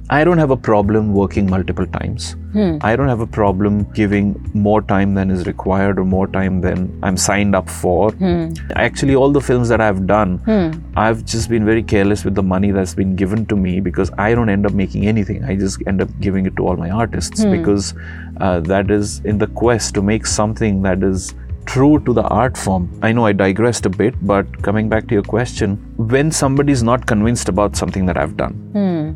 I 0.09 0.23
don't 0.25 0.39
have 0.39 0.53
a 0.53 0.57
problem 0.57 1.15
working 1.15 1.51
multiple 1.51 1.87
times. 1.87 2.37
Hmm. 2.53 2.79
I 2.81 2.97
don't 2.97 3.09
have 3.09 3.21
a 3.21 3.27
problem 3.27 3.85
giving 3.93 4.51
more 4.55 4.81
time 4.83 5.15
than 5.15 5.31
is 5.31 5.47
required 5.47 5.99
or 5.99 6.05
more 6.05 6.27
time 6.27 6.61
than 6.61 6.99
I'm 7.03 7.17
signed 7.17 7.55
up 7.55 7.69
for. 7.69 8.13
Hmm. 8.13 8.53
Actually, 8.75 9.15
all 9.15 9.31
the 9.31 9.41
films 9.41 9.69
that 9.69 9.81
I've 9.81 10.07
done, 10.07 10.39
hmm. 10.39 10.99
I've 10.99 11.25
just 11.25 11.49
been 11.49 11.65
very 11.65 11.83
careless 11.83 12.25
with 12.25 12.35
the 12.35 12.43
money 12.43 12.71
that's 12.71 12.95
been 12.95 13.17
given 13.17 13.45
to 13.47 13.57
me 13.57 13.81
because 13.81 14.11
I 14.19 14.35
don't 14.35 14.49
end 14.49 14.67
up 14.67 14.73
making 14.73 15.07
anything. 15.07 15.45
I 15.45 15.57
just 15.57 15.83
end 15.87 16.01
up 16.01 16.09
giving 16.21 16.47
it 16.47 16.57
to 16.57 16.67
all 16.67 16.77
my 16.77 16.91
artists 16.91 17.45
because 17.45 17.95
uh, 18.41 18.61
that 18.61 18.91
is 18.91 19.21
in 19.21 19.39
the 19.39 19.49
quest 19.49 19.95
to 19.95 20.03
make 20.03 20.27
something 20.27 20.83
that 20.83 21.03
is 21.03 21.35
true 21.67 22.03
to 22.07 22.15
the 22.15 22.23
art 22.23 22.57
form. 22.57 22.89
I 23.03 23.13
know 23.13 23.27
I 23.27 23.33
digressed 23.33 23.85
a 23.85 23.91
bit, 23.91 24.15
but 24.27 24.63
coming 24.63 24.89
back 24.89 25.07
to 25.09 25.15
your 25.15 25.23
question, 25.23 25.77
when 25.97 26.33
somebody 26.33 26.73
is 26.73 26.83
not 26.83 27.07
convinced 27.07 27.51
about 27.51 27.77
something 27.77 28.07
that 28.07 28.17
I've 28.17 28.39
done, 28.39 28.55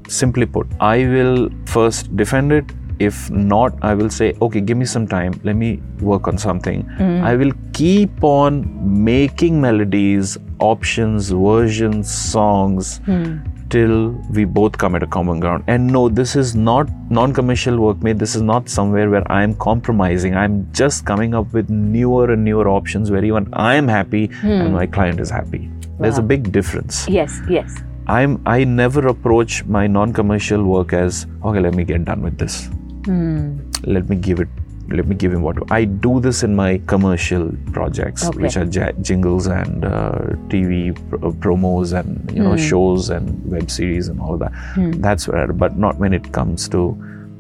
simply 0.07 0.45
put, 0.45 0.67
I 0.79 0.99
will 1.07 1.49
first 1.65 2.15
defend 2.15 2.53
it. 2.53 2.67
If 2.99 3.31
not, 3.31 3.75
I 3.83 3.95
will 3.95 4.11
say, 4.11 4.35
okay, 4.41 4.61
give 4.61 4.77
me 4.77 4.85
some 4.85 5.07
time. 5.07 5.41
Let 5.45 5.57
me 5.57 5.81
work 6.01 6.29
on 6.29 6.39
something. 6.39 6.83
Hmm. 6.83 7.23
I 7.23 7.37
will 7.37 7.53
keep 7.73 8.23
on 8.23 9.05
making 9.05 9.61
melodies, 9.61 10.39
options, 10.59 11.31
versions, 11.31 12.13
songs 12.13 12.99
hmm. 13.05 13.39
till 13.69 14.11
we 14.31 14.45
both 14.45 14.79
come 14.79 14.95
at 14.95 15.03
a 15.03 15.07
common 15.07 15.41
ground. 15.41 15.65
And 15.67 15.87
no, 15.87 16.09
this 16.09 16.37
is 16.37 16.55
not 16.55 16.89
non 17.11 17.33
commercial 17.33 17.79
work 17.79 18.03
made. 18.03 18.19
This 18.19 18.35
is 18.35 18.43
not 18.43 18.69
somewhere 18.69 19.11
where 19.11 19.31
I 19.31 19.43
am 19.43 19.55
compromising. 19.55 20.37
I'm 20.37 20.69
just 20.73 21.05
coming 21.05 21.35
up 21.35 21.53
with 21.53 21.71
newer 21.71 22.33
and 22.33 22.45
newer 22.45 22.69
options 22.69 23.11
where 23.11 23.25
even 23.25 23.49
I 23.53 23.75
am 23.75 23.89
happy 23.89 24.25
and 24.43 24.69
hmm. 24.69 24.75
my 24.75 24.87
client 24.87 25.21
is 25.21 25.31
happy. 25.31 25.71
There's 25.99 26.19
a 26.19 26.23
big 26.23 26.51
difference. 26.51 27.09
yes, 27.09 27.41
yes. 27.49 27.83
I'm 28.09 28.43
I 28.45 28.65
never 28.65 29.07
approach 29.07 29.65
my 29.65 29.87
non-commercial 29.87 30.65
work 30.65 30.93
as 30.93 31.27
okay. 31.45 31.61
Let 31.61 31.75
me 31.75 31.85
get 31.85 32.05
done 32.05 32.23
with 32.23 32.39
this. 32.39 32.69
Let 33.07 34.09
me 34.09 34.17
give 34.17 34.41
it. 34.41 34.49
Let 34.89 35.07
me 35.07 35.15
give 35.15 35.33
him 35.33 35.43
what 35.43 35.57
I 35.73 35.85
do. 35.85 36.21
This 36.21 36.43
in 36.43 36.55
my 36.57 36.81
commercial 36.87 37.51
projects, 37.73 38.27
Okay. 38.29 38.41
which 38.43 38.57
are 38.57 38.65
ja- 38.65 38.93
jingles 39.01 39.47
and 39.47 39.85
uh, 39.85 40.19
TV 40.49 40.93
pr- 41.09 41.17
uh, 41.17 41.31
promos 41.45 41.93
and 41.99 42.31
you 42.33 42.43
know 42.43 42.57
shows 42.57 43.09
and 43.11 43.31
web 43.51 43.71
series 43.71 44.09
and 44.09 44.21
all 44.21 44.37
that. 44.39 44.53
That's 45.01 45.29
where, 45.29 45.53
but 45.53 45.79
not 45.79 45.99
when 45.99 46.13
it 46.13 46.33
comes 46.33 46.69
to 46.71 46.83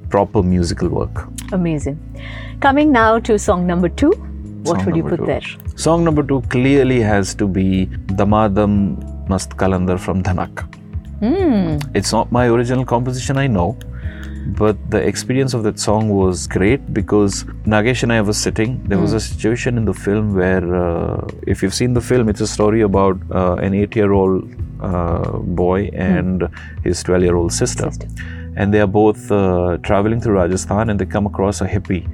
proper 0.09 0.42
musical 0.42 0.88
work. 0.88 1.25
Amazing. 1.53 1.98
Coming 2.61 2.92
now 2.92 3.18
to 3.18 3.38
song 3.38 3.66
number 3.66 3.88
two. 3.88 4.12
What 4.62 4.77
Song 4.77 4.87
would 4.87 4.96
you 4.96 5.03
put 5.03 5.16
two. 5.18 5.27
there? 5.27 5.40
Song 5.75 6.05
number 6.05 6.22
two 6.22 6.40
clearly 6.42 7.01
has 7.01 7.35
to 7.35 7.48
be 7.48 7.87
Damadam 8.20 8.75
Mast 9.29 9.57
Kalandar 9.57 9.98
from 9.98 10.22
Dhanak. 10.22 10.68
It's 11.94 12.12
not 12.12 12.31
my 12.33 12.46
original 12.48 12.85
composition, 12.85 13.37
I 13.37 13.46
know, 13.48 13.77
but 14.47 14.77
the 14.91 14.99
experience 14.99 15.55
of 15.55 15.63
that 15.63 15.79
song 15.79 16.09
was 16.09 16.47
great 16.47 16.93
because 16.93 17.45
Nagesh 17.65 18.03
and 18.03 18.13
I 18.13 18.21
were 18.23 18.33
sitting. 18.33 18.83
There 18.85 18.99
was 18.99 19.13
a 19.13 19.21
situation 19.21 19.77
in 19.77 19.85
the 19.85 19.95
film 19.95 20.35
where, 20.35 20.75
uh, 20.75 21.27
if 21.47 21.63
you've 21.63 21.75
seen 21.75 21.95
the 21.95 22.01
film, 22.01 22.29
it's 22.29 22.41
a 22.41 22.47
story 22.47 22.81
about 22.83 23.19
uh, 23.31 23.55
an 23.55 23.75
eight 23.75 23.95
year 23.95 24.13
old 24.13 24.53
uh, 24.81 25.39
boy 25.39 25.91
and 25.95 26.49
his 26.85 27.03
12 27.03 27.23
year 27.23 27.37
old 27.37 27.53
sister. 27.53 27.91
And 28.57 28.75
they 28.75 28.81
are 28.81 28.87
both 28.87 29.31
uh, 29.31 29.79
traveling 29.83 30.21
through 30.21 30.35
Rajasthan 30.35 30.91
and 30.91 30.99
they 31.01 31.07
come 31.07 31.25
across 31.27 31.61
a 31.63 31.67
hippie, 31.67 32.05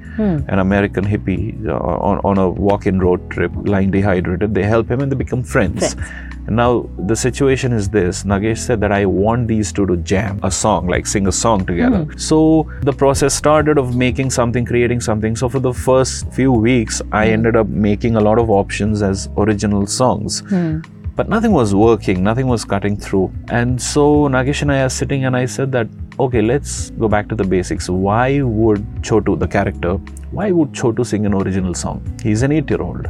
an 0.47 0.59
American 0.59 1.03
hippie, 1.05 1.67
uh, 1.67 1.73
on, 1.77 2.19
on 2.23 2.37
a 2.37 2.49
walk 2.49 2.85
in 2.85 2.99
road 2.99 3.29
trip, 3.29 3.51
lying 3.65 3.91
dehydrated. 3.91 4.53
They 4.53 4.63
help 4.63 4.89
him 4.89 5.01
and 5.01 5.11
they 5.11 5.17
become 5.17 5.43
friends. 5.43 5.95
And 5.95 6.28
now 6.49 6.89
the 6.97 7.15
situation 7.15 7.73
is 7.73 7.89
this 7.89 8.23
Nagesh 8.23 8.59
said 8.59 8.79
that 8.81 8.91
I 8.91 9.05
want 9.05 9.47
these 9.47 9.71
two 9.71 9.85
to 9.85 9.97
jam 9.97 10.39
a 10.43 10.51
song, 10.51 10.87
like 10.87 11.05
sing 11.05 11.27
a 11.27 11.31
song 11.31 11.65
together. 11.65 12.03
Hmm. 12.03 12.17
So 12.17 12.69
the 12.81 12.93
process 12.93 13.33
started 13.33 13.77
of 13.77 13.95
making 13.95 14.29
something, 14.29 14.65
creating 14.65 15.01
something. 15.01 15.35
So 15.35 15.49
for 15.49 15.59
the 15.59 15.73
first 15.73 16.31
few 16.31 16.51
weeks, 16.51 17.01
I 17.11 17.27
hmm. 17.27 17.33
ended 17.33 17.55
up 17.55 17.67
making 17.67 18.15
a 18.15 18.21
lot 18.21 18.39
of 18.39 18.49
options 18.49 19.01
as 19.01 19.29
original 19.37 19.85
songs. 19.87 20.41
Hmm. 20.49 20.79
But 21.15 21.27
nothing 21.27 21.51
was 21.51 21.75
working, 21.75 22.23
nothing 22.23 22.47
was 22.47 22.63
cutting 22.63 22.95
through. 22.95 23.33
And 23.49 23.81
so 23.81 24.29
Nagesh 24.29 24.61
and 24.61 24.71
I 24.71 24.83
are 24.83 24.89
sitting, 24.89 25.25
and 25.25 25.35
I 25.35 25.45
said 25.45 25.69
that, 25.73 25.87
okay, 26.17 26.41
let's 26.41 26.91
go 26.91 27.09
back 27.09 27.27
to 27.27 27.35
the 27.35 27.43
basics. 27.43 27.89
Why 27.89 28.41
would 28.41 28.85
Chotu, 29.01 29.37
the 29.37 29.47
character, 29.47 29.95
why 30.31 30.51
would 30.51 30.71
Chotu 30.71 31.05
sing 31.05 31.25
an 31.25 31.33
original 31.33 31.73
song? 31.73 32.01
He's 32.23 32.41
an 32.41 32.53
eight 32.53 32.69
year 32.69 32.81
old. 32.81 33.07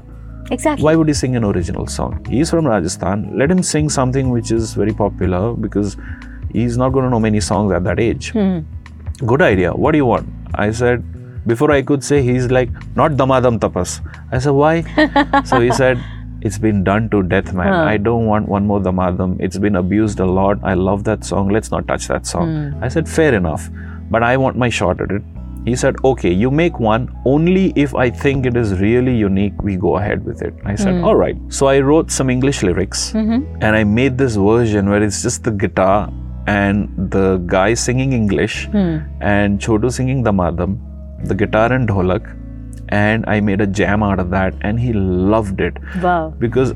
Exactly. 0.51 0.83
Why 0.83 0.95
would 0.95 1.07
he 1.07 1.13
sing 1.13 1.35
an 1.35 1.43
original 1.43 1.87
song? 1.87 2.25
He's 2.29 2.49
from 2.49 2.65
Rajasthan. 2.65 3.37
Let 3.37 3.51
him 3.51 3.61
sing 3.61 3.89
something 3.89 4.29
which 4.29 4.51
is 4.51 4.73
very 4.73 4.93
popular 4.93 5.53
because 5.53 5.97
he's 6.51 6.77
not 6.77 6.89
going 6.89 7.05
to 7.05 7.09
know 7.09 7.19
many 7.19 7.39
songs 7.39 7.71
at 7.71 7.83
that 7.83 7.99
age. 7.99 8.33
Good 8.33 9.41
idea. 9.41 9.73
What 9.73 9.91
do 9.91 9.97
you 9.97 10.05
want? 10.05 10.27
I 10.55 10.71
said, 10.71 11.03
before 11.47 11.71
I 11.71 11.81
could 11.81 12.03
say, 12.03 12.21
he's 12.21 12.49
like, 12.51 12.69
not 12.95 13.11
Damadam 13.11 13.59
Tapas. 13.59 14.01
I 14.31 14.39
said, 14.39 14.51
why? 14.51 14.81
so 15.43 15.59
he 15.59 15.71
said, 15.71 16.03
it's 16.41 16.57
been 16.57 16.83
done 16.83 17.09
to 17.09 17.21
death, 17.23 17.53
man. 17.53 17.67
Huh. 17.67 17.83
I 17.83 17.97
don't 17.97 18.25
want 18.25 18.47
one 18.47 18.65
more 18.65 18.79
Damadam. 18.79 19.37
It's 19.39 19.57
been 19.57 19.75
abused 19.75 20.19
a 20.19 20.25
lot. 20.25 20.59
I 20.63 20.73
love 20.73 21.03
that 21.03 21.25
song. 21.25 21.49
Let's 21.49 21.69
not 21.71 21.87
touch 21.87 22.07
that 22.07 22.25
song. 22.25 22.71
Hmm. 22.71 22.83
I 22.83 22.87
said, 22.87 23.09
fair 23.09 23.33
enough, 23.33 23.69
but 24.09 24.23
I 24.23 24.37
want 24.37 24.57
my 24.57 24.69
shot 24.69 25.01
at 25.01 25.11
it. 25.11 25.21
He 25.65 25.75
said, 25.75 25.95
okay, 26.03 26.31
you 26.31 26.49
make 26.49 26.79
one 26.79 27.15
only 27.25 27.73
if 27.75 27.93
I 27.93 28.09
think 28.09 28.45
it 28.45 28.55
is 28.55 28.79
really 28.79 29.15
unique, 29.15 29.61
we 29.61 29.75
go 29.75 29.97
ahead 29.97 30.25
with 30.25 30.41
it. 30.41 30.53
I 30.65 30.75
said, 30.75 31.01
all 31.03 31.15
right. 31.15 31.35
So 31.49 31.67
I 31.67 31.79
wrote 31.79 32.11
some 32.11 32.29
English 32.29 32.63
lyrics 32.63 33.11
Mm-hmm. 33.13 33.61
and 33.61 33.75
I 33.75 33.83
made 33.83 34.17
this 34.17 34.35
version 34.35 34.89
where 34.89 35.03
it's 35.03 35.21
just 35.21 35.43
the 35.43 35.51
guitar 35.51 36.11
and 36.47 36.89
the 37.11 37.37
guy 37.45 37.73
singing 37.73 38.13
English 38.13 38.65
Hmm. 38.67 38.97
and 39.21 39.59
Chotu 39.59 39.91
singing 39.91 40.23
Damadam, 40.23 40.77
the 41.25 41.35
guitar 41.35 41.71
and 41.73 41.87
dholak. 41.87 42.35
And 42.89 43.25
I 43.27 43.39
made 43.39 43.61
a 43.61 43.67
jam 43.67 44.01
out 44.01 44.19
of 44.19 44.29
that 44.31 44.55
and 44.61 44.79
he 44.79 44.93
loved 44.93 45.59
it 45.61 45.77
Wow. 46.01 46.33
because 46.39 46.73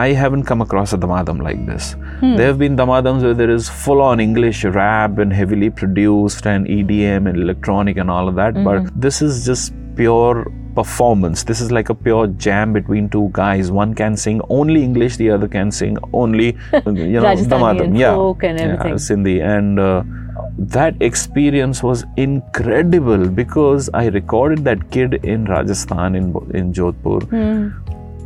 I- 0.00 0.14
haven't 0.22 0.44
come 0.50 0.60
across 0.66 0.92
a 0.96 0.98
Damadam 1.04 1.42
like 1.48 1.62
this. 1.70 1.94
There 2.22 2.46
have 2.50 2.58
been 2.64 2.76
Damadams 2.82 3.22
where 3.28 3.34
there 3.42 3.50
is 3.54 3.68
full 3.84 4.00
on 4.08 4.20
English 4.26 4.64
rap 4.80 5.18
and 5.24 5.32
heavily 5.40 5.70
produced 5.80 6.46
and 6.52 6.66
EDM 6.78 7.26
and 7.30 7.36
electronic 7.46 7.96
and 8.04 8.10
all 8.18 8.28
of 8.28 8.34
that, 8.42 8.60
but 8.68 8.88
this 9.08 9.20
is 9.28 9.44
just 9.48 9.72
pure 9.96 10.36
performance. 10.78 11.44
This 11.44 11.60
is 11.64 11.70
like 11.70 11.88
a 11.90 11.94
pure 11.94 12.26
jam 12.44 12.72
between 12.72 13.08
two 13.08 13.28
guys. 13.32 13.70
One 13.70 13.94
can 13.94 14.16
sing 14.16 14.40
only 14.48 14.82
English, 14.82 15.16
the 15.18 15.30
other 15.30 15.48
can 15.56 15.70
sing 15.70 15.96
only, 16.12 16.46
you 16.72 17.20
know, 17.20 17.34
Damadam. 17.52 17.84
and 17.84 17.98
yeah. 17.98 18.14
folk 18.14 18.42
and 18.42 18.58
Yeah. 18.58 18.94
Sindhi. 19.08 19.36
And 19.56 19.78
uh, 19.78 20.02
that 20.78 21.00
experience 21.00 21.82
was 21.82 22.04
incredible 22.16 23.28
because 23.28 23.90
I 23.94 24.06
recorded 24.08 24.64
that 24.64 24.90
kid 24.90 25.14
in 25.34 25.44
Rajasthan, 25.44 26.14
in, 26.16 26.34
in 26.62 26.72
Jodhpur 26.72 27.20
Hmm. 27.34 27.68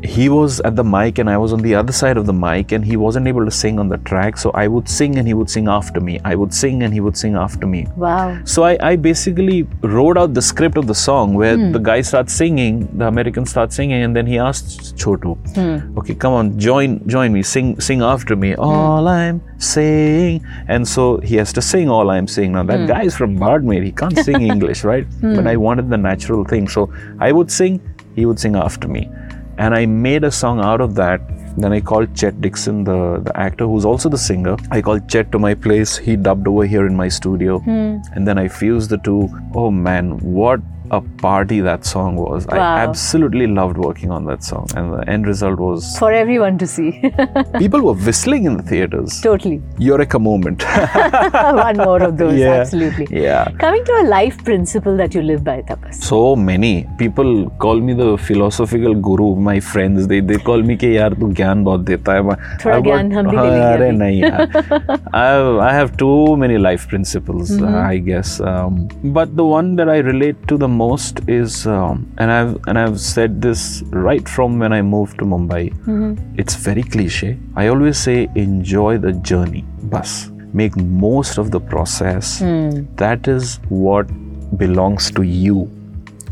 He 0.02 0.28
was 0.28 0.60
at 0.60 0.76
the 0.76 0.84
mic 0.84 1.18
and 1.18 1.28
I 1.28 1.36
was 1.36 1.52
on 1.52 1.60
the 1.60 1.74
other 1.74 1.92
side 1.92 2.16
of 2.16 2.26
the 2.26 2.32
mic 2.32 2.70
and 2.70 2.84
he 2.84 2.96
wasn't 2.96 3.26
able 3.26 3.44
to 3.44 3.50
sing 3.50 3.80
on 3.80 3.88
the 3.88 3.98
track. 3.98 4.36
So 4.36 4.50
I 4.52 4.68
would 4.68 4.88
sing 4.88 5.18
and 5.18 5.26
he 5.26 5.34
would 5.34 5.50
sing 5.50 5.66
after 5.66 6.00
me. 6.00 6.20
I 6.24 6.36
would 6.36 6.54
sing 6.54 6.84
and 6.84 6.94
he 6.94 7.00
would 7.00 7.16
sing 7.16 7.34
after 7.34 7.66
me. 7.66 7.86
Wow. 7.96 8.40
So 8.44 8.62
I, 8.62 8.78
I 8.80 8.96
basically 8.96 9.64
wrote 9.82 10.16
out 10.16 10.34
the 10.34 10.42
script 10.42 10.76
of 10.76 10.86
the 10.86 10.94
song 10.94 11.34
where 11.34 11.56
hmm. 11.56 11.72
the 11.72 11.80
guy 11.80 12.00
starts 12.02 12.32
singing, 12.32 12.88
the 12.96 13.08
American 13.08 13.44
starts 13.44 13.74
singing, 13.74 14.02
and 14.02 14.14
then 14.14 14.26
he 14.26 14.38
asks 14.38 14.92
Chotu, 14.92 15.36
hmm. 15.54 15.98
okay, 15.98 16.14
come 16.14 16.32
on, 16.32 16.58
join 16.58 17.06
join 17.08 17.32
me, 17.32 17.42
sing 17.42 17.80
sing 17.80 18.02
after 18.02 18.36
me. 18.36 18.52
Hmm. 18.52 18.60
All 18.60 19.08
I'm 19.08 19.42
saying. 19.58 20.46
And 20.68 20.86
so 20.86 21.18
he 21.18 21.36
has 21.36 21.52
to 21.54 21.62
sing 21.62 21.90
all 21.90 22.10
I'm 22.10 22.28
saying. 22.28 22.52
Now 22.52 22.62
that 22.64 22.86
guy 22.86 23.02
is 23.02 23.16
from 23.16 23.36
Barmer, 23.36 23.82
he 23.82 23.92
can't 23.92 24.16
sing 24.18 24.42
English, 24.54 24.84
right? 24.84 25.06
But 25.20 25.46
I 25.46 25.56
wanted 25.56 25.90
the 25.90 25.98
natural 25.98 26.44
thing. 26.44 26.68
So 26.68 26.92
I 27.18 27.32
would 27.32 27.50
sing, 27.50 27.80
he 28.14 28.26
would 28.26 28.38
sing 28.38 28.54
after 28.54 28.86
me. 28.86 29.10
And 29.58 29.74
I 29.74 29.86
made 29.86 30.24
a 30.24 30.30
song 30.30 30.60
out 30.60 30.80
of 30.80 30.94
that. 30.94 31.20
Then 31.56 31.72
I 31.72 31.80
called 31.80 32.14
Chet 32.14 32.40
Dixon, 32.40 32.84
the, 32.84 33.20
the 33.24 33.36
actor 33.36 33.66
who's 33.66 33.84
also 33.84 34.08
the 34.08 34.16
singer. 34.16 34.56
I 34.70 34.80
called 34.80 35.08
Chet 35.08 35.32
to 35.32 35.38
my 35.40 35.54
place. 35.54 35.96
He 35.96 36.14
dubbed 36.14 36.46
over 36.46 36.64
here 36.64 36.86
in 36.86 36.94
my 36.96 37.08
studio. 37.08 37.58
Hmm. 37.58 37.96
And 38.14 38.26
then 38.26 38.38
I 38.38 38.46
fused 38.46 38.90
the 38.90 38.98
two. 38.98 39.28
Oh 39.54 39.70
man, 39.70 40.18
what 40.18 40.60
a 40.95 40.99
party 41.21 41.59
that 41.65 41.85
song 41.89 42.17
was. 42.21 42.45
I 42.55 42.57
Wow. 42.57 42.71
absolutely 42.87 43.45
loved 43.47 43.77
working 43.83 44.11
on 44.15 44.25
that 44.29 44.43
song. 44.47 44.65
And 44.77 44.91
the 44.93 45.03
end 45.13 45.25
result 45.29 45.57
was 45.65 45.85
For 46.01 46.09
everyone 46.17 46.57
to 46.63 46.67
see. 46.67 46.89
people 47.57 47.81
were 47.85 47.93
whistling 48.07 48.43
in 48.49 48.57
the 48.57 48.63
theaters. 48.71 49.15
totally. 49.21 49.55
Eureka 49.85 50.19
moment. 50.25 50.65
One 51.59 51.77
more 51.77 52.03
of 52.07 52.17
those. 52.17 52.35
Yeah. 52.41 52.57
Absolutely. 52.59 53.07
yeah. 53.21 53.49
Coming 53.63 53.85
to 53.85 53.93
a 54.01 54.03
life 54.09 54.37
principle 54.49 54.97
that 54.97 55.15
you 55.15 55.23
live 55.29 55.43
by, 55.47 55.55
Tapas. 55.71 56.03
So 56.09 56.19
many 56.35 56.71
people 56.99 57.31
call 57.65 57.79
me 57.79 57.93
the 58.01 58.09
philosophical 58.27 58.93
guru. 59.09 59.29
My 59.49 59.55
friends, 59.71 60.07
they 60.13 60.19
they 60.33 60.37
call 60.51 60.67
me 60.71 60.77
कि 60.83 60.91
यार 60.97 61.13
तू 61.23 61.31
ज्ञान 61.41 61.63
बहुत 61.69 61.85
देता 61.91 62.13
है. 62.19 62.21
थोड़ा 62.65 62.75
I've 62.75 62.83
got- 62.83 62.91
ज्ञान 62.91 63.11
हम 63.17 63.29
भी 63.31 63.37
ले 63.37 63.41
हाँ, 63.41 63.47
लेंगे 63.47 63.65
अरे 63.73 63.89
अभी। 63.89 63.97
नहीं 63.97 64.21
यार. 64.21 64.99
I 65.23 65.25
have, 65.31 65.59
I 65.69 65.73
have 65.79 65.95
too 66.05 66.37
many 66.45 66.61
life 66.67 66.87
principles, 66.93 67.55
Mm-hmm. 67.57 67.73
uh, 67.73 67.81
I 67.95 67.97
guess. 68.11 68.35
Um, 68.53 68.79
but 69.19 69.35
the 69.41 69.49
one 69.55 69.75
that 69.81 69.95
I 69.97 69.99
relate 70.11 70.45
to 70.53 70.57
the 70.65 70.71
most 70.80 71.22
is, 71.36 71.56
um, 71.66 72.02
and 72.18 72.34
I've 72.36 72.52
and 72.72 72.82
I've 72.82 72.98
said 73.04 73.40
this 73.46 73.62
right 74.08 74.28
from 74.34 74.58
when 74.64 74.72
I 74.78 74.82
moved 74.90 75.18
to 75.22 75.30
Mumbai. 75.34 75.62
Mm-hmm. 75.70 76.40
It's 76.44 76.60
very 76.68 76.84
cliche. 76.96 77.32
I 77.64 77.68
always 77.74 78.04
say 78.08 78.18
enjoy 78.46 78.98
the 79.06 79.14
journey. 79.32 79.64
Bus. 79.94 80.14
Make 80.60 80.76
most 80.76 81.38
of 81.38 81.50
the 81.56 81.60
process. 81.72 82.38
Hmm. 82.44 82.84
That 83.02 83.28
is 83.28 83.58
what 83.86 84.14
belongs 84.62 85.10
to 85.18 85.22
you 85.34 85.58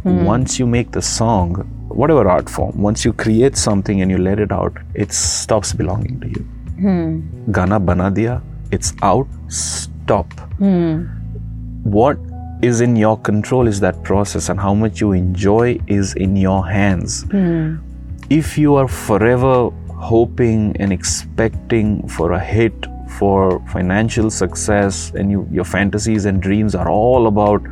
once 0.07 0.59
you 0.59 0.67
make 0.67 0.93
the 0.93 1.03
song, 1.03 1.55
whatever 1.89 2.29
art 2.29 2.49
form, 2.49 2.81
once 2.81 3.05
you 3.05 3.13
create 3.13 3.57
something 3.57 4.03
and 4.03 4.11
you 4.11 4.19
let 4.19 4.39
it 4.39 4.53
out, 4.53 4.77
it 4.95 5.13
stops 5.13 5.73
belonging 5.73 6.21
to 6.21 6.29
you. 6.29 6.47
Gana 7.51 7.81
bana 7.81 8.11
diya, 8.11 8.41
it's 8.71 8.93
out, 9.03 9.27
stop. 9.49 10.27
What 11.83 12.19
is 12.63 12.81
in 12.81 12.97
your 12.97 13.19
control 13.19 13.69
is 13.69 13.81
that 13.81 14.03
process, 14.03 14.49
and 14.49 14.59
how 14.59 14.75
much 14.75 15.01
you 15.01 15.13
enjoy 15.13 15.79
is 15.87 16.15
in 16.15 16.37
your 16.37 16.67
hands. 16.67 17.25
Hmm. 17.31 17.77
If 18.31 18.59
you 18.59 18.75
are 18.75 18.89
forever 18.89 19.71
hoping 19.89 20.77
and 20.79 20.93
expecting 20.93 22.07
for 22.09 22.33
a 22.33 22.41
hit, 22.41 22.87
for 23.19 23.65
financial 23.69 24.31
success, 24.31 25.13
and 25.15 25.31
you, 25.31 25.49
your 25.51 25.65
fantasies 25.65 26.25
and 26.25 26.43
dreams 26.43 26.75
are 26.75 26.89
all 26.89 27.29
about 27.29 27.63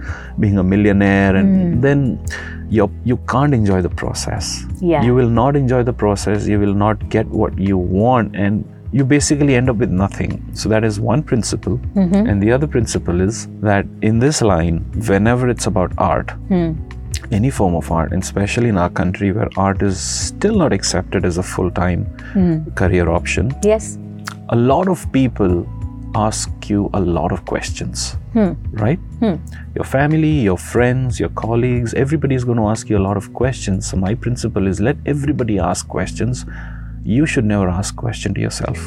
being 0.41 0.59
a 0.59 0.63
millionaire, 0.63 1.37
and 1.37 1.75
hmm. 1.75 1.81
then 1.81 2.27
you 2.71 2.91
you 3.05 3.17
can't 3.29 3.55
enjoy 3.55 3.83
the 3.83 3.91
process. 3.91 4.65
Yeah. 4.81 5.03
You 5.03 5.15
will 5.15 5.29
not 5.29 5.57
enjoy 5.57 5.83
the 5.83 5.93
process. 5.93 6.47
You 6.47 6.59
will 6.59 6.75
not 6.75 7.09
get 7.09 7.27
what 7.27 7.59
you 7.59 7.77
want, 7.77 8.37
and 8.37 8.65
you 8.95 9.05
basically 9.05 9.55
end 9.57 9.69
up 9.69 9.77
with 9.77 9.91
nothing. 9.91 10.33
So 10.55 10.69
that 10.69 10.85
is 10.85 11.01
one 11.01 11.23
principle. 11.23 11.79
Mm-hmm. 11.79 12.27
And 12.29 12.41
the 12.41 12.53
other 12.53 12.69
principle 12.69 13.21
is 13.21 13.49
that 13.61 13.87
in 14.03 14.21
this 14.21 14.41
line, 14.41 14.77
whenever 15.09 15.49
it's 15.49 15.67
about 15.67 15.93
art, 15.99 16.31
hmm. 16.51 16.75
any 17.33 17.51
form 17.51 17.75
of 17.75 17.91
art, 17.91 18.13
and 18.13 18.23
especially 18.23 18.69
in 18.69 18.79
our 18.79 18.91
country 18.91 19.33
where 19.33 19.49
art 19.57 19.83
is 19.83 19.99
still 20.01 20.55
not 20.55 20.73
accepted 20.73 21.25
as 21.25 21.39
a 21.39 21.43
full 21.43 21.73
time 21.73 22.05
hmm. 22.35 22.71
career 22.83 23.09
option, 23.11 23.53
Yes. 23.65 23.99
a 24.51 24.57
lot 24.57 24.87
of 24.87 25.11
people 25.11 25.67
ask 26.15 26.71
you 26.71 26.89
a 26.95 27.01
lot 27.01 27.33
of 27.33 27.45
questions, 27.47 28.13
hmm. 28.33 28.53
right? 28.85 29.01
Your 29.75 29.85
family, 29.85 30.35
your 30.51 30.57
friends, 30.57 31.19
your 31.19 31.31
colleagues, 31.31 31.95
everybody 31.95 32.37
is 32.37 32.45
going 32.45 32.59
to 32.59 32.69
ask 32.69 32.89
you 32.89 32.97
a 32.99 33.05
lot 33.09 33.17
of 33.17 33.33
questions. 33.33 33.91
So, 33.91 33.97
my 33.97 34.15
principle 34.15 34.69
is 34.69 34.81
let 34.81 34.97
everybody 35.05 35.59
ask 35.59 35.89
questions. 35.89 36.47
You 37.05 37.27
should 37.27 37.45
never 37.45 37.69
ask 37.69 37.95
question 37.97 38.35
to 38.35 38.41
yourself. 38.41 38.79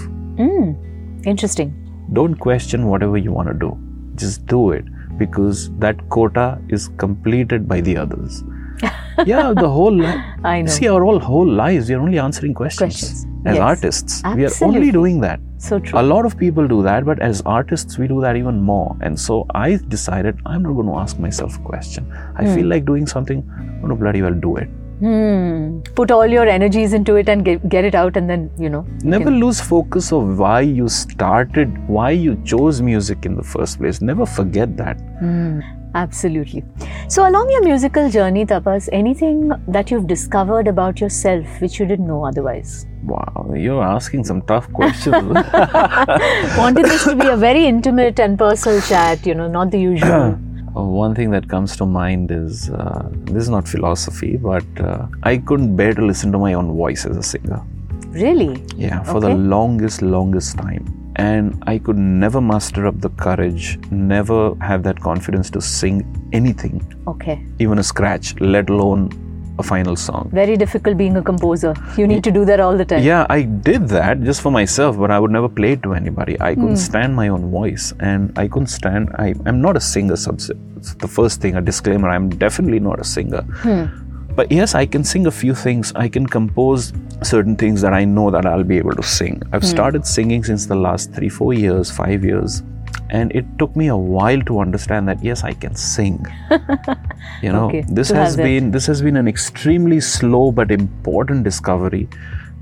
Interesting. 1.26 1.74
Don't 2.14 2.36
question 2.36 2.88
whatever 2.88 3.18
you 3.18 3.32
want 3.32 3.48
to 3.50 3.54
do. 3.54 3.78
Just 4.16 4.46
do 4.46 4.72
it 4.72 4.86
because 5.18 5.72
that 5.80 6.08
quota 6.10 6.60
is 6.70 6.90
completed 6.98 7.68
by 7.68 7.82
the 7.82 7.98
others. 7.98 8.44
yeah, 9.26 9.54
the 9.54 9.68
whole 9.70 9.92
li- 9.94 10.22
I 10.44 10.62
know. 10.62 10.72
See, 10.72 10.88
our 10.88 11.04
whole 11.04 11.20
whole 11.20 11.48
lives, 11.48 11.90
we 11.90 11.96
are 11.96 12.00
only 12.00 12.20
answering 12.20 12.54
questions. 12.54 12.94
Questions. 13.00 13.26
As 13.46 13.56
Yes. 13.56 13.62
artists, 13.64 14.22
we 14.36 14.46
are 14.46 14.52
only 14.62 14.92
doing 14.92 15.20
that. 15.22 15.40
So 15.58 15.80
true. 15.80 16.00
A 16.00 16.04
lot 16.04 16.26
of 16.26 16.38
people 16.38 16.68
do 16.68 16.82
that, 16.84 17.06
but 17.06 17.20
as 17.20 17.42
artists, 17.46 17.98
we 17.98 18.08
do 18.08 18.22
that 18.22 18.36
even 18.36 18.62
more. 18.62 18.96
And 19.02 19.20
so 19.20 19.46
I 19.56 19.80
decided 19.88 20.40
I'm 20.46 20.62
not 20.64 20.74
going 20.74 20.88
to 20.88 20.98
ask 21.04 21.18
myself 21.20 21.58
a 21.58 21.62
question. 21.62 22.12
I 22.36 22.46
Hmm. 22.46 22.56
feel 22.56 22.68
like 22.68 22.86
doing 22.86 23.08
something, 23.08 23.44
I'm 23.58 23.80
going 23.82 23.90
to 23.90 23.96
bloody 23.96 24.22
well 24.22 24.34
do 24.48 24.56
it. 24.58 24.70
Hmm. 25.00 25.82
Put 25.96 26.10
all 26.12 26.26
your 26.26 26.48
energies 26.48 26.94
into 26.94 27.16
it 27.16 27.30
and 27.30 27.46
get, 27.46 27.70
get 27.70 27.86
it 27.86 27.94
out, 27.94 28.18
and 28.18 28.28
then, 28.30 28.50
you 28.58 28.70
know. 28.70 28.86
you 29.04 29.10
Never 29.10 29.26
can- 29.26 29.40
lose 29.40 29.62
focus 29.62 30.12
of 30.12 30.40
why 30.40 30.62
you 30.62 30.88
started, 30.90 31.78
why 31.88 32.10
you 32.12 32.36
chose 32.44 32.82
music 32.82 33.26
in 33.26 33.36
the 33.36 33.44
first 33.44 33.78
place. 33.80 34.02
Never 34.02 34.26
forget 34.26 34.76
that. 34.78 34.98
Absolutely. 35.96 36.64
So, 37.08 37.28
along 37.28 37.50
your 37.50 37.64
musical 37.64 38.10
journey, 38.10 38.46
Tapas, 38.46 38.90
anything 38.92 39.52
that 39.68 39.90
you've 39.90 40.08
discovered 40.08 40.68
about 40.68 41.00
yourself 41.00 41.46
which 41.62 41.80
you 41.80 41.86
didn't 41.86 42.08
know 42.08 42.24
otherwise? 42.26 42.86
Wow, 43.04 43.54
you're 43.56 43.82
asking 43.84 44.26
some 44.26 44.42
tough 44.44 44.72
questions. 44.74 45.16
Wanted 46.58 46.86
this 46.86 47.04
to 47.06 47.16
be 47.16 47.28
a 47.28 47.38
very 47.38 47.66
intimate 47.66 48.20
and 48.20 48.38
personal 48.38 48.82
chat, 48.82 49.26
you 49.26 49.34
know, 49.34 49.48
not 49.48 49.72
the 49.72 49.80
usual. 49.80 50.38
Uh, 50.78 50.84
One 50.84 51.16
thing 51.16 51.32
that 51.32 51.48
comes 51.50 51.76
to 51.78 51.86
mind 51.86 52.32
is 52.32 52.70
uh, 52.70 53.10
this 53.32 53.44
is 53.44 53.50
not 53.50 53.68
philosophy, 53.68 54.38
but 54.38 54.66
uh, 54.80 55.08
I 55.24 55.38
couldn't 55.38 55.76
bear 55.76 55.94
to 55.94 56.06
listen 56.06 56.32
to 56.34 56.38
my 56.38 56.54
own 56.54 56.76
voice 56.84 57.06
as 57.06 57.18
a 57.18 57.24
singer. 57.24 57.62
really? 58.12 58.64
Yeah, 58.76 59.04
for 59.04 59.20
the 59.24 59.30
longest, 59.54 60.02
longest 60.02 60.58
time. 60.58 60.86
And 61.16 61.64
I 61.72 61.78
could 61.86 61.98
never 61.98 62.40
muster 62.42 62.86
up 62.90 63.00
the 63.06 63.10
courage, 63.10 63.80
never 63.92 64.40
have 64.70 64.84
that 64.84 65.00
confidence 65.00 65.50
to 65.56 65.62
sing 65.62 65.96
anything, 66.40 66.76
Okay. 67.08 67.36
even 67.60 67.80
a 67.80 67.84
scratch, 67.84 68.40
let 68.40 68.70
alone 68.70 69.02
a 69.60 69.64
final 69.64 69.96
song. 69.96 70.30
Very 70.32 70.56
difficult 70.58 70.98
being 70.98 71.18
a 71.18 71.22
composer. 71.22 71.74
You 71.98 72.08
need 72.08 72.24
to 72.26 72.32
do 72.32 72.46
that 72.46 72.60
all 72.60 72.78
the 72.78 72.86
time. 72.86 73.04
Yeah, 73.04 73.26
I 73.30 73.42
did 73.44 73.88
that 73.90 74.22
just 74.22 74.42
for 74.42 74.52
myself, 74.52 74.98
but 74.98 75.12
I 75.12 75.20
would 75.20 75.32
never 75.32 75.50
play 75.50 75.72
it 75.74 75.84
to 75.84 75.94
anybody. 75.94 76.40
I 76.40 76.54
couldn't 76.56 76.70
Hmm. 76.82 76.88
stand 76.90 77.16
my 77.16 77.28
own 77.30 77.50
voice, 77.52 77.94
and 78.00 78.38
I 78.38 78.48
couldn't 78.48 78.68
stand. 78.68 79.10
I, 79.18 79.34
I'm 79.46 79.62
not 79.62 79.76
a 79.76 79.80
singer. 79.82 80.14
It's 80.14 80.94
the 81.06 81.08
first 81.08 81.42
thing, 81.42 81.56
a 81.56 81.62
disclaimer. 81.62 82.10
I'm 82.10 82.30
definitely 82.30 82.80
not 82.80 83.00
a 83.00 83.04
singer. 83.04 83.42
Hmm. 83.64 83.86
But 84.36 84.52
yes, 84.52 84.76
I 84.76 84.86
can 84.86 85.04
sing 85.04 85.26
a 85.26 85.32
few 85.32 85.56
things. 85.56 85.92
I 85.96 86.08
can 86.08 86.28
compose 86.28 86.94
certain 87.24 87.56
things 87.56 87.82
that 87.82 87.94
I 87.94 88.06
know 88.06 88.30
that 88.30 88.46
I'll 88.46 88.64
be 88.64 88.78
able 88.78 88.92
to 88.94 89.02
sing. 89.02 89.42
I've 89.52 89.66
started 89.66 90.06
singing 90.06 90.44
since 90.44 90.68
the 90.68 90.76
last 90.76 91.12
three, 91.14 91.30
four 91.30 91.54
years, 91.54 91.90
five 91.90 92.24
years. 92.24 92.62
And 93.10 93.32
it 93.34 93.46
took 93.58 93.76
me 93.76 93.88
a 93.88 93.96
while 93.96 94.42
to 94.42 94.60
understand 94.60 95.08
that 95.08 95.24
yes, 95.24 95.44
I 95.44 95.54
can 95.54 95.76
sing. 95.76 96.26
you 97.42 97.52
know, 97.52 97.66
Okay, 97.68 97.84
this 97.88 98.10
has 98.10 98.36
been 98.36 98.72
this 98.72 98.86
has 98.88 99.02
been 99.02 99.16
an 99.18 99.28
extremely 99.28 100.00
slow 100.00 100.52
but 100.52 100.72
important 100.72 101.44
discovery 101.44 102.08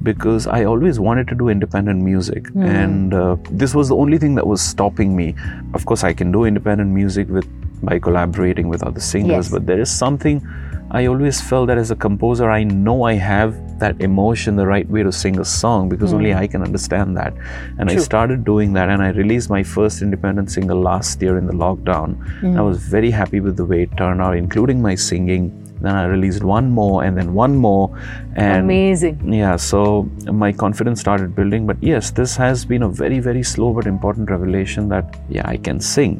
because 0.04 0.46
I 0.46 0.66
always 0.66 1.00
wanted 1.00 1.28
to 1.30 1.36
do 1.36 1.50
independent 1.50 2.02
music, 2.02 2.48
Hmm. 2.50 2.64
and 2.64 3.14
uh, 3.14 3.38
this 3.50 3.74
was 3.74 3.88
the 3.90 3.96
only 3.96 4.18
thing 4.18 4.36
that 4.36 4.46
was 4.46 4.62
stopping 4.62 5.16
me. 5.16 5.34
Of 5.74 5.86
course, 5.86 6.04
I 6.04 6.14
can 6.14 6.32
do 6.32 6.44
independent 6.46 6.92
music 6.92 7.28
with 7.30 7.48
by 7.82 8.00
collaborating 8.00 8.68
with 8.68 8.84
other 8.84 9.00
singers, 9.00 9.46
Yes. 9.46 9.52
but 9.52 9.66
there 9.66 9.80
is 9.80 9.90
something 9.90 10.46
I 10.92 11.06
always 11.08 11.42
felt 11.42 11.68
that 11.68 11.78
as 11.78 11.92
a 11.92 11.96
composer, 11.96 12.50
I 12.52 12.64
know 12.64 13.04
I 13.04 13.14
have 13.14 13.56
that 13.80 14.00
emotion, 14.02 14.56
the 14.56 14.66
right 14.68 14.88
way 14.90 15.04
to 15.04 15.12
sing 15.12 15.40
a 15.40 15.46
song 15.46 15.90
because 15.90 16.14
only 16.14 16.34
I 16.34 16.48
can 16.48 16.62
understand 16.62 17.18
that. 17.18 17.34
And 17.80 17.90
I 17.90 17.94
Hmm. 17.96 18.00
Started 18.06 18.44
doing 18.46 18.74
that, 18.74 18.90
and 18.90 19.02
I 19.02 19.10
released 19.10 19.50
my 19.50 19.64
first 19.64 20.02
independent 20.02 20.52
single 20.52 20.80
last 20.80 21.22
year 21.22 21.38
in 21.38 21.46
the 21.48 21.54
lockdown. 21.54 22.16
Hmm. 22.40 22.58
I 22.58 22.62
was 22.62 22.78
very 22.96 23.12
happy 23.12 23.40
with 23.40 23.58
the 23.58 23.66
way 23.66 23.82
it 23.84 23.96
turned 23.98 24.22
out, 24.22 24.36
including 24.38 24.82
my 24.82 24.96
singing. 24.96 25.52
Then 25.82 25.96
I 25.96 26.06
released 26.06 26.44
one 26.44 26.70
more, 26.72 27.04
and 27.04 27.18
then 27.18 27.34
one 27.34 27.56
more, 27.56 27.90
and 28.36 28.64
Amazing. 28.64 29.34
yeah, 29.34 29.56
so 29.58 30.10
my 30.44 30.52
confidence 30.52 31.02
started 31.02 31.36
building. 31.36 31.68
But 31.68 31.78
yes, 31.82 32.12
this 32.12 32.36
has 32.38 32.64
been 32.66 32.84
a 32.84 32.90
very, 32.90 33.20
very 33.20 33.44
slow 33.44 33.74
but 33.74 33.86
important 33.86 34.30
revelation 34.30 34.88
that, 34.90 35.18
yeah, 35.30 35.44
I 35.46 35.58
can 35.58 35.80
sing. 35.82 36.14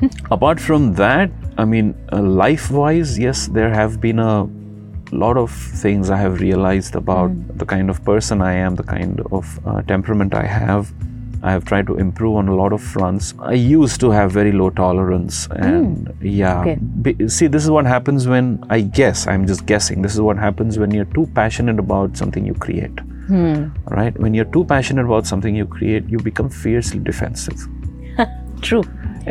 Apart 0.30 0.60
from 0.60 0.92
that, 0.94 1.30
I 1.56 1.64
mean, 1.64 1.94
uh, 2.12 2.20
life 2.22 2.70
wise, 2.70 3.18
yes, 3.18 3.46
there 3.48 3.70
have 3.70 4.00
been 4.00 4.18
a 4.18 4.46
lot 5.16 5.36
of 5.36 5.50
things 5.50 6.10
I 6.10 6.16
have 6.18 6.40
realized 6.40 6.94
about 6.94 7.30
mm. 7.30 7.58
the 7.58 7.66
kind 7.66 7.90
of 7.90 8.04
person 8.04 8.42
I 8.42 8.54
am, 8.54 8.74
the 8.74 8.82
kind 8.82 9.20
of 9.32 9.66
uh, 9.66 9.82
temperament 9.82 10.34
I 10.34 10.44
have. 10.44 10.92
I 11.40 11.52
have 11.52 11.64
tried 11.64 11.86
to 11.86 11.96
improve 11.96 12.34
on 12.34 12.48
a 12.48 12.54
lot 12.54 12.72
of 12.72 12.82
fronts. 12.82 13.32
I 13.38 13.52
used 13.52 14.00
to 14.00 14.10
have 14.10 14.32
very 14.32 14.50
low 14.50 14.70
tolerance, 14.70 15.46
mm. 15.48 15.62
and 15.64 16.16
yeah. 16.20 16.60
Okay. 16.60 16.74
Be- 16.76 17.28
see, 17.28 17.46
this 17.46 17.62
is 17.64 17.70
what 17.70 17.86
happens 17.86 18.26
when 18.26 18.64
I 18.68 18.80
guess, 18.80 19.26
I'm 19.26 19.46
just 19.46 19.64
guessing, 19.66 20.02
this 20.02 20.14
is 20.14 20.20
what 20.20 20.36
happens 20.36 20.78
when 20.78 20.90
you're 20.90 21.12
too 21.16 21.28
passionate 21.34 21.78
about 21.78 22.16
something 22.16 22.44
you 22.44 22.54
create. 22.54 22.98
Hmm. 23.28 23.68
Right? 23.84 24.18
When 24.18 24.34
you're 24.34 24.46
too 24.46 24.64
passionate 24.64 25.04
about 25.04 25.26
something 25.26 25.54
you 25.54 25.66
create, 25.66 26.08
you 26.08 26.18
become 26.18 26.48
fiercely 26.48 26.98
defensive. 26.98 27.60
True. 28.62 28.82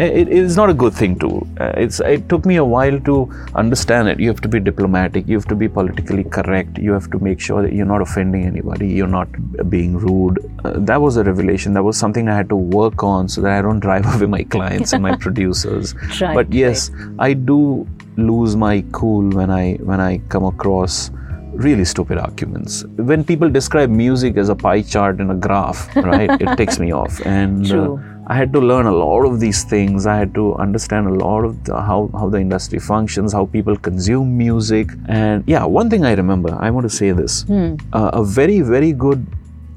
It 0.06 0.28
it 0.28 0.30
is 0.38 0.56
not 0.60 0.70
a 0.70 0.74
good 0.82 0.94
thing 0.94 1.18
to. 1.20 1.30
Uh, 1.60 1.72
it's. 1.84 2.00
It 2.00 2.28
took 2.30 2.46
me 2.52 2.58
a 2.58 2.66
while 2.74 3.00
to 3.10 3.16
understand 3.56 4.10
it. 4.12 4.20
You 4.20 4.28
have 4.34 4.42
to 4.42 4.52
be 4.56 4.60
diplomatic. 4.60 5.28
You 5.28 5.38
have 5.38 5.48
to 5.54 5.56
be 5.56 5.68
politically 5.78 6.24
correct. 6.38 6.78
You 6.78 6.92
have 6.94 7.10
to 7.16 7.20
make 7.28 7.40
sure 7.40 7.62
that 7.64 7.74
you're 7.74 7.90
not 7.94 8.02
offending 8.02 8.46
anybody. 8.46 8.88
You're 8.88 9.14
not 9.16 9.28
being 9.70 9.98
rude. 9.98 10.40
Uh, 10.64 10.74
that 10.92 11.02
was 11.02 11.18
a 11.18 11.24
revelation. 11.24 11.74
That 11.74 11.84
was 11.84 11.98
something 11.98 12.30
I 12.30 12.36
had 12.36 12.50
to 12.50 12.56
work 12.80 13.04
on 13.04 13.28
so 13.28 13.42
that 13.42 13.58
I 13.58 13.62
don't 13.62 13.80
drive 13.80 14.06
away 14.16 14.28
my 14.38 14.44
clients 14.44 14.94
and 14.94 15.02
my 15.02 15.16
producers. 15.28 15.96
Right, 16.22 16.34
but 16.36 16.54
yes, 16.54 16.92
I 17.20 17.34
do 17.34 17.88
lose 18.18 18.56
my 18.56 18.84
cool 18.92 19.30
when 19.42 19.50
I 19.50 19.74
when 19.92 20.00
I 20.00 20.18
come 20.30 20.46
across 20.46 21.12
really 21.54 21.86
stupid 21.86 22.20
arguments. 22.20 22.84
When 22.98 23.24
people 23.24 23.50
describe 23.50 23.90
music 23.90 24.38
as 24.38 24.50
a 24.50 24.56
pie 24.56 24.84
chart 24.84 25.20
in 25.20 25.32
a 25.32 25.36
graph, 25.36 25.96
right? 25.96 26.30
it 26.40 26.56
takes 26.62 26.78
me 26.80 26.92
off 26.92 27.20
and. 27.26 27.66
uh, 27.66 27.70
True. 27.70 28.14
I 28.30 28.36
had 28.36 28.52
to 28.54 28.60
learn 28.60 28.86
a 28.88 28.92
lot 28.92 29.24
of 29.26 29.40
these 29.40 29.64
things. 29.64 30.06
I 30.06 30.18
had 30.18 30.34
to 30.36 30.54
understand 30.56 31.08
a 31.08 31.14
lot 31.14 31.46
of 31.46 31.64
the, 31.64 31.76
how, 31.90 32.10
how 32.14 32.28
the 32.28 32.40
industry 32.40 32.80
functions, 32.80 33.32
how 33.32 33.46
people 33.46 33.78
consume 33.78 34.38
music. 34.38 34.90
And 35.08 35.44
yeah, 35.48 35.64
one 35.64 35.90
thing 35.90 36.04
I 36.04 36.14
remember, 36.14 36.54
I 36.60 36.70
want 36.70 36.84
to 36.84 36.90
say 36.90 37.12
this 37.14 37.46
uh, 37.94 38.10
a 38.14 38.24
very, 38.24 38.60
very 38.62 38.92
good 38.92 39.26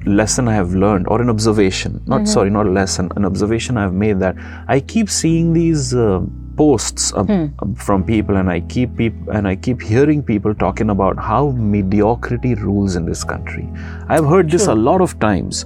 lesson 0.05 0.47
I 0.49 0.55
have 0.55 0.73
learned, 0.73 1.07
or 1.07 1.21
an 1.21 1.29
observation, 1.29 2.01
not 2.07 2.27
sorry, 2.27 2.49
not 2.49 2.65
a 2.65 2.69
lesson, 2.71 3.09
an 3.15 3.23
observation 3.23 3.77
I've 3.77 3.93
made 3.93 4.19
that 4.19 4.35
I 4.67 4.79
keep 4.81 5.09
seeing 5.09 5.53
these. 5.53 5.93
Uh, 5.93 6.21
posts 6.61 7.13
uh, 7.19 7.25
from 7.87 8.03
people 8.11 8.37
and 8.41 8.49
i 8.55 8.59
keep 8.75 8.95
peop- 8.97 9.29
and 9.37 9.47
i 9.51 9.55
keep 9.67 9.81
hearing 9.91 10.21
people 10.31 10.53
talking 10.63 10.89
about 10.95 11.17
how 11.29 11.41
mediocrity 11.75 12.53
rules 12.55 12.95
in 12.95 13.05
this 13.05 13.23
country. 13.23 13.67
I've 14.09 14.25
heard 14.25 14.49
this 14.51 14.67
a 14.67 14.75
lot 14.75 15.01
of 15.01 15.19
times 15.19 15.63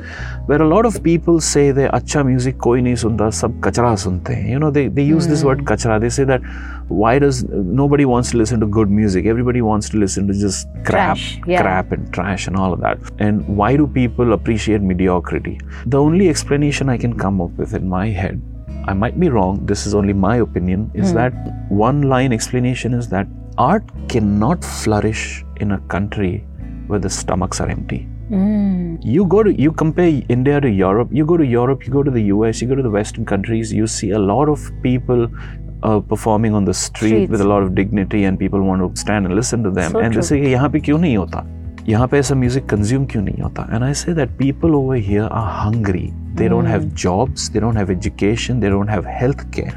where 0.48 0.62
a 0.62 0.68
lot 0.68 0.86
of 0.86 1.02
people 1.04 1.40
say 1.42 1.72
they 1.72 1.88
acha 2.00 2.24
music 2.30 2.58
koi 2.66 2.76
nahi 2.88 2.96
sunta 3.04 3.28
sab 3.40 3.60
kachra 3.68 3.92
sunte 4.06 4.34
you 4.54 4.60
know 4.64 4.72
they, 4.78 4.88
they 4.88 5.04
use 5.04 5.28
this 5.34 5.44
word 5.50 5.66
kachra. 5.72 6.00
They 6.06 6.10
say 6.18 6.26
that 6.32 6.42
why 6.88 7.14
does 7.26 7.44
nobody 7.82 8.06
wants 8.06 8.32
to 8.32 8.38
listen 8.38 8.60
to 8.66 8.68
good 8.80 8.90
music. 8.90 9.26
Everybody 9.36 9.62
wants 9.62 9.90
to 9.90 9.98
listen 9.98 10.28
to 10.32 10.34
just 10.34 10.68
crap 10.90 11.18
Trash, 11.18 11.42
yeah. 11.48 11.62
crap 11.62 11.92
and 11.92 12.12
trash 12.14 12.48
and 12.48 12.56
all 12.56 12.74
of 12.74 12.82
that. 12.82 13.00
And 13.20 13.48
why 13.62 13.76
do 13.76 13.88
people 13.88 14.34
appreciate 14.34 14.82
mediocrity? 14.82 15.60
The 15.86 16.02
only 16.10 16.30
explanation 16.30 16.90
i 16.90 16.98
can 17.06 17.18
come 17.18 17.42
up 17.48 17.64
with 17.64 17.74
in 17.74 17.90
my 17.90 18.08
head 18.10 18.42
I 18.88 18.94
might 18.94 19.20
be 19.20 19.30
wrong, 19.30 19.66
this 19.66 19.86
is 19.86 19.96
only 19.96 20.14
my 20.14 20.38
opinion, 20.38 20.92
is 20.94 21.12
mm. 21.12 21.16
that 21.16 21.34
one 21.70 22.04
line 22.04 22.32
explanation 22.32 22.94
is 22.94 23.10
that 23.10 23.28
art 23.58 23.84
cannot 24.10 24.64
flourish 24.64 25.44
in 25.58 25.72
a 25.72 25.80
country 25.94 26.46
where 26.88 27.00
the 27.00 27.10
stomachs 27.10 27.60
are 27.60 27.70
empty. 27.70 28.08
Mm. 28.30 29.00
You 29.04 29.26
go 29.26 29.44
to 29.44 29.54
you 29.54 29.72
compare 29.72 30.22
India 30.30 30.60
to 30.60 30.70
Europe, 30.70 31.10
you 31.12 31.26
go 31.26 31.38
to 31.38 31.46
Europe, 31.46 31.86
you 31.86 31.92
go 31.92 32.04
to 32.04 32.12
the 32.12 32.24
US, 32.36 32.62
you 32.62 32.68
go 32.68 32.76
to 32.76 32.82
the 32.82 32.90
Western 32.90 33.26
countries, 33.26 33.72
you 33.72 33.88
see 33.88 34.12
a 34.12 34.20
lot 34.20 34.50
of 34.50 34.72
people 34.82 35.28
uh, 35.84 36.00
performing 36.00 36.54
on 36.54 36.66
the 36.66 36.74
street 36.74 37.10
Streets. 37.10 37.32
with 37.32 37.42
a 37.42 37.48
lot 37.48 37.62
of 37.62 37.76
dignity 37.76 38.24
and 38.24 38.40
people 38.40 38.62
want 38.62 38.82
to 38.82 39.00
stand 39.00 39.26
and 39.26 39.36
listen 39.36 39.64
to 39.64 39.72
them. 39.72 39.92
So 39.92 40.00
and 40.00 40.14
they 40.14 40.22
say, 40.22 40.40
nahi 40.42 41.18
hota? 41.18 41.46
यहाँ 41.89 42.09
पे 42.09 42.19
ऐसा 42.19 42.35
music 42.35 42.63
consume 42.73 43.11
क्यों 43.11 43.23
नहीं 43.23 43.43
होता? 43.43 43.69
And 43.73 43.85
I 43.85 43.93
say 43.93 44.15
that 44.17 44.29
people 44.39 44.71
over 44.71 44.97
here 45.09 45.27
are 45.27 45.51
hungry. 45.65 46.13
They 46.35 46.49
don't 46.49 46.69
have 46.71 46.85
jobs, 47.05 47.49
they 47.51 47.61
don't 47.61 47.79
have 47.79 47.91
education, 47.91 48.61
they 48.61 48.71
don't 48.71 48.91
have 48.97 49.05
health 49.21 49.45
care. 49.57 49.73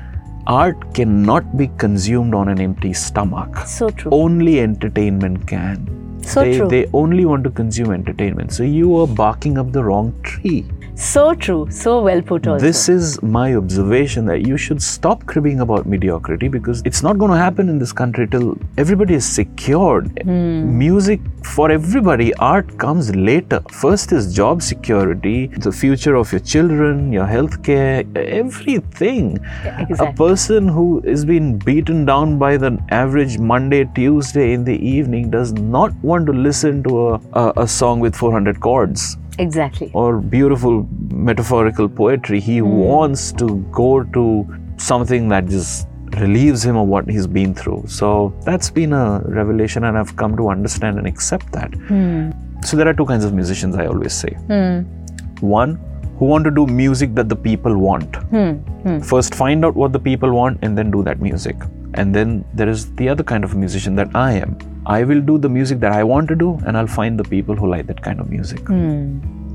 Art 0.47 0.81
cannot 0.93 1.57
be 1.57 1.69
consumed 1.79 2.33
on 2.35 2.49
an 2.49 2.59
empty 2.59 2.93
stomach. 2.93 3.57
So 3.65 3.89
true. 3.89 4.11
Only 4.11 4.59
entertainment 4.59 5.47
can. 5.47 5.87
So 6.21 6.41
they, 6.41 6.57
true. 6.57 6.67
they 6.67 6.89
only 6.93 7.25
want 7.25 7.43
to 7.43 7.49
consume 7.49 7.91
entertainment. 7.91 8.51
So 8.51 8.63
you 8.63 8.95
are 8.97 9.07
barking 9.07 9.57
up 9.57 9.71
the 9.71 9.83
wrong 9.83 10.13
tree. 10.23 10.65
So 10.98 11.32
true. 11.32 11.68
So 11.70 12.02
well 12.02 12.20
put 12.20 12.48
also. 12.48 12.64
This 12.64 12.88
is 12.88 13.22
my 13.22 13.54
observation 13.54 14.24
that 14.26 14.44
you 14.44 14.56
should 14.56 14.82
stop 14.82 15.24
cribbing 15.26 15.60
about 15.60 15.86
mediocrity 15.86 16.48
because 16.48 16.82
it's 16.84 17.04
not 17.04 17.18
going 17.18 17.30
to 17.30 17.36
happen 17.36 17.68
in 17.68 17.78
this 17.78 17.92
country 17.92 18.26
till 18.26 18.58
everybody 18.76 19.14
is 19.14 19.24
secured. 19.24 20.10
Hmm. 20.24 20.76
Music 20.76 21.20
for 21.44 21.70
everybody, 21.70 22.34
art 22.34 22.76
comes 22.78 23.14
later. 23.14 23.62
First 23.70 24.10
is 24.10 24.34
job 24.34 24.60
security, 24.60 25.46
the 25.46 25.70
future 25.70 26.16
of 26.16 26.32
your 26.32 26.40
children, 26.40 27.12
your 27.12 27.26
health 27.26 27.62
care, 27.62 28.04
everything. 28.16 29.38
A 29.66 29.86
exactly. 29.88 30.16
person 30.16 30.66
who 30.66 31.00
is 31.04 31.24
being 31.24 31.58
beaten 31.58 32.06
down 32.06 32.40
by 32.40 32.56
the 32.56 32.76
average 32.88 33.38
Monday, 33.38 33.88
Tuesday 33.94 34.52
in 34.52 34.64
the 34.64 34.76
evening 34.84 35.30
does 35.30 35.52
not 35.52 35.94
want 36.02 36.26
to 36.26 36.32
listen 36.32 36.82
to 36.82 37.10
a, 37.10 37.20
a, 37.34 37.52
a 37.58 37.68
song 37.68 38.00
with 38.00 38.16
400 38.16 38.58
chords 38.58 39.16
exactly. 39.38 39.90
or 39.94 40.18
beautiful 40.18 40.88
metaphorical 41.10 41.88
poetry. 41.88 42.40
He 42.40 42.58
hmm. 42.58 42.68
wants 42.68 43.32
to 43.32 43.58
go 43.72 44.02
to 44.02 44.46
something 44.76 45.28
that 45.28 45.46
just 45.46 45.88
relieves 46.16 46.64
him 46.64 46.76
of 46.76 46.88
what 46.88 47.08
he's 47.08 47.26
been 47.26 47.54
through. 47.54 47.84
So 47.86 48.34
that's 48.44 48.70
been 48.70 48.92
a 48.92 49.20
revelation, 49.24 49.84
and 49.84 49.96
I've 49.98 50.16
come 50.16 50.36
to 50.36 50.48
understand 50.48 50.98
and 50.98 51.06
accept 51.06 51.52
that. 51.52 51.74
Hmm. 51.74 52.30
So 52.62 52.76
there 52.76 52.88
are 52.88 52.94
two 52.94 53.06
kinds 53.06 53.24
of 53.24 53.32
musicians, 53.32 53.76
I 53.76 53.86
always 53.86 54.12
say. 54.12 54.30
Hmm. 54.46 54.80
One, 55.40 55.78
who 56.18 56.24
want 56.26 56.44
to 56.44 56.50
do 56.50 56.66
music 56.66 57.14
that 57.14 57.28
the 57.28 57.36
people 57.36 57.76
want. 57.78 58.16
First, 59.04 59.34
find 59.34 59.64
out 59.64 59.74
what 59.76 59.92
the 59.92 60.00
people 60.00 60.32
want 60.32 60.58
and 60.62 60.76
then 60.76 60.90
do 60.90 61.02
that 61.04 61.20
music. 61.20 61.56
And 61.94 62.14
then 62.14 62.44
there 62.54 62.68
is 62.68 62.94
the 62.96 63.08
other 63.08 63.22
kind 63.24 63.44
of 63.44 63.54
musician 63.56 63.94
that 63.96 64.14
I 64.14 64.32
am. 64.32 64.58
I 64.86 65.04
will 65.04 65.20
do 65.20 65.38
the 65.38 65.48
music 65.48 65.80
that 65.80 65.92
I 65.92 66.04
want 66.04 66.28
to 66.28 66.34
do, 66.34 66.58
and 66.66 66.76
I'll 66.76 66.86
find 66.86 67.18
the 67.18 67.24
people 67.24 67.54
who 67.54 67.68
like 67.68 67.86
that 67.86 68.02
kind 68.02 68.20
of 68.20 68.30
music. 68.30 68.60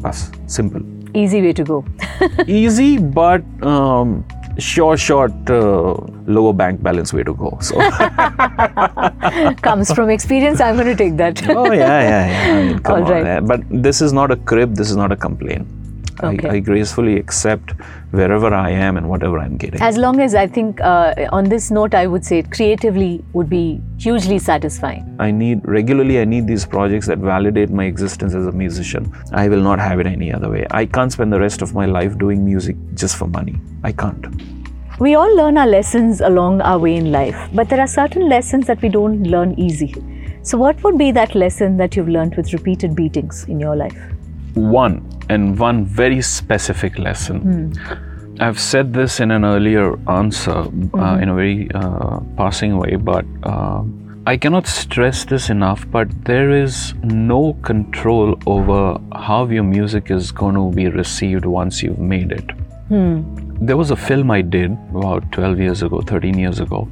Bas, 0.01 0.31
simple. 0.47 0.81
Easy 1.15 1.41
way 1.41 1.53
to 1.53 1.63
go. 1.63 1.85
Easy, 2.47 2.97
but 2.97 3.43
um, 3.63 4.25
sure, 4.57 4.97
short, 4.97 5.31
uh, 5.49 5.93
lower 6.25 6.53
bank 6.53 6.81
balance 6.81 7.13
way 7.13 7.23
to 7.23 7.33
go. 7.35 7.57
So, 7.61 7.75
Comes 9.61 9.91
from 9.93 10.09
experience. 10.09 10.59
I'm 10.59 10.75
going 10.75 10.87
to 10.87 10.95
take 10.95 11.17
that. 11.17 11.47
oh 11.49 11.71
yeah, 11.71 12.01
yeah, 12.01 12.27
yeah. 12.27 12.53
I 12.59 12.63
mean, 12.63 12.79
come 12.83 12.95
All 12.95 13.03
on. 13.05 13.11
right. 13.11 13.25
yeah. 13.25 13.39
But 13.39 13.61
this 13.69 14.01
is 14.01 14.11
not 14.13 14.31
a 14.31 14.35
crib. 14.35 14.75
This 14.75 14.89
is 14.89 14.95
not 14.95 15.11
a 15.11 15.15
complaint. 15.15 15.67
Okay. 16.21 16.47
I, 16.47 16.53
I 16.53 16.59
gracefully 16.59 17.17
accept 17.17 17.71
wherever 18.11 18.53
I 18.53 18.69
am 18.69 18.97
and 18.97 19.09
whatever 19.09 19.39
I'm 19.39 19.57
getting. 19.57 19.81
As 19.81 19.97
long 19.97 20.19
as 20.19 20.35
I 20.35 20.47
think, 20.47 20.79
uh, 20.81 21.13
on 21.31 21.45
this 21.45 21.71
note, 21.71 21.95
I 21.95 22.07
would 22.07 22.25
say 22.25 22.43
creatively 22.43 23.23
would 23.33 23.49
be 23.49 23.81
hugely 23.97 24.39
satisfying. 24.39 25.15
I 25.19 25.31
need 25.31 25.61
regularly. 25.65 26.19
I 26.19 26.25
need 26.25 26.47
these 26.47 26.65
projects 26.65 27.07
that 27.07 27.17
validate 27.17 27.69
my 27.69 27.85
existence 27.85 28.35
as 28.35 28.45
a 28.45 28.51
musician. 28.51 29.11
I 29.31 29.47
will 29.49 29.61
not 29.61 29.79
have 29.79 29.99
it 29.99 30.07
any 30.07 30.31
other 30.31 30.49
way. 30.49 30.65
I 30.71 30.85
can't 30.85 31.11
spend 31.11 31.33
the 31.33 31.39
rest 31.39 31.61
of 31.61 31.73
my 31.73 31.85
life 31.85 32.17
doing 32.17 32.45
music 32.45 32.75
just 32.93 33.15
for 33.17 33.27
money. 33.27 33.55
I 33.83 33.91
can't. 33.91 34.25
We 34.99 35.15
all 35.15 35.35
learn 35.35 35.57
our 35.57 35.67
lessons 35.67 36.21
along 36.21 36.61
our 36.61 36.77
way 36.77 36.95
in 36.95 37.11
life, 37.11 37.49
but 37.53 37.67
there 37.67 37.79
are 37.79 37.87
certain 37.87 38.29
lessons 38.29 38.67
that 38.67 38.81
we 38.81 38.89
don't 38.89 39.23
learn 39.23 39.59
easy. 39.59 39.95
So, 40.43 40.57
what 40.57 40.83
would 40.83 40.97
be 40.97 41.11
that 41.11 41.35
lesson 41.35 41.77
that 41.77 41.95
you've 41.95 42.09
learned 42.09 42.35
with 42.35 42.53
repeated 42.53 42.95
beatings 42.95 43.45
in 43.45 43.59
your 43.59 43.75
life? 43.75 44.12
One 44.55 45.07
and 45.29 45.57
one 45.57 45.85
very 45.85 46.21
specific 46.21 46.97
lesson. 46.99 47.73
I've 48.39 48.59
said 48.59 48.93
this 48.93 49.19
in 49.19 49.29
an 49.31 49.45
earlier 49.45 49.97
answer 50.09 50.65
uh, 50.95 51.17
in 51.21 51.29
a 51.29 51.35
very 51.35 51.69
uh, 51.73 52.19
passing 52.35 52.77
way, 52.77 52.95
but 52.95 53.25
uh, 53.43 53.83
I 54.25 54.37
cannot 54.37 54.65
stress 54.67 55.23
this 55.25 55.49
enough. 55.49 55.85
But 55.91 56.07
there 56.25 56.49
is 56.49 56.93
no 57.03 57.53
control 57.61 58.37
over 58.47 58.99
how 59.13 59.45
your 59.47 59.63
music 59.63 60.09
is 60.09 60.31
going 60.31 60.55
to 60.55 60.71
be 60.75 60.87
received 60.87 61.45
once 61.45 61.83
you've 61.83 61.99
made 61.99 62.31
it. 62.31 62.45
There 63.67 63.77
was 63.77 63.91
a 63.91 63.95
film 63.95 64.31
I 64.31 64.41
did 64.41 64.71
about 64.95 65.31
12 65.31 65.59
years 65.59 65.83
ago, 65.83 66.01
13 66.01 66.37
years 66.37 66.59
ago. 66.59 66.87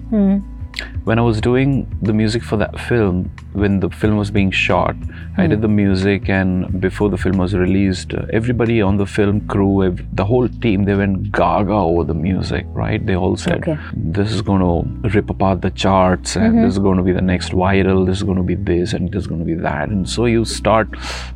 When 1.03 1.20
I 1.20 1.22
was 1.22 1.41
doing 1.41 1.88
the 2.01 2.14
music 2.14 2.43
for 2.43 2.55
that 2.57 2.80
film, 2.80 3.30
when 3.54 3.80
the 3.80 3.89
film 3.89 4.18
was 4.18 4.32
being 4.32 4.52
shot, 4.52 4.95
I 5.38 5.47
did 5.47 5.58
hmm. 5.58 5.62
the 5.62 5.68
music, 5.68 6.30
and 6.30 6.80
before 6.82 7.10
the 7.10 7.18
film 7.18 7.38
was 7.38 7.54
released, 7.54 8.14
everybody 8.32 8.82
on 8.82 8.97
the 8.97 9.06
film 9.06 9.47
crew, 9.47 9.84
ev- 9.84 10.16
the 10.16 10.26
whole 10.26 10.47
team, 10.47 10.86
they 10.86 10.95
went 10.95 11.32
gaga 11.32 11.74
over 11.74 12.04
the 12.04 12.14
music, 12.14 12.66
right? 12.70 13.06
They 13.06 13.16
all 13.16 13.36
said, 13.38 13.68
Okay. 13.68 13.78
This 13.93 14.32
is 14.32 14.41
going 14.41 14.62
to 14.62 15.10
rip 15.10 15.30
apart 15.30 15.62
the 15.62 15.72
charts, 15.72 16.36
and 16.36 16.54
mm-hmm. 16.54 16.64
this 16.64 16.74
is 16.74 16.80
going 16.80 16.97
to 16.97 17.04
be 17.04 17.12
the 17.12 17.22
next 17.22 17.52
viral, 17.52 18.06
this 18.06 18.18
is 18.18 18.24
going 18.24 18.38
to 18.38 18.43
be 18.43 18.56
this, 18.56 18.93
and 18.93 19.12
this 19.12 19.22
is 19.22 19.28
going 19.28 19.39
to 19.39 19.45
be 19.45 19.56
that. 19.56 19.89
And 19.89 20.10
so 20.10 20.26
you 20.26 20.45
start 20.45 20.89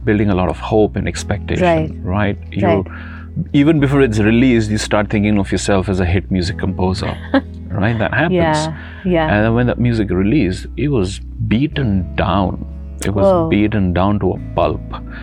building 0.03 0.29
a 0.29 0.35
lot 0.35 0.49
of 0.49 0.57
hope 0.57 0.95
and 0.95 1.07
expectation, 1.07 2.03
right? 2.03 2.37
You, 2.51 2.65
Right. 2.65 2.87
Even 3.51 3.81
before 3.81 4.01
it's 4.01 4.19
released, 4.19 4.71
you 4.71 4.77
start 4.77 5.09
thinking 5.09 5.37
of 5.37 5.51
yourself 5.51 5.89
as 5.89 5.99
a 5.99 6.05
hit 6.05 6.31
music 6.31 6.57
composer, 6.57 7.17
right? 7.75 7.97
That 7.97 8.13
happens. 8.13 8.33
Yeah, 8.33 9.01
yeah. 9.05 9.27
And 9.27 9.45
then 9.45 9.53
when 9.53 9.67
that 9.67 9.79
music 9.79 10.09
released, 10.09 10.67
it 10.77 10.89
was 10.89 11.19
beaten 11.19 12.15
down. 12.15 12.71
It 13.05 13.13
was 13.13 13.25
Whoa. 13.25 13.49
beaten 13.49 13.93
down 13.93 14.19
to 14.19 14.31
a 14.31 14.39
pulp 14.55 14.81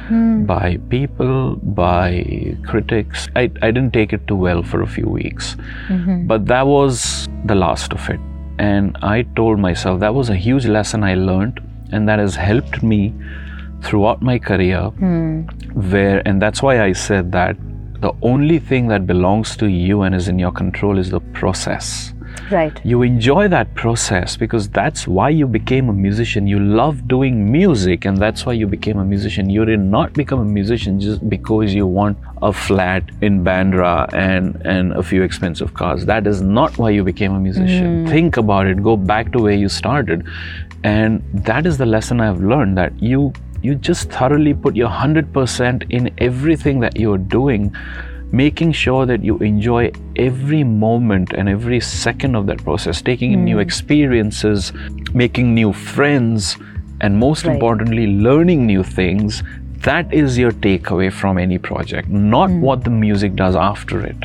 hmm. 0.09 0.45
by 0.45 0.79
people, 0.89 1.57
by 1.57 2.57
critics. 2.67 3.29
I, 3.35 3.51
I 3.63 3.71
didn't 3.71 3.93
take 3.93 4.13
it 4.13 4.27
too 4.29 4.37
well 4.37 4.63
for 4.63 4.83
a 4.83 4.87
few 4.87 5.09
weeks. 5.09 5.57
Mm-hmm. 5.89 6.27
But 6.27 6.47
that 6.47 6.67
was 6.67 7.29
the 7.47 7.55
last 7.55 7.93
of 7.93 8.09
it. 8.09 8.21
And 8.59 8.97
I 9.03 9.23
told 9.35 9.59
myself 9.59 10.01
that 10.01 10.15
was 10.15 10.29
a 10.29 10.37
huge 10.37 10.67
lesson 10.67 11.03
I 11.03 11.15
learned, 11.15 11.61
and 11.91 12.09
that 12.09 12.19
has 12.19 12.37
helped 12.37 12.83
me 12.83 13.13
throughout 13.83 14.23
my 14.23 14.39
career. 14.39 14.83
Hmm. 14.83 15.43
Where, 15.91 16.23
and 16.27 16.41
that's 16.41 16.63
why 16.63 16.83
I 16.83 16.93
said 16.93 17.33
that 17.33 17.57
the 18.01 18.13
only 18.23 18.59
thing 18.59 18.89
that 18.89 19.07
belongs 19.07 19.57
to 19.57 19.67
you 19.67 20.03
and 20.03 20.15
is 20.15 20.29
in 20.29 20.39
your 20.39 20.53
control 20.53 20.99
is 20.99 21.11
the 21.11 21.21
process 21.21 22.13
right. 22.53 22.81
you 22.85 23.03
enjoy 23.03 23.49
that 23.49 23.75
process 23.75 24.37
because 24.37 24.69
that's 24.69 25.07
why 25.09 25.29
you 25.29 25.47
became 25.47 25.89
a 25.89 25.93
musician. 25.93 26.47
You 26.47 26.59
love 26.59 27.09
doing 27.09 27.51
music, 27.51 28.05
and 28.05 28.19
that's 28.19 28.47
why 28.47 28.53
you 28.53 28.67
became 28.67 28.99
a 28.99 29.05
musician. 29.05 29.51
You 29.51 29.65
did 29.65 29.81
not 29.81 30.13
become 30.13 30.41
a 30.41 30.45
musician 30.45 31.01
just 31.01 31.29
because 31.29 31.75
you 31.75 31.87
want 31.87 32.19
a 32.43 32.53
flat 32.53 33.05
in 33.21 33.45
Bandra 33.45 34.13
and, 34.13 34.61
and 34.65 34.93
a 34.93 35.03
few 35.03 35.23
expensive 35.23 35.75
cars. 35.75 36.07
That 36.07 36.27
is 36.27 36.43
not 36.43 36.79
why 36.79 36.91
you 36.91 37.05
became 37.05 37.33
a 37.33 37.41
musician. 37.41 38.05
Hmm. 38.05 38.11
Think 38.11 38.37
about 38.37 38.67
it, 38.67 38.83
go 38.83 38.97
back 38.97 39.33
to 39.33 39.39
where 39.39 39.55
you 39.55 39.69
started. 39.69 40.27
And 40.85 41.23
that 41.33 41.67
is 41.67 41.79
the 41.79 41.87
lesson 41.87 42.21
I've 42.21 42.41
learned 42.41 42.77
that 42.77 43.01
you 43.01 43.33
you 43.63 43.77
just 43.77 44.11
thoroughly 44.11 44.55
put 44.55 44.75
your 44.75 44.89
100% 44.89 45.87
in 45.89 46.13
everything 46.19 46.81
that 46.81 46.97
you're 46.97 47.17
doing 47.17 47.73
making 48.33 48.73
sure 48.73 49.07
that 49.07 49.23
you 49.23 49.39
enjoy 49.39 49.93
every 50.17 50.65
moment 50.65 51.33
and 51.33 51.49
every 51.49 51.81
second 51.81 52.35
of 52.35 52.47
that 52.47 52.65
process, 52.65 53.03
taking 53.03 53.33
in 53.33 53.45
new 53.45 53.57
hmm. 53.57 53.61
experiences, 53.61 54.73
making 55.13 55.55
new 55.55 55.73
friends, 55.73 56.57
and 57.01 57.19
most 57.19 57.45
Right. 57.45 57.55
importantly, 57.55 58.07
learning 58.07 58.67
new 58.67 58.83
things. 58.83 59.43
That 59.83 60.13
is 60.15 60.39
your 60.39 60.53
takeaway 60.53 61.13
from 61.13 61.39
any 61.39 61.59
project, 61.59 62.09
not 62.09 62.51
hmm. 62.51 62.61
what 62.61 62.85
the 62.85 62.91
music 62.91 63.35
does 63.37 63.55
after 63.55 64.05
it. 64.05 64.17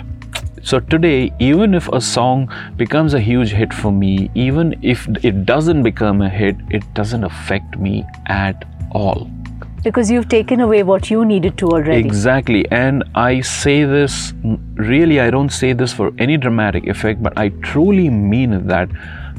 So 0.64 0.80
today, 0.80 1.32
even 1.40 1.74
if 1.74 1.88
a 1.88 2.02
song 2.02 2.52
becomes 2.76 3.14
a 3.14 3.22
huge 3.22 3.52
hit 3.52 3.74
for 3.74 3.92
me, 3.92 4.30
even 4.36 4.76
if 4.82 5.08
it 5.24 5.46
doesn't 5.46 5.84
become 5.84 6.22
a 6.22 6.30
hit, 6.30 6.58
it 6.70 6.84
doesn't 6.94 7.24
affect 7.24 7.78
me 7.80 8.06
at 8.28 8.66
all. 8.92 9.30
Because 9.84 10.12
you've 10.12 10.28
taken 10.28 10.60
away 10.60 10.84
what 10.84 11.10
you 11.10 11.24
needed 11.24 11.58
to 11.60 11.68
already. 11.68 12.00
Exactly. 12.00 12.70
And 12.72 13.04
I 13.16 13.42
say 13.42 13.84
this 13.86 14.34
really, 14.76 15.20
I 15.20 15.30
don't 15.30 15.50
say 15.50 15.74
this 15.74 15.94
for 15.94 16.12
any 16.18 16.38
dramatic 16.38 16.88
effect, 16.88 17.24
but 17.24 17.38
I 17.38 17.50
truly 17.62 18.10
mean 18.10 18.68
that 18.68 18.90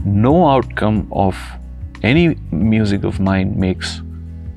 no 0.04 0.48
outcome 0.48 1.08
of 1.12 1.36
any 2.02 2.36
music 2.50 3.04
of 3.04 3.20
mine 3.20 3.58
makes 3.58 4.00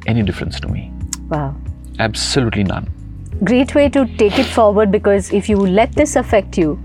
any 0.08 0.24
difference 0.24 0.60
to 0.60 0.68
me. 0.68 0.92
Wow. 1.30 1.56
Absolutely 2.00 2.64
none. 2.64 2.88
Great 3.44 3.74
way 3.74 3.90
to 3.90 4.06
take 4.18 4.38
it 4.38 4.46
forward 4.46 4.92
because 4.92 5.34
if 5.34 5.50
you 5.50 5.58
let 5.58 5.92
this 5.94 6.16
affect 6.16 6.58
you, 6.58 6.80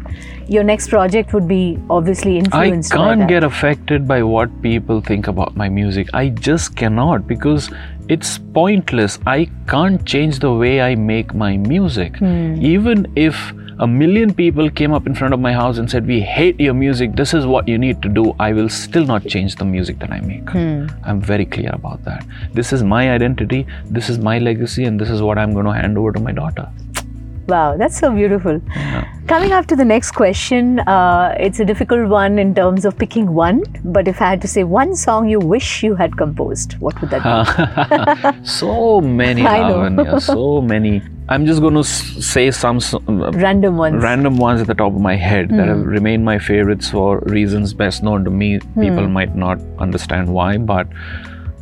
your 0.48 0.62
next 0.62 0.88
project 0.88 1.34
would 1.34 1.46
be 1.46 1.78
obviously 1.90 2.38
influenced 2.38 2.92
by 2.92 2.96
can't 2.96 3.28
get 3.28 3.44
affected 3.44 4.06
by 4.08 4.22
what 4.22 4.62
people 4.62 5.00
think 5.00 5.26
about 5.28 5.56
my 5.56 5.68
music. 5.68 6.08
I 6.14 6.30
just 6.30 6.76
cannot 6.76 7.26
because 7.26 7.70
it's 8.08 8.38
pointless. 8.38 9.18
I 9.26 9.50
can't 9.68 10.04
change 10.06 10.38
the 10.38 10.52
way 10.52 10.80
I 10.80 10.94
make 10.94 11.34
my 11.34 11.56
music. 11.56 12.16
Hmm. 12.16 12.56
Even 12.60 13.12
if 13.16 13.52
a 13.78 13.86
million 13.86 14.32
people 14.32 14.70
came 14.70 14.92
up 14.92 15.06
in 15.06 15.14
front 15.14 15.34
of 15.34 15.40
my 15.40 15.52
house 15.52 15.78
and 15.78 15.90
said, 15.90 16.06
We 16.06 16.20
hate 16.20 16.58
your 16.58 16.74
music, 16.74 17.14
this 17.14 17.34
is 17.34 17.46
what 17.46 17.68
you 17.68 17.78
need 17.78 18.00
to 18.02 18.08
do, 18.08 18.34
I 18.40 18.52
will 18.52 18.68
still 18.68 19.04
not 19.04 19.26
change 19.26 19.56
the 19.56 19.64
music 19.64 19.98
that 19.98 20.10
I 20.10 20.20
make. 20.20 20.48
Hmm. 20.48 20.86
I'm 21.04 21.20
very 21.20 21.44
clear 21.44 21.70
about 21.72 22.04
that. 22.04 22.24
This 22.52 22.72
is 22.72 22.82
my 22.82 23.10
identity, 23.10 23.66
this 23.84 24.08
is 24.08 24.18
my 24.18 24.38
legacy, 24.38 24.84
and 24.84 24.98
this 25.00 25.10
is 25.10 25.20
what 25.20 25.36
I'm 25.38 25.52
going 25.52 25.66
to 25.66 25.72
hand 25.72 25.98
over 25.98 26.12
to 26.12 26.20
my 26.20 26.32
daughter. 26.32 26.68
Wow, 27.48 27.76
that's 27.76 27.98
so 27.98 28.12
beautiful. 28.12 28.60
Coming 29.28 29.52
up 29.52 29.66
to 29.66 29.76
the 29.76 29.84
next 29.84 30.12
question, 30.12 30.80
uh, 30.80 31.34
it's 31.38 31.60
a 31.60 31.64
difficult 31.64 32.08
one 32.08 32.38
in 32.38 32.54
terms 32.54 32.84
of 32.84 32.98
picking 32.98 33.34
one. 33.34 33.62
But 33.84 34.08
if 34.08 34.20
I 34.20 34.30
had 34.30 34.42
to 34.42 34.48
say 34.48 34.64
one 34.64 34.96
song 34.96 35.28
you 35.28 35.38
wish 35.38 35.82
you 35.82 35.94
had 35.94 36.16
composed, 36.16 36.74
what 36.78 37.00
would 37.00 37.10
that 37.10 38.32
be? 38.32 38.42
So 38.44 39.00
many, 39.00 39.46
I 39.46 39.68
know. 39.68 39.76
Lavanya, 39.76 40.20
so 40.20 40.60
many. 40.60 41.02
I'm 41.28 41.44
just 41.46 41.60
going 41.60 41.74
to 41.74 41.84
say 41.84 42.50
some 42.50 42.76
s- 42.76 42.94
um, 42.94 43.22
uh, 43.22 43.30
Random 43.32 43.76
ones. 43.76 44.02
random 44.02 44.38
ones 44.38 44.60
at 44.60 44.68
the 44.68 44.74
top 44.74 44.94
of 44.94 45.00
my 45.00 45.16
head 45.16 45.48
that 45.50 45.66
have 45.66 45.78
hmm. 45.78 45.88
remained 45.88 46.24
my 46.24 46.38
favorites 46.38 46.90
for 46.90 47.20
reasons 47.26 47.74
best 47.74 48.04
known 48.04 48.24
to 48.24 48.30
me. 48.30 48.60
People 48.78 49.06
hmm. 49.06 49.12
might 49.12 49.34
not 49.34 49.60
understand 49.78 50.28
why, 50.28 50.56
but 50.56 50.86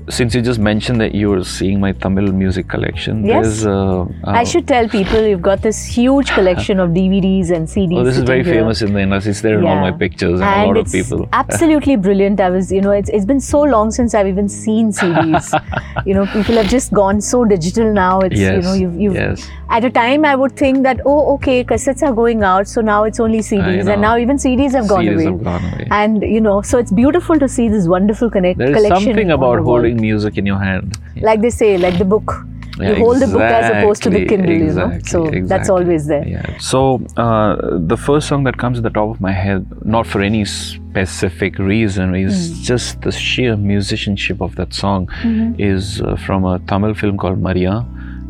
since 0.09 0.35
you 0.35 0.43
just 0.43 0.59
mentioned 0.59 1.01
that 1.01 1.15
you 1.15 1.31
were 1.31 1.43
seeing 1.45 1.81
my 1.81 1.93
Tamil 1.93 2.33
music 2.33 2.69
collection, 2.69 3.25
Yes. 3.25 3.65
there's 3.65 3.67
uh, 3.67 4.03
uh, 4.03 4.07
I 4.27 4.45
should 4.45 4.67
tell 4.69 4.89
people 4.89 5.23
you've 5.27 5.43
got 5.43 5.63
this 5.63 5.85
huge 5.85 6.31
collection 6.31 6.79
of 6.79 6.91
DVDs 6.91 7.51
and 7.51 7.67
CDs. 7.67 8.01
Oh, 8.01 8.05
this 8.05 8.19
is 8.19 8.25
very 8.25 8.45
here. 8.45 8.55
famous 8.55 8.83
in 8.83 8.93
the 8.93 9.01
industry. 9.01 9.31
It's 9.31 9.41
there 9.41 9.59
in 9.59 9.65
all 9.65 9.81
my 9.81 9.93
pictures 9.93 10.41
and, 10.41 10.49
And 10.49 10.65
a 10.65 10.67
lot 10.67 10.77
of 10.77 10.93
people. 10.93 11.29
absolutely 11.33 11.97
brilliant. 11.97 12.41
I 12.41 12.51
was, 12.51 12.71
you 12.71 12.83
know, 12.83 12.91
it's, 12.91 13.09
it's 13.11 13.25
been 13.25 13.41
so 13.41 13.63
long 13.63 13.91
since 13.91 14.15
I've 14.15 14.27
even 14.27 14.49
seen 14.49 14.91
CDs. 14.93 15.49
you 16.07 16.15
know, 16.15 16.27
people 16.27 16.57
have 16.57 16.69
just 16.69 16.93
gone 16.93 17.21
so 17.21 17.45
digital 17.45 17.93
now. 17.93 18.21
It's, 18.21 18.39
you 18.39 18.61
know, 18.61 18.75
you've, 18.75 19.01
you've 19.01 19.15
yes. 19.15 19.49
at 19.71 19.85
a 19.85 19.91
time 19.91 20.25
I 20.25 20.35
would 20.35 20.57
think 20.57 20.83
that, 20.83 21.01
oh, 21.07 21.35
okay, 21.35 21.65
cassettes 21.65 22.03
are 22.03 22.13
going 22.13 22.43
out, 22.43 22.69
so 22.69 22.83
now 22.83 23.05
it's 23.05 23.21
only 23.21 23.39
CDs. 23.39 23.89
And 23.91 24.03
now 24.03 24.19
even 24.19 24.37
CDs 24.37 24.73
have 24.73 24.87
gone 24.89 25.05
CDs 25.05 25.15
away. 25.15 25.25
have 25.25 25.45
gone 25.45 25.65
away. 25.73 25.89
And, 25.91 26.23
you 26.23 26.41
know, 26.41 26.61
so 26.61 26.79
it's 26.79 26.93
beautiful 26.93 27.39
to 27.39 27.49
see 27.49 27.69
this 27.69 27.89
wonderful 27.89 28.31
connect 28.31 28.59
There 28.59 28.69
is 28.71 28.77
collection. 28.77 29.05
something 29.05 29.31
about 29.31 29.65
wall. 29.65 29.94
Holding 29.95 30.01
music 30.01 30.39
in 30.39 30.47
your 30.47 30.59
hand. 30.59 30.99
Yeah. 31.15 31.25
Like 31.27 31.41
they 31.41 31.51
say, 31.51 31.79
like 31.79 31.99
the 31.99 32.05
book. 32.05 32.33
Yeah, 32.81 32.89
you 32.91 32.95
hold 33.05 33.21
the 33.21 33.29
book 33.29 33.41
as 33.41 33.71
opposed 33.71 34.03
to 34.03 34.11
the 34.11 34.23
exactly, 34.23 34.37
Kindle, 34.37 34.67
you 34.67 34.75
know. 34.75 34.91
exactly, 34.91 35.43
So 35.43 35.47
that's 35.47 35.69
always 35.71 36.07
there. 36.09 36.27
Yeah. 36.27 36.59
So 36.59 37.01
uh, 37.17 37.57
the 37.93 37.97
first 37.97 38.27
song 38.27 38.43
that 38.45 38.57
comes 38.59 38.79
at 38.79 38.83
the 38.83 38.91
top 38.91 39.11
of 39.11 39.21
my 39.21 39.31
head, 39.31 39.65
not 39.85 40.07
for 40.09 40.21
any 40.21 40.45
specific 40.45 41.59
reason, 41.59 42.17
is 42.17 42.35
Hmm. 42.51 42.63
just 42.63 43.01
the 43.03 43.13
sheer 43.13 43.57
musicianship 43.57 44.41
of 44.41 44.57
that 44.57 44.75
song. 44.75 45.07
Mm-hmm. 45.23 45.61
Is 45.61 46.01
uh, 46.03 46.17
from 46.27 46.45
a 46.45 46.59
Tamil 46.71 46.95
film 46.95 47.17
called 47.17 47.39
Maryan. 47.41 47.87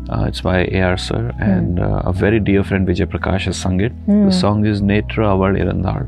Uh, 0.07 0.25
it's 0.29 0.41
by 0.41 0.57
A.R. 0.77 0.97
Sir, 0.97 1.31
Hmm. 1.31 1.41
and 1.51 1.79
uh, 1.79 2.11
a 2.11 2.13
very 2.13 2.39
dear 2.39 2.63
friend 2.63 2.87
Vijay 2.87 3.07
Prakash 3.07 3.45
has 3.45 3.57
sung 3.57 3.81
it. 3.81 3.93
The 4.05 4.31
song 4.31 4.63
is 4.71 4.79
Netru 4.79 5.25
Aval 5.33 5.57
Irundhal. 5.61 6.05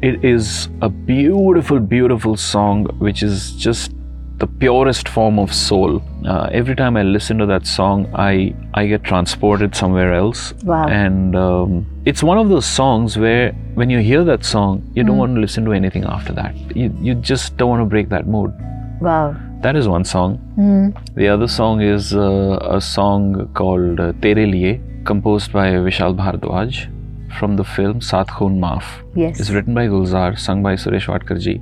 It 0.00 0.24
is 0.24 0.68
a 0.80 0.88
beautiful, 0.88 1.78
beautiful 1.78 2.36
song, 2.38 2.86
which 2.98 3.22
is 3.22 3.52
just 3.66 3.92
the 4.38 4.46
purest 4.46 5.08
form 5.08 5.38
of 5.38 5.52
soul. 5.54 6.02
Uh, 6.26 6.48
every 6.52 6.74
time 6.74 6.96
I 6.96 7.02
listen 7.02 7.38
to 7.38 7.46
that 7.46 7.66
song, 7.66 8.08
I 8.14 8.54
I 8.74 8.86
get 8.86 9.04
transported 9.04 9.74
somewhere 9.76 10.12
else. 10.14 10.54
Wow. 10.64 10.86
And 10.88 11.36
um, 11.36 11.86
it's 12.04 12.22
one 12.22 12.38
of 12.38 12.48
those 12.48 12.66
songs 12.66 13.16
where 13.16 13.52
when 13.74 13.90
you 13.90 13.98
hear 13.98 14.24
that 14.24 14.44
song, 14.44 14.82
you 14.94 15.04
don't 15.04 15.18
want 15.18 15.34
to 15.34 15.40
listen 15.40 15.64
to 15.64 15.72
anything 15.72 16.04
after 16.04 16.32
that. 16.32 16.54
You 16.76 16.94
you 17.00 17.14
just 17.14 17.56
don't 17.56 17.70
want 17.70 17.82
to 17.82 17.90
break 17.96 18.08
that 18.08 18.26
mood. 18.26 18.52
Wow. 19.00 19.36
That 19.62 19.76
is 19.76 19.86
one 19.86 20.04
song. 20.04 20.38
The 21.14 21.28
other 21.28 21.46
song 21.46 21.80
is 21.80 22.14
uh, 22.14 22.58
a 22.78 22.80
song 22.80 23.48
called 23.54 24.00
uh, 24.00 24.12
Tere 24.20 24.46
Liye, 24.54 24.80
composed 25.04 25.52
by 25.52 25.66
Vishal 25.88 26.16
Bhardwaj 26.16 26.88
from 27.38 27.56
the 27.56 27.64
film 27.64 28.00
Saath 28.00 28.28
Khoon 28.28 28.58
Maaf. 28.58 28.84
Yes. 29.14 29.38
It's 29.40 29.50
written 29.50 29.72
by 29.74 29.86
Gulzar, 29.86 30.38
sung 30.38 30.62
by 30.64 30.74
Suresh 30.74 31.06
Wadkarji. 31.06 31.60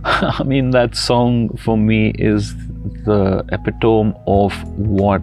I 0.04 0.42
mean, 0.44 0.70
that 0.70 0.94
song 0.96 1.56
for 1.56 1.76
me 1.76 2.10
is 2.10 2.54
the 3.04 3.44
epitome 3.52 4.14
of 4.26 4.52
what 4.78 5.22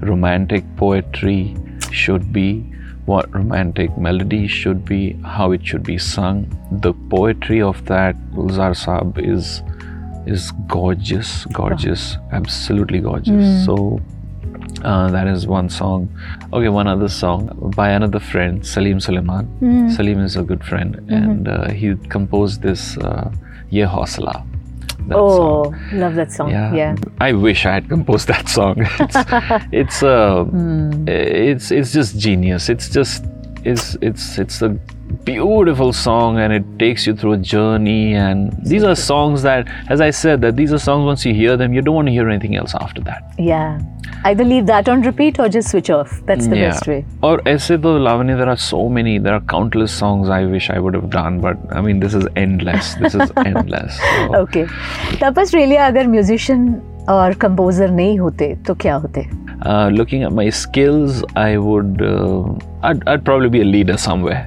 romantic 0.00 0.64
poetry 0.76 1.54
should 1.90 2.32
be, 2.32 2.60
what 3.06 3.32
romantic 3.34 3.96
melody 3.98 4.46
should 4.48 4.84
be, 4.84 5.12
how 5.24 5.52
it 5.52 5.66
should 5.66 5.82
be 5.82 5.98
sung. 5.98 6.46
The 6.72 6.94
poetry 7.10 7.60
of 7.60 7.84
that 7.86 8.16
Gulzar 8.32 8.72
Saab 8.84 9.18
is 9.18 9.62
is 10.26 10.52
gorgeous, 10.68 11.44
gorgeous, 11.46 12.16
absolutely 12.32 13.00
gorgeous. 13.00 13.64
So 13.66 14.00
uh, 14.82 15.10
that 15.10 15.26
is 15.26 15.46
one 15.46 15.68
song. 15.68 16.08
Okay, 16.52 16.68
one 16.70 16.86
other 16.88 17.08
song 17.08 17.50
by 17.76 17.90
another 17.90 18.20
friend, 18.20 18.66
Salim 18.66 19.00
Suleiman. 19.00 19.46
Salim 19.90 20.20
is 20.20 20.36
a 20.36 20.42
good 20.42 20.64
friend, 20.64 20.96
and 21.10 21.48
uh, 21.48 21.68
he 21.70 21.94
composed 22.08 22.62
this 22.62 22.96
uh, 22.98 23.30
Ye 23.70 23.82
Hausla. 23.82 24.44
That 25.08 25.16
Oh, 25.18 25.64
song. 25.64 25.74
love 25.92 26.14
that 26.14 26.32
song. 26.32 26.50
Yeah. 26.50 26.72
Yeah. 26.74 26.94
I 27.20 27.32
wish 27.32 27.66
I 27.66 27.72
had 27.74 27.88
composed 27.88 28.28
that 28.28 28.48
song. 28.48 28.76
It's 29.00 29.16
it's 29.72 30.02
uh, 30.02 30.44
it's 31.06 31.70
it's 31.70 31.92
just 31.92 32.18
genius. 32.18 32.68
It's 32.68 32.88
just 32.88 33.24
it's 33.64 33.96
it's 34.00 34.38
it's 34.38 34.62
a 34.62 34.78
beautiful 35.24 35.92
song 35.92 36.38
and 36.38 36.52
it 36.52 36.64
takes 36.78 37.06
you 37.06 37.14
through 37.14 37.32
a 37.32 37.38
journey 37.38 38.14
and 38.14 38.52
these 38.64 38.84
are 38.84 38.94
songs 38.94 39.42
that 39.42 39.66
as 39.88 40.00
i 40.00 40.10
said 40.10 40.40
that 40.40 40.56
these 40.56 40.72
are 40.72 40.78
songs 40.78 41.04
once 41.04 41.24
you 41.24 41.34
hear 41.34 41.56
them 41.56 41.72
you 41.72 41.80
don't 41.80 41.94
want 41.94 42.06
to 42.06 42.12
hear 42.12 42.28
anything 42.28 42.56
else 42.56 42.74
after 42.74 43.00
that. 43.02 43.34
Yeah. 43.38 43.80
Either 44.24 44.44
leave 44.44 44.66
that 44.66 44.88
on 44.88 45.02
repeat 45.02 45.38
or 45.38 45.48
just 45.48 45.70
switch 45.70 45.90
off. 45.90 46.22
That's 46.24 46.46
the 46.46 46.56
yeah. 46.56 46.70
best 46.70 46.86
way. 46.86 47.04
Or 47.22 47.46
essay 47.46 47.76
though 47.76 47.98
Lavanya 47.98 48.36
there 48.38 48.48
are 48.48 48.56
so 48.56 48.88
many 48.88 49.18
there 49.18 49.34
are 49.34 49.40
countless 49.42 49.92
songs 49.92 50.28
i 50.28 50.44
wish 50.44 50.70
i 50.70 50.78
would 50.78 50.94
have 50.94 51.10
done 51.10 51.40
but 51.40 51.56
i 51.72 51.80
mean 51.80 52.00
this 52.00 52.14
is 52.14 52.26
endless. 52.36 52.94
This 52.94 53.14
is 53.14 53.32
endless 53.46 53.98
so. 53.98 54.34
okay. 54.36 54.66
Tapas 55.22 55.54
Relia 55.60 55.88
other 55.88 56.08
musician 56.08 56.82
और 57.08 57.34
composer 57.40 57.90
नहीं 57.90 58.18
होते 58.18 58.54
तो 58.66 58.74
क्या 58.80 58.94
होते 58.96 59.26
looking 59.96 60.22
at 60.22 60.30
my 60.32 60.50
skills 60.50 61.22
I 61.38 61.56
would 61.56 62.02
I'd, 62.83 63.07
I'd 63.07 63.23
probably 63.25 63.49
be 63.49 63.61
a 63.61 63.65
leader 63.65 63.97
somewhere. 63.97 64.45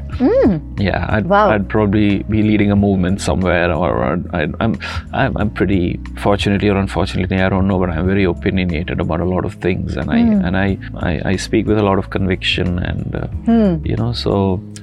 Yeah, 0.79 1.07
I'd, 1.09 1.27
Wow. 1.27 1.51
I'd 1.51 1.69
probably 1.69 2.23
be 2.35 2.43
leading 2.43 2.71
a 2.71 2.77
movement 2.77 3.21
somewhere, 3.21 3.73
or, 3.73 3.91
or 3.91 4.13
I'd, 4.33 4.55
I'm, 4.61 4.79
I'm, 5.13 5.37
I'm 5.37 5.51
pretty 5.51 5.99
fortunately 6.19 6.69
or 6.69 6.77
unfortunately, 6.77 7.41
I 7.41 7.49
don't 7.49 7.67
know, 7.69 7.79
but 7.79 7.91
I'm 7.91 8.07
very 8.07 8.25
opinionated 8.25 9.01
about 9.01 9.21
a 9.21 9.25
lot 9.25 9.45
of 9.45 9.55
things, 9.55 9.97
and 9.97 10.11
I 10.11 10.19
and 10.19 10.57
I, 10.57 10.79
I, 11.11 11.13
I 11.33 11.37
speak 11.37 11.67
with 11.67 11.79
a 11.79 11.83
lot 11.83 11.99
of 11.99 12.11
conviction, 12.11 12.79
and 12.79 13.17
uh, 13.23 13.79
you 13.93 13.97
know, 13.97 14.13
so 14.13 14.37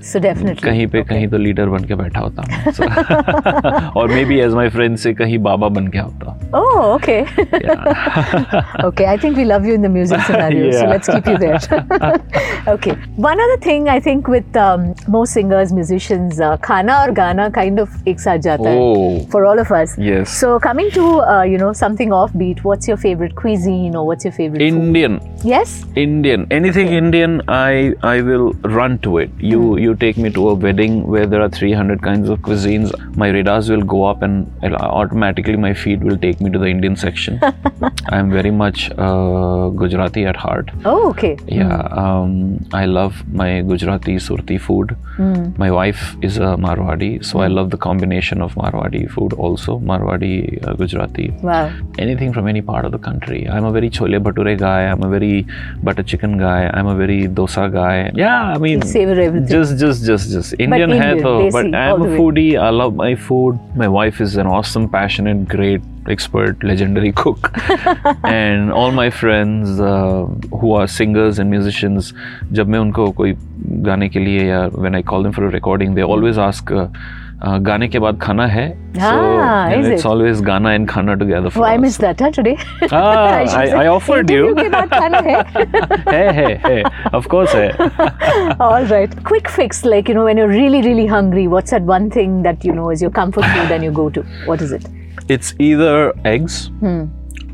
so 0.10 0.20
definitely 0.20 0.68
कहीं 0.68 0.86
पे 0.88 1.02
कहीं 1.04 1.28
तो 1.30 1.38
leader 1.38 1.70
बन 1.70 1.84
के 1.88 1.96
बैठा 2.02 2.20
होता 2.20 2.44
मैं 2.50 2.72
So- 2.76 3.98
और 4.00 4.08
may 4.14 4.24
be 4.26 4.40
as 4.40 4.54
my 4.56 4.70
friend 4.76 4.96
से 4.98 5.14
कहीं 5.14 5.38
बाबा 5.48 5.68
बन 5.78 5.88
के 5.96 6.00
होता 6.00 6.36
Oh, 6.60 6.94
okay. 6.98 7.18
okay, 8.84 9.06
I 9.06 9.18
think 9.18 9.38
we 9.38 9.46
love 9.46 9.66
you 9.66 9.74
in 9.74 9.82
the 9.82 9.90
music 9.90 10.22
scenario, 10.30 10.72
so 10.72 10.84
Yeah. 10.84 10.90
let's 10.90 11.08
keep 11.10 11.28
you 11.28 11.38
there. 11.38 11.60
okay. 12.76 12.96
another 13.45 13.61
thing 13.61 13.89
I 13.89 14.01
think 14.01 14.29
with 14.29 14.57
um, 14.57 14.95
most 15.09 15.33
singers, 15.33 15.73
musicians, 15.73 16.41
uh, 16.41 16.57
khana 16.59 17.05
or 17.05 17.13
gana 17.13 17.51
kind 17.51 17.79
of 17.79 17.91
ek 18.07 18.19
jata 18.47 18.73
oh. 18.75 19.27
for 19.27 19.45
all 19.45 19.59
of 19.59 19.71
us. 19.71 19.97
Yes. 19.99 20.37
So 20.41 20.59
coming 20.59 20.91
to 20.93 21.05
uh, 21.21 21.43
you 21.43 21.59
know 21.59 21.73
something 21.73 22.11
offbeat, 22.11 22.63
what's 22.65 22.89
your 22.89 22.97
favorite 22.97 23.35
cuisine 23.35 23.95
or 23.95 24.07
what's 24.07 24.25
your 24.25 24.33
favorite 24.33 24.63
Indian? 24.63 25.19
Food? 25.21 25.45
Yes. 25.53 25.85
Indian. 25.95 26.47
Anything 26.51 26.89
okay. 26.89 26.97
Indian, 26.97 27.43
I 27.49 27.95
I 28.03 28.23
will 28.23 28.53
run 28.79 28.99
to 29.09 29.19
it. 29.19 29.31
You 29.39 29.61
mm. 29.61 29.83
you 29.83 29.95
take 30.05 30.23
me 30.27 30.31
to 30.39 30.49
a 30.51 30.55
wedding 30.55 31.07
where 31.15 31.27
there 31.27 31.43
are 31.43 31.51
300 31.51 32.03
kinds 32.03 32.29
of 32.37 32.41
cuisines. 32.49 32.95
My 33.25 33.31
radars 33.39 33.71
will 33.75 33.87
go 33.95 34.05
up 34.05 34.23
and 34.23 34.75
automatically 34.75 35.57
my 35.57 35.75
feet 35.75 36.01
will 36.01 36.19
take 36.27 36.41
me 36.41 36.51
to 36.57 36.59
the 36.65 36.71
Indian 36.77 36.97
section. 37.05 37.41
I 37.43 38.19
am 38.19 38.31
very 38.31 38.51
much 38.63 38.91
uh, 38.99 39.69
Gujarati 39.83 40.25
at 40.33 40.37
heart. 40.37 40.71
Oh 40.85 41.11
okay. 41.11 41.37
Yeah. 41.47 41.83
Mm. 41.83 41.99
Um, 42.05 42.69
I 42.73 42.85
love 42.87 43.23
my 43.41 43.49
Gujarati 43.71 44.15
Surti 44.27 44.57
food. 44.67 44.97
My 45.63 45.71
wife 45.71 46.03
is 46.29 46.37
a 46.39 46.51
Marwadi, 46.65 47.11
so 47.29 47.41
I 47.41 47.49
love 47.49 47.71
the 47.71 47.77
combination 47.87 48.41
of 48.47 48.55
Marwadi 48.55 49.03
food 49.15 49.33
also. 49.35 49.79
Marwadi, 49.91 50.35
uh, 50.67 50.75
Gujarati 50.83 51.27
Wow. 51.43 51.71
anything 51.99 52.33
from 52.33 52.49
any 52.53 52.63
part 52.71 52.85
of 52.89 52.93
the 52.93 52.99
country. 53.09 53.41
I'm 53.49 53.65
a 53.65 53.73
very 53.79 53.91
chole 53.99 54.19
bhature 54.29 54.57
guy. 54.59 54.81
I'm 54.91 55.03
a 55.03 55.11
very 55.17 55.47
butter 55.83 56.03
chicken 56.13 56.39
guy. 56.39 56.61
I'm 56.75 56.87
a 56.87 56.97
very 57.03 57.21
dosa 57.41 57.67
guy. 57.79 58.11
Yeah, 58.15 58.53
I 58.55 58.59
mean, 58.59 58.83
savor 58.83 59.19
everything. 59.27 59.49
just, 59.57 59.79
just, 59.79 60.05
just, 60.13 60.31
just 60.37 60.55
Indian 60.59 60.91
hai 60.91 61.11
Indian, 61.13 61.19
to. 61.19 61.35
desi, 61.45 61.53
But 61.59 61.75
I'm 61.83 62.03
a 62.03 62.05
way. 62.05 62.17
foodie. 62.19 62.51
I 62.69 62.71
love 62.83 62.95
my 62.95 63.15
food. 63.15 63.59
My 63.85 63.89
wife 63.99 64.21
is 64.29 64.37
an 64.37 64.47
awesome, 64.59 64.89
passionate, 64.89 65.49
great, 65.49 65.83
expert, 66.08 66.64
legendary 66.64 67.12
cook. 67.12 67.52
and 68.24 68.72
all 68.72 68.92
my 68.92 69.10
friends 69.10 69.80
uh, 69.80 70.26
who 70.60 70.74
are 70.74 70.88
singers 70.88 71.40
and 71.40 71.50
musicians, 71.50 72.14
जब 72.60 72.68
मैं 72.76 72.80
उनको 72.80 73.12
कोई 73.22 73.34
गाने 73.88 74.10
के 74.10 74.20
लिए 74.20 74.48
या 74.50 74.68
when 74.76 74.96
I 74.96 75.02
call 75.14 75.24
them 75.24 75.32
for 75.40 75.46
a 75.46 75.50
recording, 75.62 75.96
they 75.96 76.04
always 76.04 76.38
ask. 76.50 76.72
Uh, 76.72 76.88
uh, 77.48 77.58
गाने 77.66 77.88
के 77.88 78.00
बाद 78.04 78.18
खाना 78.22 78.46
है 78.54 78.64
Ah, 79.00 79.02
so 79.02 79.10
you 79.72 79.76
know, 79.76 79.80
is 79.82 79.88
it's 79.88 80.02
it? 80.04 80.06
always 80.10 80.42
Ghana 80.48 80.70
and 80.78 80.88
Khana 80.94 81.14
together 81.20 81.50
for 81.50 81.62
Oh, 81.62 81.68
I 81.68 81.76
us. 81.76 81.82
missed 81.84 82.02
that 82.06 82.20
huh, 82.20 82.32
today. 82.38 82.56
Ah, 82.82 83.46
should 83.46 83.60
I, 83.60 83.66
say, 83.68 83.72
I 83.84 83.88
offered 83.92 84.30
you. 84.36 84.50
interview 84.50 84.64
के 84.64 84.70
बाद 84.74 84.90
खाना 84.90 85.22
है. 85.28 85.38
hey, 86.10 86.34
hey, 86.40 86.56
hey. 86.66 86.84
Of 87.20 87.30
course, 87.36 87.54
hey. 87.54 87.70
All 88.68 88.84
right. 88.92 89.16
Quick 89.32 89.48
fix, 89.60 89.86
like, 89.86 90.10
you 90.10 90.16
know, 90.20 90.26
when 90.26 90.38
you're 90.44 90.50
really, 90.54 90.82
really 90.90 91.06
hungry, 91.16 91.48
what's 91.48 91.72
that 91.72 91.84
one 91.94 92.10
thing 92.18 92.42
that, 92.50 92.66
you 92.66 92.74
know, 92.82 92.90
is 92.98 93.02
your 93.02 93.12
comfort 93.12 93.46
food 93.56 93.72
and 93.78 93.84
you 93.90 93.92
go 93.92 94.10
to? 94.10 94.26
What 94.52 94.62
is 94.62 94.74
it? 94.74 94.90
It's 95.29 95.55
either 95.59 96.13
eggs 96.25 96.71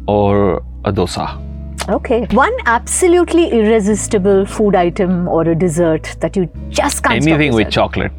or 0.06 0.62
a 0.84 0.92
dosa. 0.92 1.38
Okay. 1.88 2.26
One 2.32 2.52
absolutely 2.66 3.48
irresistible 3.50 4.46
food 4.46 4.74
item 4.74 5.26
or 5.28 5.42
a 5.42 5.54
dessert 5.54 6.16
that 6.20 6.36
you 6.36 6.48
just 6.68 7.02
can't 7.02 7.22
stop. 7.22 7.32
Anything 7.32 7.54
with 7.54 7.70
chocolate. 7.70 8.12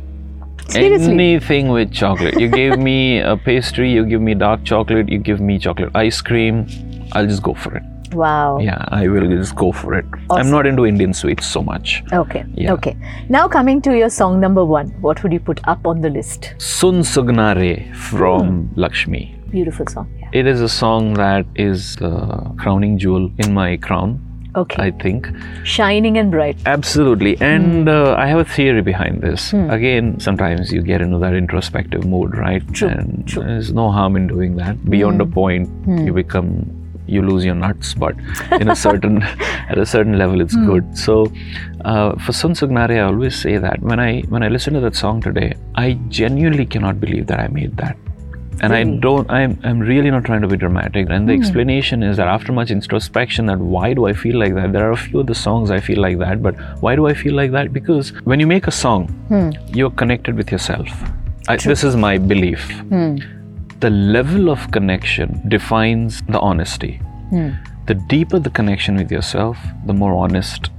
Seriously? 0.67 1.13
Anything 1.13 1.69
with 1.69 1.91
chocolate. 1.91 2.39
You 2.39 2.47
gave 2.47 2.79
me 2.79 3.19
a 3.33 3.35
pastry, 3.37 3.91
you 3.91 4.05
give 4.05 4.21
me 4.21 4.33
dark 4.35 4.63
chocolate, 4.63 5.09
you 5.09 5.17
give 5.19 5.39
me 5.41 5.59
chocolate 5.59 5.93
ice 5.95 6.21
cream, 6.21 6.65
I'll 7.13 7.27
just 7.27 7.43
go 7.43 7.53
for 7.53 7.75
it. 7.75 7.83
Wow. 8.13 8.59
Yeah, 8.59 8.83
I 8.89 9.07
will 9.07 9.27
just 9.29 9.55
go 9.55 9.71
for 9.71 9.93
it. 9.93 10.05
I'm 10.29 10.49
not 10.49 10.65
into 10.65 10.85
Indian 10.85 11.13
sweets 11.13 11.45
so 11.45 11.61
much. 11.61 12.03
Okay. 12.11 12.43
Yeah. 12.53 12.73
Okay. 12.73 12.95
Now 13.29 13.47
coming 13.47 13.81
to 13.83 13.97
your 13.97 14.09
song 14.09 14.39
number 14.41 14.65
one, 14.65 14.87
what 15.01 15.23
would 15.23 15.31
you 15.31 15.39
put 15.39 15.61
up 15.65 15.85
on 15.87 16.01
the 16.01 16.09
list? 16.09 16.53
Sun 16.57 17.01
Sugnare 17.01 17.93
from 17.95 18.67
Hmm. 18.67 18.79
Laxmi. 18.81 19.35
Beautiful 19.51 19.85
song. 19.87 20.07
Yeah. 20.19 20.29
It 20.33 20.47
is 20.47 20.61
a 20.61 20.69
song 20.69 21.13
that 21.15 21.45
is 21.55 21.95
the 21.97 22.11
crowning 22.57 22.97
jewel 22.97 23.29
in 23.37 23.53
my 23.53 23.77
crown, 23.77 24.19
Okay. 24.55 24.83
I 24.83 24.91
think. 24.91 25.27
Shining 25.63 26.17
and 26.17 26.29
bright. 26.31 26.57
Absolutely. 26.65 27.37
And 27.41 27.87
uh, 27.87 28.15
I 28.17 28.25
have 28.27 28.39
a 28.39 28.43
theory 28.45 28.81
behind 28.81 29.21
this. 29.21 29.51
Hmm. 29.51 29.69
Again, 29.69 30.19
sometimes 30.19 30.71
you 30.73 30.81
get 30.81 31.01
into 31.01 31.17
that 31.19 31.33
introspective 31.33 32.05
mood, 32.05 32.35
right? 32.37 32.61
True, 32.73 32.89
And 32.89 33.25
true. 33.27 33.41
Hmm. 33.43 33.47
there's 33.47 33.71
no 33.73 33.91
harm 33.91 34.15
in 34.17 34.27
doing 34.27 34.55
that. 34.57 34.83
Beyond 34.89 35.21
a 35.21 35.25
point, 35.25 35.69
you 36.05 36.13
become 36.13 36.77
you 37.07 37.21
lose 37.21 37.43
your 37.43 37.55
nuts, 37.55 37.93
but 37.93 38.15
in 38.61 38.69
a 38.69 38.75
certain 38.85 39.21
at 39.23 39.77
a 39.77 39.85
certain 39.85 40.17
level, 40.17 40.39
it's 40.39 40.53
Hmm. 40.53 40.65
good. 40.65 40.97
So, 40.97 41.31
uh, 41.83 42.15
for 42.19 42.31
Sun 42.31 42.53
Sugnare, 42.53 42.91
I 42.97 42.99
always 43.01 43.35
say 43.35 43.57
that 43.57 43.81
when 43.81 43.99
I 43.99 44.21
when 44.29 44.43
I 44.43 44.47
listen 44.49 44.73
to 44.75 44.79
that 44.81 44.95
song 44.95 45.19
today, 45.21 45.55
I 45.75 45.93
genuinely 46.09 46.65
cannot 46.65 46.99
believe 47.01 47.27
that 47.27 47.39
I 47.41 47.47
made 47.47 47.75
that. 47.77 47.97
And 48.63 48.73
I 48.73 48.83
don't, 48.83 49.29
I'm, 49.31 49.59
I'm 49.63 49.79
really 49.79 50.11
not 50.11 50.23
trying 50.23 50.41
to 50.41 50.47
be 50.47 50.55
dramatic. 50.55 51.07
And 51.09 51.27
the 51.27 51.33
explanation 51.33 52.03
is 52.03 52.17
that 52.17 52.27
after 52.27 52.51
much 52.53 52.69
introspection, 52.69 53.47
that 53.47 53.57
why 53.57 53.93
do 53.95 54.05
I 54.05 54.13
feel 54.13 54.37
like 54.37 54.53
that? 54.53 54.71
There 54.71 54.87
are 54.87 54.91
a 54.91 54.97
few 54.97 55.19
of 55.21 55.27
the 55.27 55.33
songs 55.35 55.71
I 55.71 55.79
feel 55.79 55.99
like 55.99 56.19
that, 56.19 56.43
but 56.43 56.55
why 56.79 56.95
do 56.95 57.07
I 57.07 57.15
feel 57.15 57.33
like 57.33 57.51
that? 57.53 57.73
Because 57.73 58.09
when 58.23 58.39
you 58.39 58.45
make 58.47 58.67
a 58.67 58.71
song, 58.71 59.07
Hmm. 59.29 59.49
you're 59.75 59.89
connected 59.89 60.35
with 60.35 60.51
yourself. 60.51 60.87
I, 61.47 61.55
this 61.57 61.83
is 61.83 61.95
my 61.95 62.17
belief. 62.19 62.69
Hmm. 62.89 63.15
The 63.79 63.89
level 63.89 64.51
of 64.51 64.69
connection 64.71 65.41
defines 65.49 66.21
the 66.29 66.39
honesty. 66.39 66.97
Hmm. 67.31 67.49
The 67.87 67.95
deeper 67.95 68.37
the 68.37 68.51
connection 68.51 68.95
with 68.95 69.11
yourself, 69.11 69.57
the 69.87 69.93
more 69.93 70.13
honest 70.13 70.69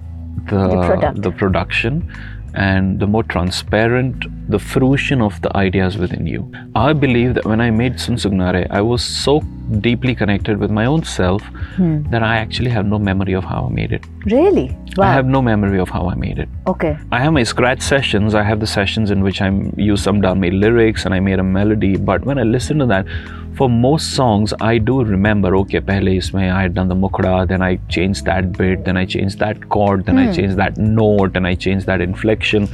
the, 0.46 0.68
The 0.68 1.12
the 1.20 1.30
production 1.32 2.10
and 2.54 2.98
the 3.00 3.06
more 3.06 3.22
transparent 3.22 4.24
the 4.50 4.58
fruition 4.58 5.22
of 5.22 5.40
the 5.42 5.56
ideas 5.56 5.96
within 5.96 6.26
you. 6.26 6.50
I 6.74 6.92
believe 6.92 7.34
that 7.34 7.44
when 7.46 7.60
I 7.60 7.70
made 7.70 7.98
Sun 7.98 8.16
Sugnare, 8.16 8.66
I 8.70 8.80
was 8.82 9.02
so 9.02 9.40
deeply 9.80 10.14
connected 10.14 10.58
with 10.58 10.70
my 10.70 10.84
own 10.84 11.02
self 11.04 11.42
Hmm. 11.76 12.02
that 12.10 12.22
I 12.22 12.36
actually 12.36 12.70
have 12.70 12.84
no 12.86 12.98
memory 12.98 13.32
of 13.32 13.44
how 13.44 13.66
I 13.70 13.72
made 13.74 13.92
it. 13.92 14.04
Really? 14.26 14.76
Wow. 14.96 15.04
I 15.08 15.12
have 15.14 15.26
no 15.26 15.40
memory 15.40 15.78
of 15.80 15.88
how 15.88 16.08
I 16.08 16.14
made 16.14 16.38
it. 16.38 16.48
okay. 16.66 16.98
I 17.10 17.20
have 17.20 17.32
my 17.32 17.42
scratch 17.44 17.80
sessions. 17.80 18.34
I 18.34 18.42
have 18.42 18.60
the 18.60 18.66
sessions 18.66 19.10
in 19.10 19.22
which 19.22 19.40
I 19.40 19.48
use 19.76 20.02
some 20.02 20.20
dummy 20.20 20.50
lyrics 20.50 21.06
and 21.06 21.14
I 21.14 21.20
made 21.20 21.38
a 21.38 21.42
melody. 21.42 21.96
But 21.96 22.24
when 22.26 22.38
I 22.38 22.42
listen 22.42 22.78
to 22.80 22.86
that, 22.86 23.06
for 23.54 23.68
most 23.68 24.14
songs, 24.14 24.54
I 24.60 24.78
do 24.78 25.04
remember. 25.04 25.54
Okay, 25.56 25.80
pehle 25.80 26.12
isme 26.20 26.50
I 26.50 26.62
had 26.62 26.74
done 26.74 26.88
the 26.88 26.94
mukda, 26.94 27.46
then 27.48 27.62
I 27.62 27.76
changed 27.88 28.24
that 28.24 28.52
bit, 28.52 28.84
then 28.84 28.96
I 28.96 29.04
changed 29.04 29.38
that 29.38 29.68
chord, 29.68 30.06
then 30.06 30.18
I 30.18 30.26
hmm. 30.26 30.32
changed 30.32 30.56
that 30.56 30.76
note, 30.78 31.36
and 31.36 31.46
I 31.46 31.54
changed 31.54 31.86
that 31.86 32.00
inflection. 32.00 32.68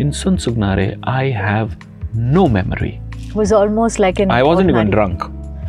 In 0.00 0.12
Sun 0.12 0.38
Sugnare, 0.38 0.98
I 1.04 1.24
have 1.24 1.76
no 2.14 2.48
memory 2.48 3.00
It 3.26 3.34
was 3.34 3.52
almost 3.52 3.98
like 3.98 4.20
an 4.20 4.30
I 4.30 4.42
wasn't 4.42 4.70
even 4.70 4.90
drunk 4.90 5.22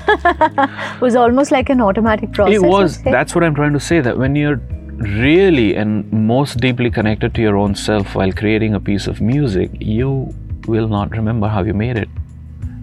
it 0.08 1.02
was 1.02 1.16
almost 1.16 1.52
like 1.52 1.70
an 1.70 1.82
automatic 1.82 2.32
process. 2.32 2.56
It 2.56 2.62
was. 2.62 3.02
That's 3.04 3.36
what 3.36 3.44
I'm 3.44 3.56
trying 3.56 3.74
to 3.74 3.80
say. 3.80 4.00
That 4.02 4.18
when 4.18 4.36
you're 4.36 4.58
really 4.98 5.76
and 5.76 6.12
most 6.12 6.58
deeply 6.60 6.90
connected 6.90 7.34
to 7.36 7.42
your 7.42 7.58
own 7.58 7.76
self 7.76 8.16
while 8.16 8.32
creating 8.32 8.74
a 8.76 8.80
piece 8.80 9.08
of 9.08 9.22
music, 9.22 9.72
you 9.80 10.34
will 10.68 10.88
not 10.88 11.12
remember 11.12 11.48
how 11.48 11.64
you 11.64 11.74
made 11.74 11.98
it. 11.98 12.10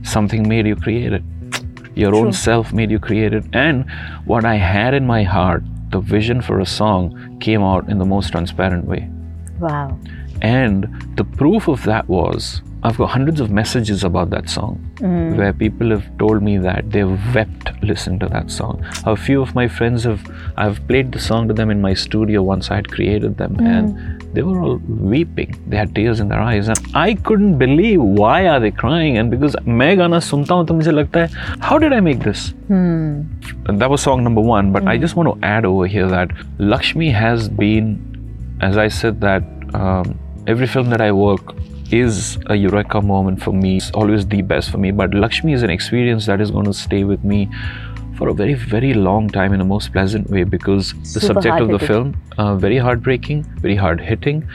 Something 0.03 0.49
made 0.49 0.67
you 0.67 0.77
create 0.77 1.13
it. 1.13 1.23
Your 1.97 2.11
True. 2.11 2.27
own 2.27 2.33
self 2.33 2.73
made 2.73 2.91
you 2.91 3.01
create 3.01 3.33
it. 3.33 3.45
And 3.53 3.91
what 4.27 4.45
I 4.45 4.57
had 4.57 4.95
in 4.95 5.07
my 5.07 5.23
heart, 5.25 5.65
the 5.91 6.01
vision 6.01 6.41
for 6.41 6.61
a 6.61 6.67
song, 6.67 7.39
came 7.41 7.63
out 7.63 7.89
in 7.89 7.99
the 7.99 8.05
most 8.05 8.31
transparent 8.31 8.85
way. 8.85 9.11
Wow. 9.59 9.99
And 10.43 10.87
the 11.17 11.25
proof 11.25 11.67
of 11.69 11.83
that 11.85 12.07
was 12.09 12.61
I've 12.83 12.99
got 12.99 13.09
hundreds 13.09 13.41
of 13.41 13.51
messages 13.51 14.05
about 14.05 14.31
that 14.31 14.49
song 14.49 14.79
mm. 14.97 15.37
where 15.37 15.53
people 15.53 15.91
have 15.91 16.07
told 16.19 16.41
me 16.41 16.57
that 16.59 16.91
they've 16.91 17.35
wept 17.35 17.73
listening 17.83 18.21
to 18.21 18.29
that 18.29 18.51
song. 18.51 18.85
A 19.05 19.17
few 19.17 19.43
of 19.43 19.57
my 19.57 19.67
friends 19.67 20.05
have, 20.05 20.23
I've 20.57 20.87
played 20.87 21.11
the 21.11 21.19
song 21.19 21.49
to 21.49 21.55
them 21.55 21.71
in 21.71 21.81
my 21.81 21.95
studio 21.95 22.43
once 22.43 22.71
I 22.71 22.77
had 22.77 22.89
created 22.89 23.39
them 23.39 23.57
mm. 23.57 23.67
and 23.67 24.16
they 24.37 24.43
were 24.43 24.61
all 24.61 24.77
weeping. 25.11 25.53
They 25.67 25.79
had 25.79 25.95
tears 25.95 26.21
in 26.21 26.29
their 26.29 26.41
eyes. 26.41 26.69
And 26.69 26.79
I 26.95 27.15
couldn't 27.29 27.57
believe 27.59 28.03
why 28.03 28.47
are 28.49 28.61
they 28.61 28.71
crying. 28.71 29.17
And 29.17 29.31
because 29.31 29.57
मैं 29.81 29.97
गाना 30.01 31.31
how 31.61 31.79
did 31.79 31.95
I 31.95 32.01
make 32.01 32.21
this? 32.21 32.51
Hmm. 32.69 33.23
That 33.79 33.89
was 33.89 34.03
song 34.03 34.23
number 34.25 34.43
one. 34.43 34.73
But 34.73 34.83
hmm. 34.83 34.89
I 34.89 34.99
just 34.99 35.17
want 35.17 35.33
to 35.33 35.47
add 35.47 35.65
over 35.65 35.87
here 35.87 36.07
that 36.09 36.29
Laxmi 36.59 37.13
has 37.13 37.49
been, 37.49 37.89
as 38.61 38.77
I 38.77 38.89
said, 38.89 39.23
that 39.23 39.43
um, 39.75 40.19
every 40.47 40.67
film 40.67 40.91
that 40.91 41.01
I 41.01 41.13
work 41.13 41.57
is 41.91 42.39
a 42.47 42.57
eureka 42.57 43.01
moment 43.01 43.43
for 43.43 43.53
me. 43.53 43.77
It's 43.79 43.91
always 43.93 44.27
the 44.27 44.43
best 44.43 44.71
for 44.71 44.77
me. 44.77 44.91
But 44.91 45.13
Laxmi 45.13 45.55
is 45.55 45.63
an 45.63 45.71
experience 45.71 46.27
that 46.27 46.43
is 46.43 46.51
going 46.51 46.67
to 46.67 46.75
stay 46.75 47.05
with 47.05 47.25
me 47.25 47.49
for 48.17 48.29
a 48.29 48.35
very, 48.35 48.55
very 48.55 48.95
long 48.95 49.29
time 49.29 49.53
in 49.53 49.61
a 49.61 49.65
most 49.65 49.93
pleasant 49.93 50.31
way 50.31 50.45
because 50.45 50.93
the 51.15 51.21
Super 51.21 51.27
subject 51.27 51.61
of 51.61 51.69
the 51.69 51.79
film, 51.79 52.17
uh, 52.39 52.57
very 52.57 52.79
heartbreaking, 52.79 53.43
very 53.61 53.77
hard 53.77 54.01
hitting. 54.01 54.49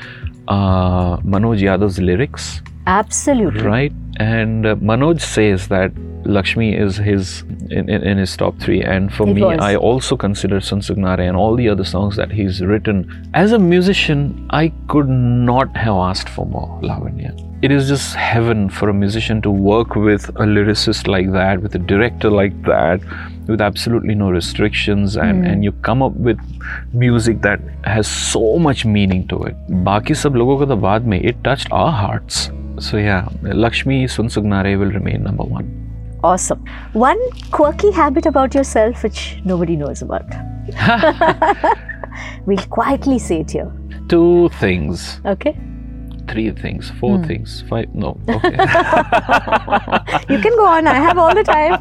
Uh, 0.47 1.18
Manoj 1.18 1.62
Yadav's 1.62 1.99
lyrics, 1.99 2.62
Absolutely. 2.88 3.62
right? 3.62 3.93
And 4.18 4.66
uh, 4.66 4.76
Manoj 4.76 5.22
says 5.22 5.68
that 5.68 5.93
Laxmi 6.24 6.80
is 6.80 6.97
his 6.97 7.41
in, 7.70 7.89
in, 7.89 8.03
in 8.03 8.18
his 8.18 8.36
top 8.36 8.59
three, 8.59 8.82
and 8.82 9.14
for 9.14 9.28
It 9.28 9.36
me, 9.36 9.41
was. 9.43 9.59
I 9.59 9.76
also 9.76 10.18
consider 10.18 10.59
Sansugnare 10.59 11.20
and 11.28 11.38
all 11.38 11.55
the 11.55 11.70
other 11.70 11.86
songs 11.86 12.16
that 12.18 12.32
he's 12.32 12.62
written. 12.62 13.30
As 13.34 13.51
a 13.51 13.59
musician, 13.59 14.47
I 14.49 14.74
could 14.88 15.07
not 15.07 15.76
have 15.76 15.95
asked 15.95 16.30
for 16.30 16.45
more, 16.45 16.80
Lavanya 16.82 17.51
it 17.62 17.72
is 17.72 17.88
just 17.88 18.16
heaven 18.16 18.70
for 18.70 18.89
a 18.89 18.93
musician 18.93 19.41
to 19.43 19.51
work 19.51 19.95
with 19.95 20.30
a 20.30 20.45
lyricist 20.53 21.07
like 21.07 21.32
that, 21.32 21.62
with 21.62 21.76
a 21.76 21.80
director 21.80 22.30
like 22.30 22.59
that, 22.64 22.99
with 23.47 23.62
absolutely 23.62 24.16
no 24.16 24.32
restrictions, 24.32 25.16
and, 25.16 25.43
mm. 25.43 25.51
and 25.51 25.64
you 25.64 25.72
come 25.84 26.01
up 26.01 26.14
with 26.14 26.39
music 26.93 27.41
that 27.41 27.59
has 27.84 28.07
so 28.07 28.57
much 28.57 28.84
meaning 28.84 29.28
to 29.28 29.43
it. 29.43 29.55
Baki 29.70 30.18
sab 30.18 30.36
logo 30.36 30.66
ka 30.66 30.76
baad 30.88 31.05
mein, 31.05 31.24
it 31.24 31.43
touched 31.43 31.72
our 31.72 31.91
hearts. 31.91 32.49
So 32.80 32.97
yeah, 32.97 33.30
Laxmi 33.43 34.03
Sunsugnare 34.18 34.78
will 34.80 34.91
remain 34.91 35.24
number 35.24 35.43
one. 35.43 35.78
Awesome. 36.24 36.66
One 36.93 37.20
quirky 37.51 37.91
habit 37.91 38.26
about 38.26 38.55
yourself 38.55 39.03
which 39.03 39.38
nobody 39.45 39.76
knows 39.76 40.01
about. 40.01 40.26
we'll 42.45 42.66
quietly 42.70 43.20
say 43.20 43.41
it 43.41 43.51
here. 43.51 43.72
Two 44.07 44.49
things. 44.59 45.20
Okay 45.26 45.55
three 46.28 46.49
things, 46.51 46.89
four 46.99 47.17
Hmm. 47.17 47.24
things, 47.24 47.63
five. 47.69 47.93
No, 47.93 48.17
okay. 48.30 48.55
You 50.30 50.39
can 50.39 50.55
go 50.55 50.65
on. 50.65 50.88
I 50.88 50.95
have 50.95 51.17
all 51.17 51.34
the 51.34 51.43
time. 51.43 51.74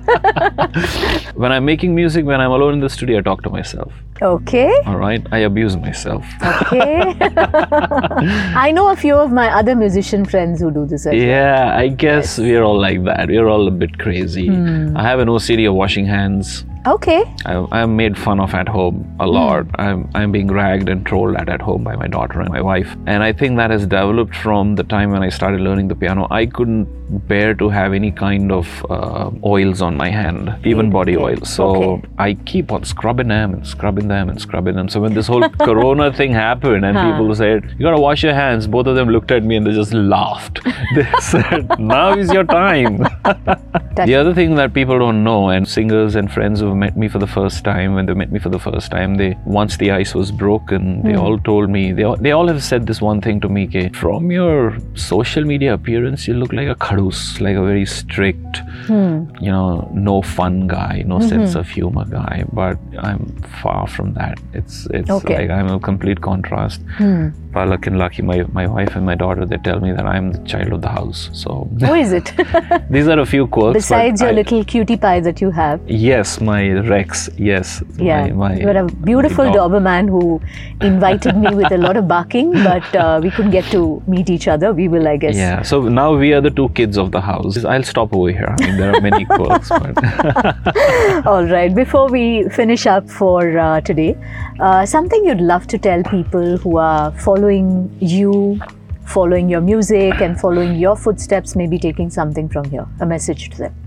when 1.34 1.52
I'm 1.52 1.64
making 1.64 1.94
music, 1.94 2.24
when 2.24 2.40
I'm 2.40 2.50
alone 2.50 2.74
in 2.74 2.80
the 2.80 2.88
studio, 2.88 3.18
I 3.18 3.22
talk 3.22 3.42
to 3.42 3.50
myself. 3.50 3.92
okay. 4.22 4.70
All 4.86 4.96
right, 4.96 5.22
I 5.32 5.38
abuse 5.50 5.76
myself. 5.76 6.24
Okay. 6.42 7.14
I 8.66 8.70
know 8.72 8.90
a 8.90 8.96
few 8.96 9.14
of 9.14 9.32
my 9.32 9.48
other 9.48 9.74
musician 9.74 10.24
friends 10.24 10.60
who 10.60 10.70
do 10.70 10.84
this 10.86 11.06
well. 11.06 11.14
Yeah, 11.14 11.74
I 11.76 11.88
guess 11.88 12.38
we're 12.38 12.62
all 12.62 12.78
like 12.78 13.04
that. 13.04 13.28
We're 13.28 13.48
all 13.48 13.66
a 13.68 13.70
bit 13.70 13.98
crazy. 13.98 14.48
Hmm. 14.48 14.96
I 14.96 15.02
have 15.04 15.20
an 15.20 15.28
OCD 15.28 15.68
of 15.68 15.74
washing 15.74 16.06
hands. 16.06 16.64
Okay. 16.86 17.22
I, 17.44 17.66
I'm 17.72 17.96
made 17.96 18.16
fun 18.18 18.40
of 18.40 18.54
at 18.54 18.66
home 18.68 19.14
a 19.20 19.26
lot. 19.26 19.66
I'm, 19.78 20.10
I'm 20.14 20.32
being 20.32 20.48
ragged 20.48 20.88
and 20.88 21.04
trolled 21.04 21.36
at 21.36 21.48
at 21.48 21.60
home 21.60 21.84
by 21.84 21.94
my 21.96 22.06
daughter 22.06 22.40
and 22.40 22.48
my 22.48 22.60
wife. 22.62 22.96
And 23.06 23.22
I 23.22 23.32
think 23.32 23.56
that 23.58 23.70
has 23.70 23.82
developed 23.82 24.34
from 24.34 24.74
the 24.76 24.82
time 24.84 25.10
when 25.10 25.22
I 25.22 25.28
started 25.28 25.60
learning 25.60 25.88
the 25.88 25.94
piano. 25.94 26.26
I 26.30 26.46
couldn't 26.46 26.88
bear 27.28 27.54
to 27.54 27.68
have 27.68 27.92
any 27.92 28.10
kind 28.12 28.50
of 28.52 28.86
uh, 28.88 29.30
oils 29.44 29.82
on 29.82 29.96
my 29.96 30.08
hand, 30.10 30.54
even 30.64 30.90
body 30.90 31.16
Okay. 31.16 31.24
oil. 31.24 31.44
So 31.44 31.66
Okay. 31.66 32.08
I 32.18 32.34
keep 32.34 32.72
on 32.72 32.84
scrubbing 32.84 33.28
them 33.28 33.52
and 33.52 33.66
scrubbing 33.66 34.08
them 34.08 34.28
and 34.30 34.40
scrubbing 34.40 34.76
them. 34.76 34.88
So 34.88 35.00
when 35.00 35.12
this 35.12 35.26
whole 35.26 35.48
corona 35.68 36.12
thing 36.12 36.32
happened 36.32 36.84
and 36.84 36.96
Huh. 36.96 37.10
people 37.12 37.34
said, 37.34 37.64
You 37.78 37.84
gotta 37.84 38.00
wash 38.00 38.22
your 38.22 38.34
hands, 38.34 38.66
both 38.66 38.86
of 38.86 38.94
them 38.96 39.08
looked 39.10 39.30
at 39.32 39.42
me 39.44 39.56
and 39.56 39.66
they 39.66 39.72
just 39.72 39.92
laughed. 39.92 40.60
they 40.94 41.06
said, 41.18 41.78
Now 41.78 42.12
is 42.16 42.32
your 42.32 42.44
time. 42.44 43.06
The 43.96 44.14
other 44.14 44.32
thing 44.32 44.54
that 44.54 44.72
people 44.72 44.98
don't 44.98 45.22
know, 45.24 45.50
and 45.50 45.68
singers 45.68 46.14
and 46.16 46.32
friends 46.32 46.62
who 46.70 46.76
met 46.82 46.96
me 46.96 47.08
for 47.14 47.18
the 47.18 47.26
first 47.26 47.64
time, 47.64 47.94
when 47.94 48.06
they 48.06 48.14
met 48.14 48.32
me 48.36 48.38
for 48.38 48.52
the 48.56 48.58
first 48.58 48.90
time, 48.90 49.16
they 49.16 49.30
once 49.44 49.76
the 49.82 49.90
ice 49.90 50.14
was 50.14 50.30
broken, 50.44 51.02
they 51.02 51.12
hmm. 51.12 51.24
all 51.24 51.38
told 51.50 51.68
me 51.76 51.82
they 51.92 52.04
all, 52.10 52.16
they 52.26 52.32
all 52.38 52.48
have 52.52 52.62
said 52.70 52.86
this 52.86 53.00
one 53.00 53.20
thing 53.26 53.40
to 53.44 53.48
me, 53.56 53.66
Ke, 53.74 53.94
from 54.02 54.30
your 54.30 54.76
social 54.94 55.44
media 55.52 55.74
appearance, 55.74 56.26
you 56.28 56.34
look 56.42 56.52
like 56.60 56.68
a 56.68 56.78
khadus, 56.86 57.40
like 57.40 57.56
a 57.56 57.64
very 57.64 57.86
strict, 57.86 58.62
hmm. 58.86 59.24
you 59.40 59.52
know, 59.56 59.90
no 59.92 60.22
fun 60.22 60.66
guy, 60.66 61.02
no 61.06 61.18
mm-hmm. 61.18 61.28
sense 61.28 61.54
of 61.54 61.68
humor 61.68 62.04
guy. 62.04 62.44
But 62.52 62.78
I'm 62.98 63.26
far 63.62 63.86
from 63.86 64.14
that. 64.14 64.38
It's 64.52 64.86
it's 64.98 65.10
Okay. 65.18 65.38
like 65.40 65.50
I'm 65.58 65.70
a 65.76 65.80
complete 65.90 66.20
contrast. 66.30 66.80
Hmm. 66.98 67.28
Palak 67.52 67.86
and 67.86 67.98
Lucky, 67.98 68.22
my, 68.22 68.44
my 68.52 68.66
wife 68.66 68.94
and 68.94 69.04
my 69.04 69.14
daughter, 69.14 69.44
they 69.44 69.56
tell 69.58 69.80
me 69.80 69.92
that 69.92 70.06
I'm 70.06 70.32
the 70.32 70.42
child 70.44 70.72
of 70.72 70.82
the 70.82 70.88
house. 70.88 71.30
So 71.32 71.68
Who 71.80 71.94
is 71.94 72.12
it? 72.12 72.32
these 72.90 73.08
are 73.08 73.18
a 73.18 73.26
few 73.26 73.46
quirks. 73.46 73.74
Besides 73.74 74.20
your 74.20 74.30
I- 74.30 74.34
little 74.40 74.64
cutie 74.64 74.96
pie 74.96 75.20
that 75.20 75.40
you 75.40 75.50
have. 75.50 75.80
Yes, 75.86 76.40
my 76.40 76.59
Rex. 76.68 77.28
Yes. 77.36 77.82
Yeah. 77.96 78.26
My, 78.28 78.32
my 78.32 78.56
You're 78.56 78.76
a 78.76 78.86
beautiful. 78.86 79.46
Doberman 79.46 80.08
who 80.08 80.40
invited 80.80 81.36
me 81.36 81.54
with 81.54 81.72
a 81.72 81.78
lot 81.78 81.96
of 81.96 82.06
barking, 82.06 82.52
but 82.68 82.94
uh, 82.94 83.20
we 83.22 83.30
couldn't 83.30 83.50
get 83.50 83.64
to 83.72 84.02
meet 84.06 84.30
each 84.30 84.48
other. 84.48 84.72
We 84.72 84.88
will, 84.88 85.08
I 85.08 85.16
guess. 85.16 85.36
Yeah. 85.36 85.62
So 85.62 85.82
now 85.82 86.16
we 86.16 86.32
are 86.32 86.40
the 86.40 86.50
two 86.50 86.68
kids 86.70 86.98
of 86.98 87.12
the 87.12 87.20
house. 87.20 87.64
I'll 87.64 87.82
stop 87.82 88.14
over 88.14 88.30
here. 88.30 88.54
I 88.58 88.66
mean, 88.66 88.76
there 88.76 88.94
are 88.94 89.00
many 89.00 89.24
quirks, 89.36 89.68
but 89.68 91.26
All 91.26 91.44
right. 91.44 91.74
Before 91.74 92.08
we 92.08 92.48
finish 92.50 92.86
up 92.86 93.08
for 93.08 93.58
uh, 93.58 93.80
today, 93.80 94.16
uh, 94.60 94.86
something 94.86 95.24
you'd 95.24 95.40
love 95.40 95.66
to 95.68 95.78
tell 95.78 96.02
people 96.04 96.56
who 96.58 96.76
are 96.76 97.12
following 97.12 97.94
you, 98.00 98.60
following 99.06 99.48
your 99.48 99.60
music, 99.60 100.20
and 100.20 100.40
following 100.40 100.74
your 100.76 100.96
footsteps, 100.96 101.56
maybe 101.56 101.78
taking 101.78 102.10
something 102.10 102.48
from 102.48 102.64
here, 102.64 102.86
a 103.00 103.06
message 103.06 103.50
to 103.50 103.58
them. 103.58 103.79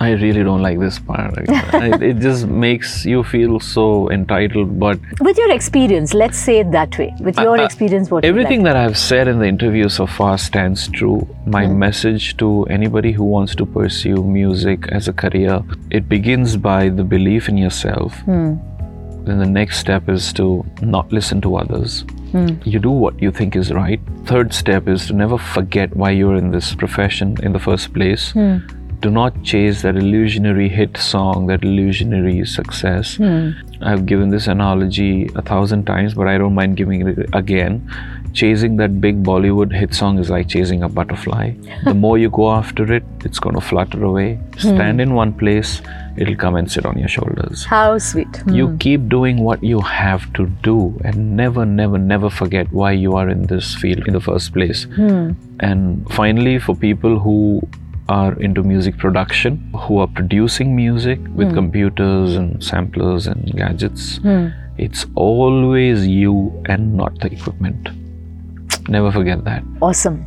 I 0.00 0.10
really 0.12 0.44
don't 0.44 0.62
like 0.62 0.78
this 0.78 0.98
part. 1.00 1.34
I- 1.38 1.98
it 2.08 2.18
just 2.20 2.46
makes 2.46 3.04
you 3.04 3.24
feel 3.24 3.58
so 3.58 4.08
entitled. 4.10 4.78
But 4.78 5.00
With 5.20 5.36
your 5.38 5.50
experience, 5.50 6.14
let's 6.14 6.38
say 6.38 6.60
it 6.60 6.70
that 6.72 6.96
way. 6.98 7.12
With 7.20 7.36
your 7.38 7.58
experience, 7.60 8.08
what 8.10 8.24
everything 8.24 8.62
that 8.62 8.76
I've 8.76 8.96
said 8.96 9.26
in 9.26 9.40
the 9.40 9.46
interview 9.46 9.88
so 9.88 10.06
far 10.06 10.38
stands 10.38 10.86
true. 10.88 11.26
My 11.46 11.66
Hmm. 11.66 11.78
message 11.80 12.36
to 12.36 12.64
anybody 12.78 13.12
who 13.12 13.24
wants 13.24 13.56
to 13.56 13.66
pursue 13.66 14.22
music 14.22 14.88
as 14.92 15.08
a 15.08 15.12
career, 15.12 15.62
it 15.90 16.08
begins 16.08 16.56
by 16.56 16.88
the 16.90 17.02
belief 17.02 17.48
in 17.48 17.58
yourself. 17.58 18.20
Hmm. 18.20 18.54
Then 19.24 19.38
the 19.38 19.46
next 19.46 19.78
step 19.78 20.08
is 20.08 20.32
to 20.34 20.64
not 20.80 21.12
listen 21.12 21.40
to 21.42 21.56
others. 21.56 22.04
Hmm. 22.32 22.48
You 22.64 22.78
do 22.78 22.90
what 22.90 23.20
you 23.20 23.30
think 23.32 23.56
is 23.56 23.72
right. 23.72 24.00
Third 24.26 24.52
step 24.54 24.86
is 24.88 25.06
to 25.08 25.12
never 25.14 25.38
forget 25.38 25.94
why 25.96 26.10
you're 26.10 26.36
in 26.36 26.50
this 26.52 26.74
profession 26.74 27.36
in 27.42 27.52
the 27.52 27.58
first 27.58 27.92
place. 27.92 28.30
Hmm. 28.32 28.58
Do 29.00 29.10
not 29.10 29.42
chase 29.44 29.82
that 29.82 29.96
illusionary 29.96 30.68
hit 30.68 30.96
song, 30.96 31.46
that 31.46 31.62
illusionary 31.62 32.44
success. 32.44 33.16
Hmm. 33.16 33.50
I've 33.80 34.06
given 34.06 34.30
this 34.30 34.48
analogy 34.48 35.30
a 35.36 35.42
thousand 35.42 35.84
times, 35.84 36.14
but 36.14 36.26
I 36.26 36.36
don't 36.36 36.54
mind 36.54 36.76
giving 36.76 37.06
it 37.06 37.30
again. 37.32 37.88
Chasing 38.34 38.76
that 38.76 39.00
big 39.00 39.22
Bollywood 39.22 39.72
hit 39.72 39.94
song 39.94 40.18
is 40.18 40.30
like 40.30 40.48
chasing 40.48 40.82
a 40.82 40.88
butterfly. 40.88 41.52
the 41.84 41.94
more 42.04 42.18
you 42.18 42.28
go 42.28 42.50
after 42.50 42.92
it, 42.92 43.04
it's 43.24 43.38
going 43.38 43.54
to 43.54 43.60
flutter 43.60 44.04
away. 44.04 44.38
Stand 44.58 45.00
in 45.00 45.14
one 45.14 45.32
place, 45.32 45.80
it'll 46.16 46.36
come 46.36 46.56
and 46.56 46.70
sit 46.70 46.84
on 46.84 46.98
your 46.98 47.08
shoulders. 47.08 47.64
How 47.64 47.98
sweet. 47.98 48.36
Hmm. 48.36 48.50
You 48.50 48.76
keep 48.80 49.08
doing 49.08 49.38
what 49.44 49.62
you 49.62 49.80
have 49.80 50.32
to 50.34 50.46
do 50.62 51.00
and 51.04 51.36
never, 51.36 51.64
never, 51.64 51.98
never 51.98 52.30
forget 52.30 52.70
why 52.72 52.92
you 52.92 53.14
are 53.14 53.28
in 53.28 53.46
this 53.46 53.74
field 53.76 54.06
in 54.06 54.12
the 54.12 54.20
first 54.20 54.52
place. 54.52 54.86
And 55.60 56.08
finally, 56.12 56.58
for 56.58 56.74
people 56.74 57.18
who 57.18 57.66
are 58.08 58.32
into 58.40 58.62
music 58.62 58.96
production, 58.98 59.70
who 59.76 59.98
are 59.98 60.06
producing 60.06 60.74
music 60.74 61.20
with 61.34 61.48
hmm. 61.48 61.54
computers 61.54 62.36
and 62.36 62.62
samplers 62.62 63.26
and 63.26 63.54
gadgets, 63.54 64.18
hmm. 64.18 64.48
it's 64.76 65.06
always 65.14 66.06
you 66.06 66.62
and 66.66 66.94
not 66.96 67.18
the 67.20 67.30
equipment. 67.32 67.88
Never 68.88 69.12
forget 69.12 69.44
that. 69.44 69.62
Awesome. 69.82 70.26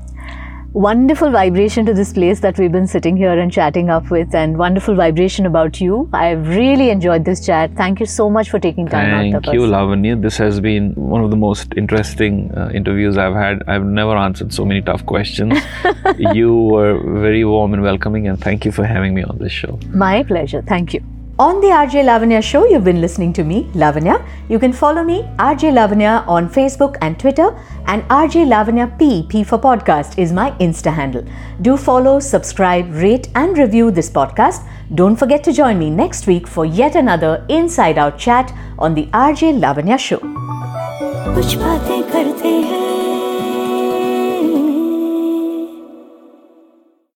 Wonderful 0.74 1.32
vibration 1.32 1.86
to 1.86 1.94
this 1.94 2.14
place 2.14 2.40
that 2.40 2.58
we've 2.58 2.72
been 2.72 2.88
sitting 2.88 3.18
here 3.18 3.38
and 3.38 3.52
chatting 3.52 3.90
up 3.90 4.10
with, 4.10 4.34
and 4.34 4.58
wonderful 4.58 4.96
vibration 4.96 5.46
about 5.46 5.82
you. 5.82 6.10
I've 6.14 6.48
really 6.48 6.90
enjoyed 6.90 7.26
this 7.26 7.46
chat. 7.46 7.72
Thank 7.76 8.00
you 8.00 8.06
so 8.06 8.30
much 8.30 8.50
for 8.50 8.60
taking 8.60 8.88
time. 8.88 9.32
Thank 9.32 9.48
you, 9.48 9.62
Lavanya. 9.62 10.22
This 10.22 10.38
has 10.38 10.60
been 10.60 10.94
one 10.96 11.24
of 11.24 11.30
the 11.30 11.38
most 11.38 11.74
interesting 11.76 12.52
uh, 12.56 12.72
interviews 12.74 13.18
I've 13.18 13.36
had. 13.36 13.64
I've 13.68 13.86
never 13.86 14.16
answered 14.16 14.54
so 14.54 14.66
many 14.66 14.82
tough 14.82 15.06
questions. 15.06 15.60
you 16.18 16.56
were 16.56 17.00
very 17.20 17.44
warm 17.44 17.74
and 17.74 17.84
welcoming, 17.84 18.28
and 18.28 18.40
thank 18.40 18.66
you 18.66 18.72
for 18.72 18.86
having 18.86 19.14
me 19.14 19.24
on 19.24 19.38
this 19.40 19.52
show. 19.52 19.80
My 19.90 20.24
pleasure. 20.24 20.62
Thank 20.62 20.94
you. 20.94 21.04
On 21.40 21.60
the 21.62 21.68
RJ 21.68 22.04
Lavanya 22.04 22.44
show, 22.44 22.68
you've 22.68 22.84
been 22.84 23.00
listening 23.02 23.32
to 23.34 23.44
me, 23.44 23.64
Lavanya. 23.74 24.24
You 24.50 24.60
can 24.60 24.74
follow 24.74 25.02
me, 25.02 25.24
RJ 25.40 25.72
Lavanya, 25.72 26.28
on 26.28 26.50
Facebook 26.50 26.98
and 27.02 27.18
Twitter, 27.18 27.58
and 27.88 28.04
RJ 28.10 28.46
Lavanya 28.48 28.88
P, 29.00 29.26
P 29.28 29.44
for 29.44 29.58
podcast, 29.58 30.20
is 30.20 30.32
my 30.32 30.52
Insta 30.60 30.94
handle. 30.94 31.26
Do 31.62 31.78
follow, 31.78 32.20
subscribe, 32.20 32.94
rate, 32.94 33.30
and 33.34 33.58
review 33.58 33.92
this 33.92 34.10
podcast. 34.10 34.68
Don't 34.94 35.16
forget 35.16 35.44
to 35.46 35.54
join 35.54 35.80
me 35.80 35.90
next 35.90 36.28
week 36.28 36.48
for 36.48 36.66
yet 36.66 36.96
another 36.96 37.46
inside 37.50 37.98
out 37.98 38.20
chat 38.20 38.54
on 38.78 38.94
the 38.94 39.06
RJ 39.08 39.60
Lavanya 39.60 39.98
show. 39.98 40.20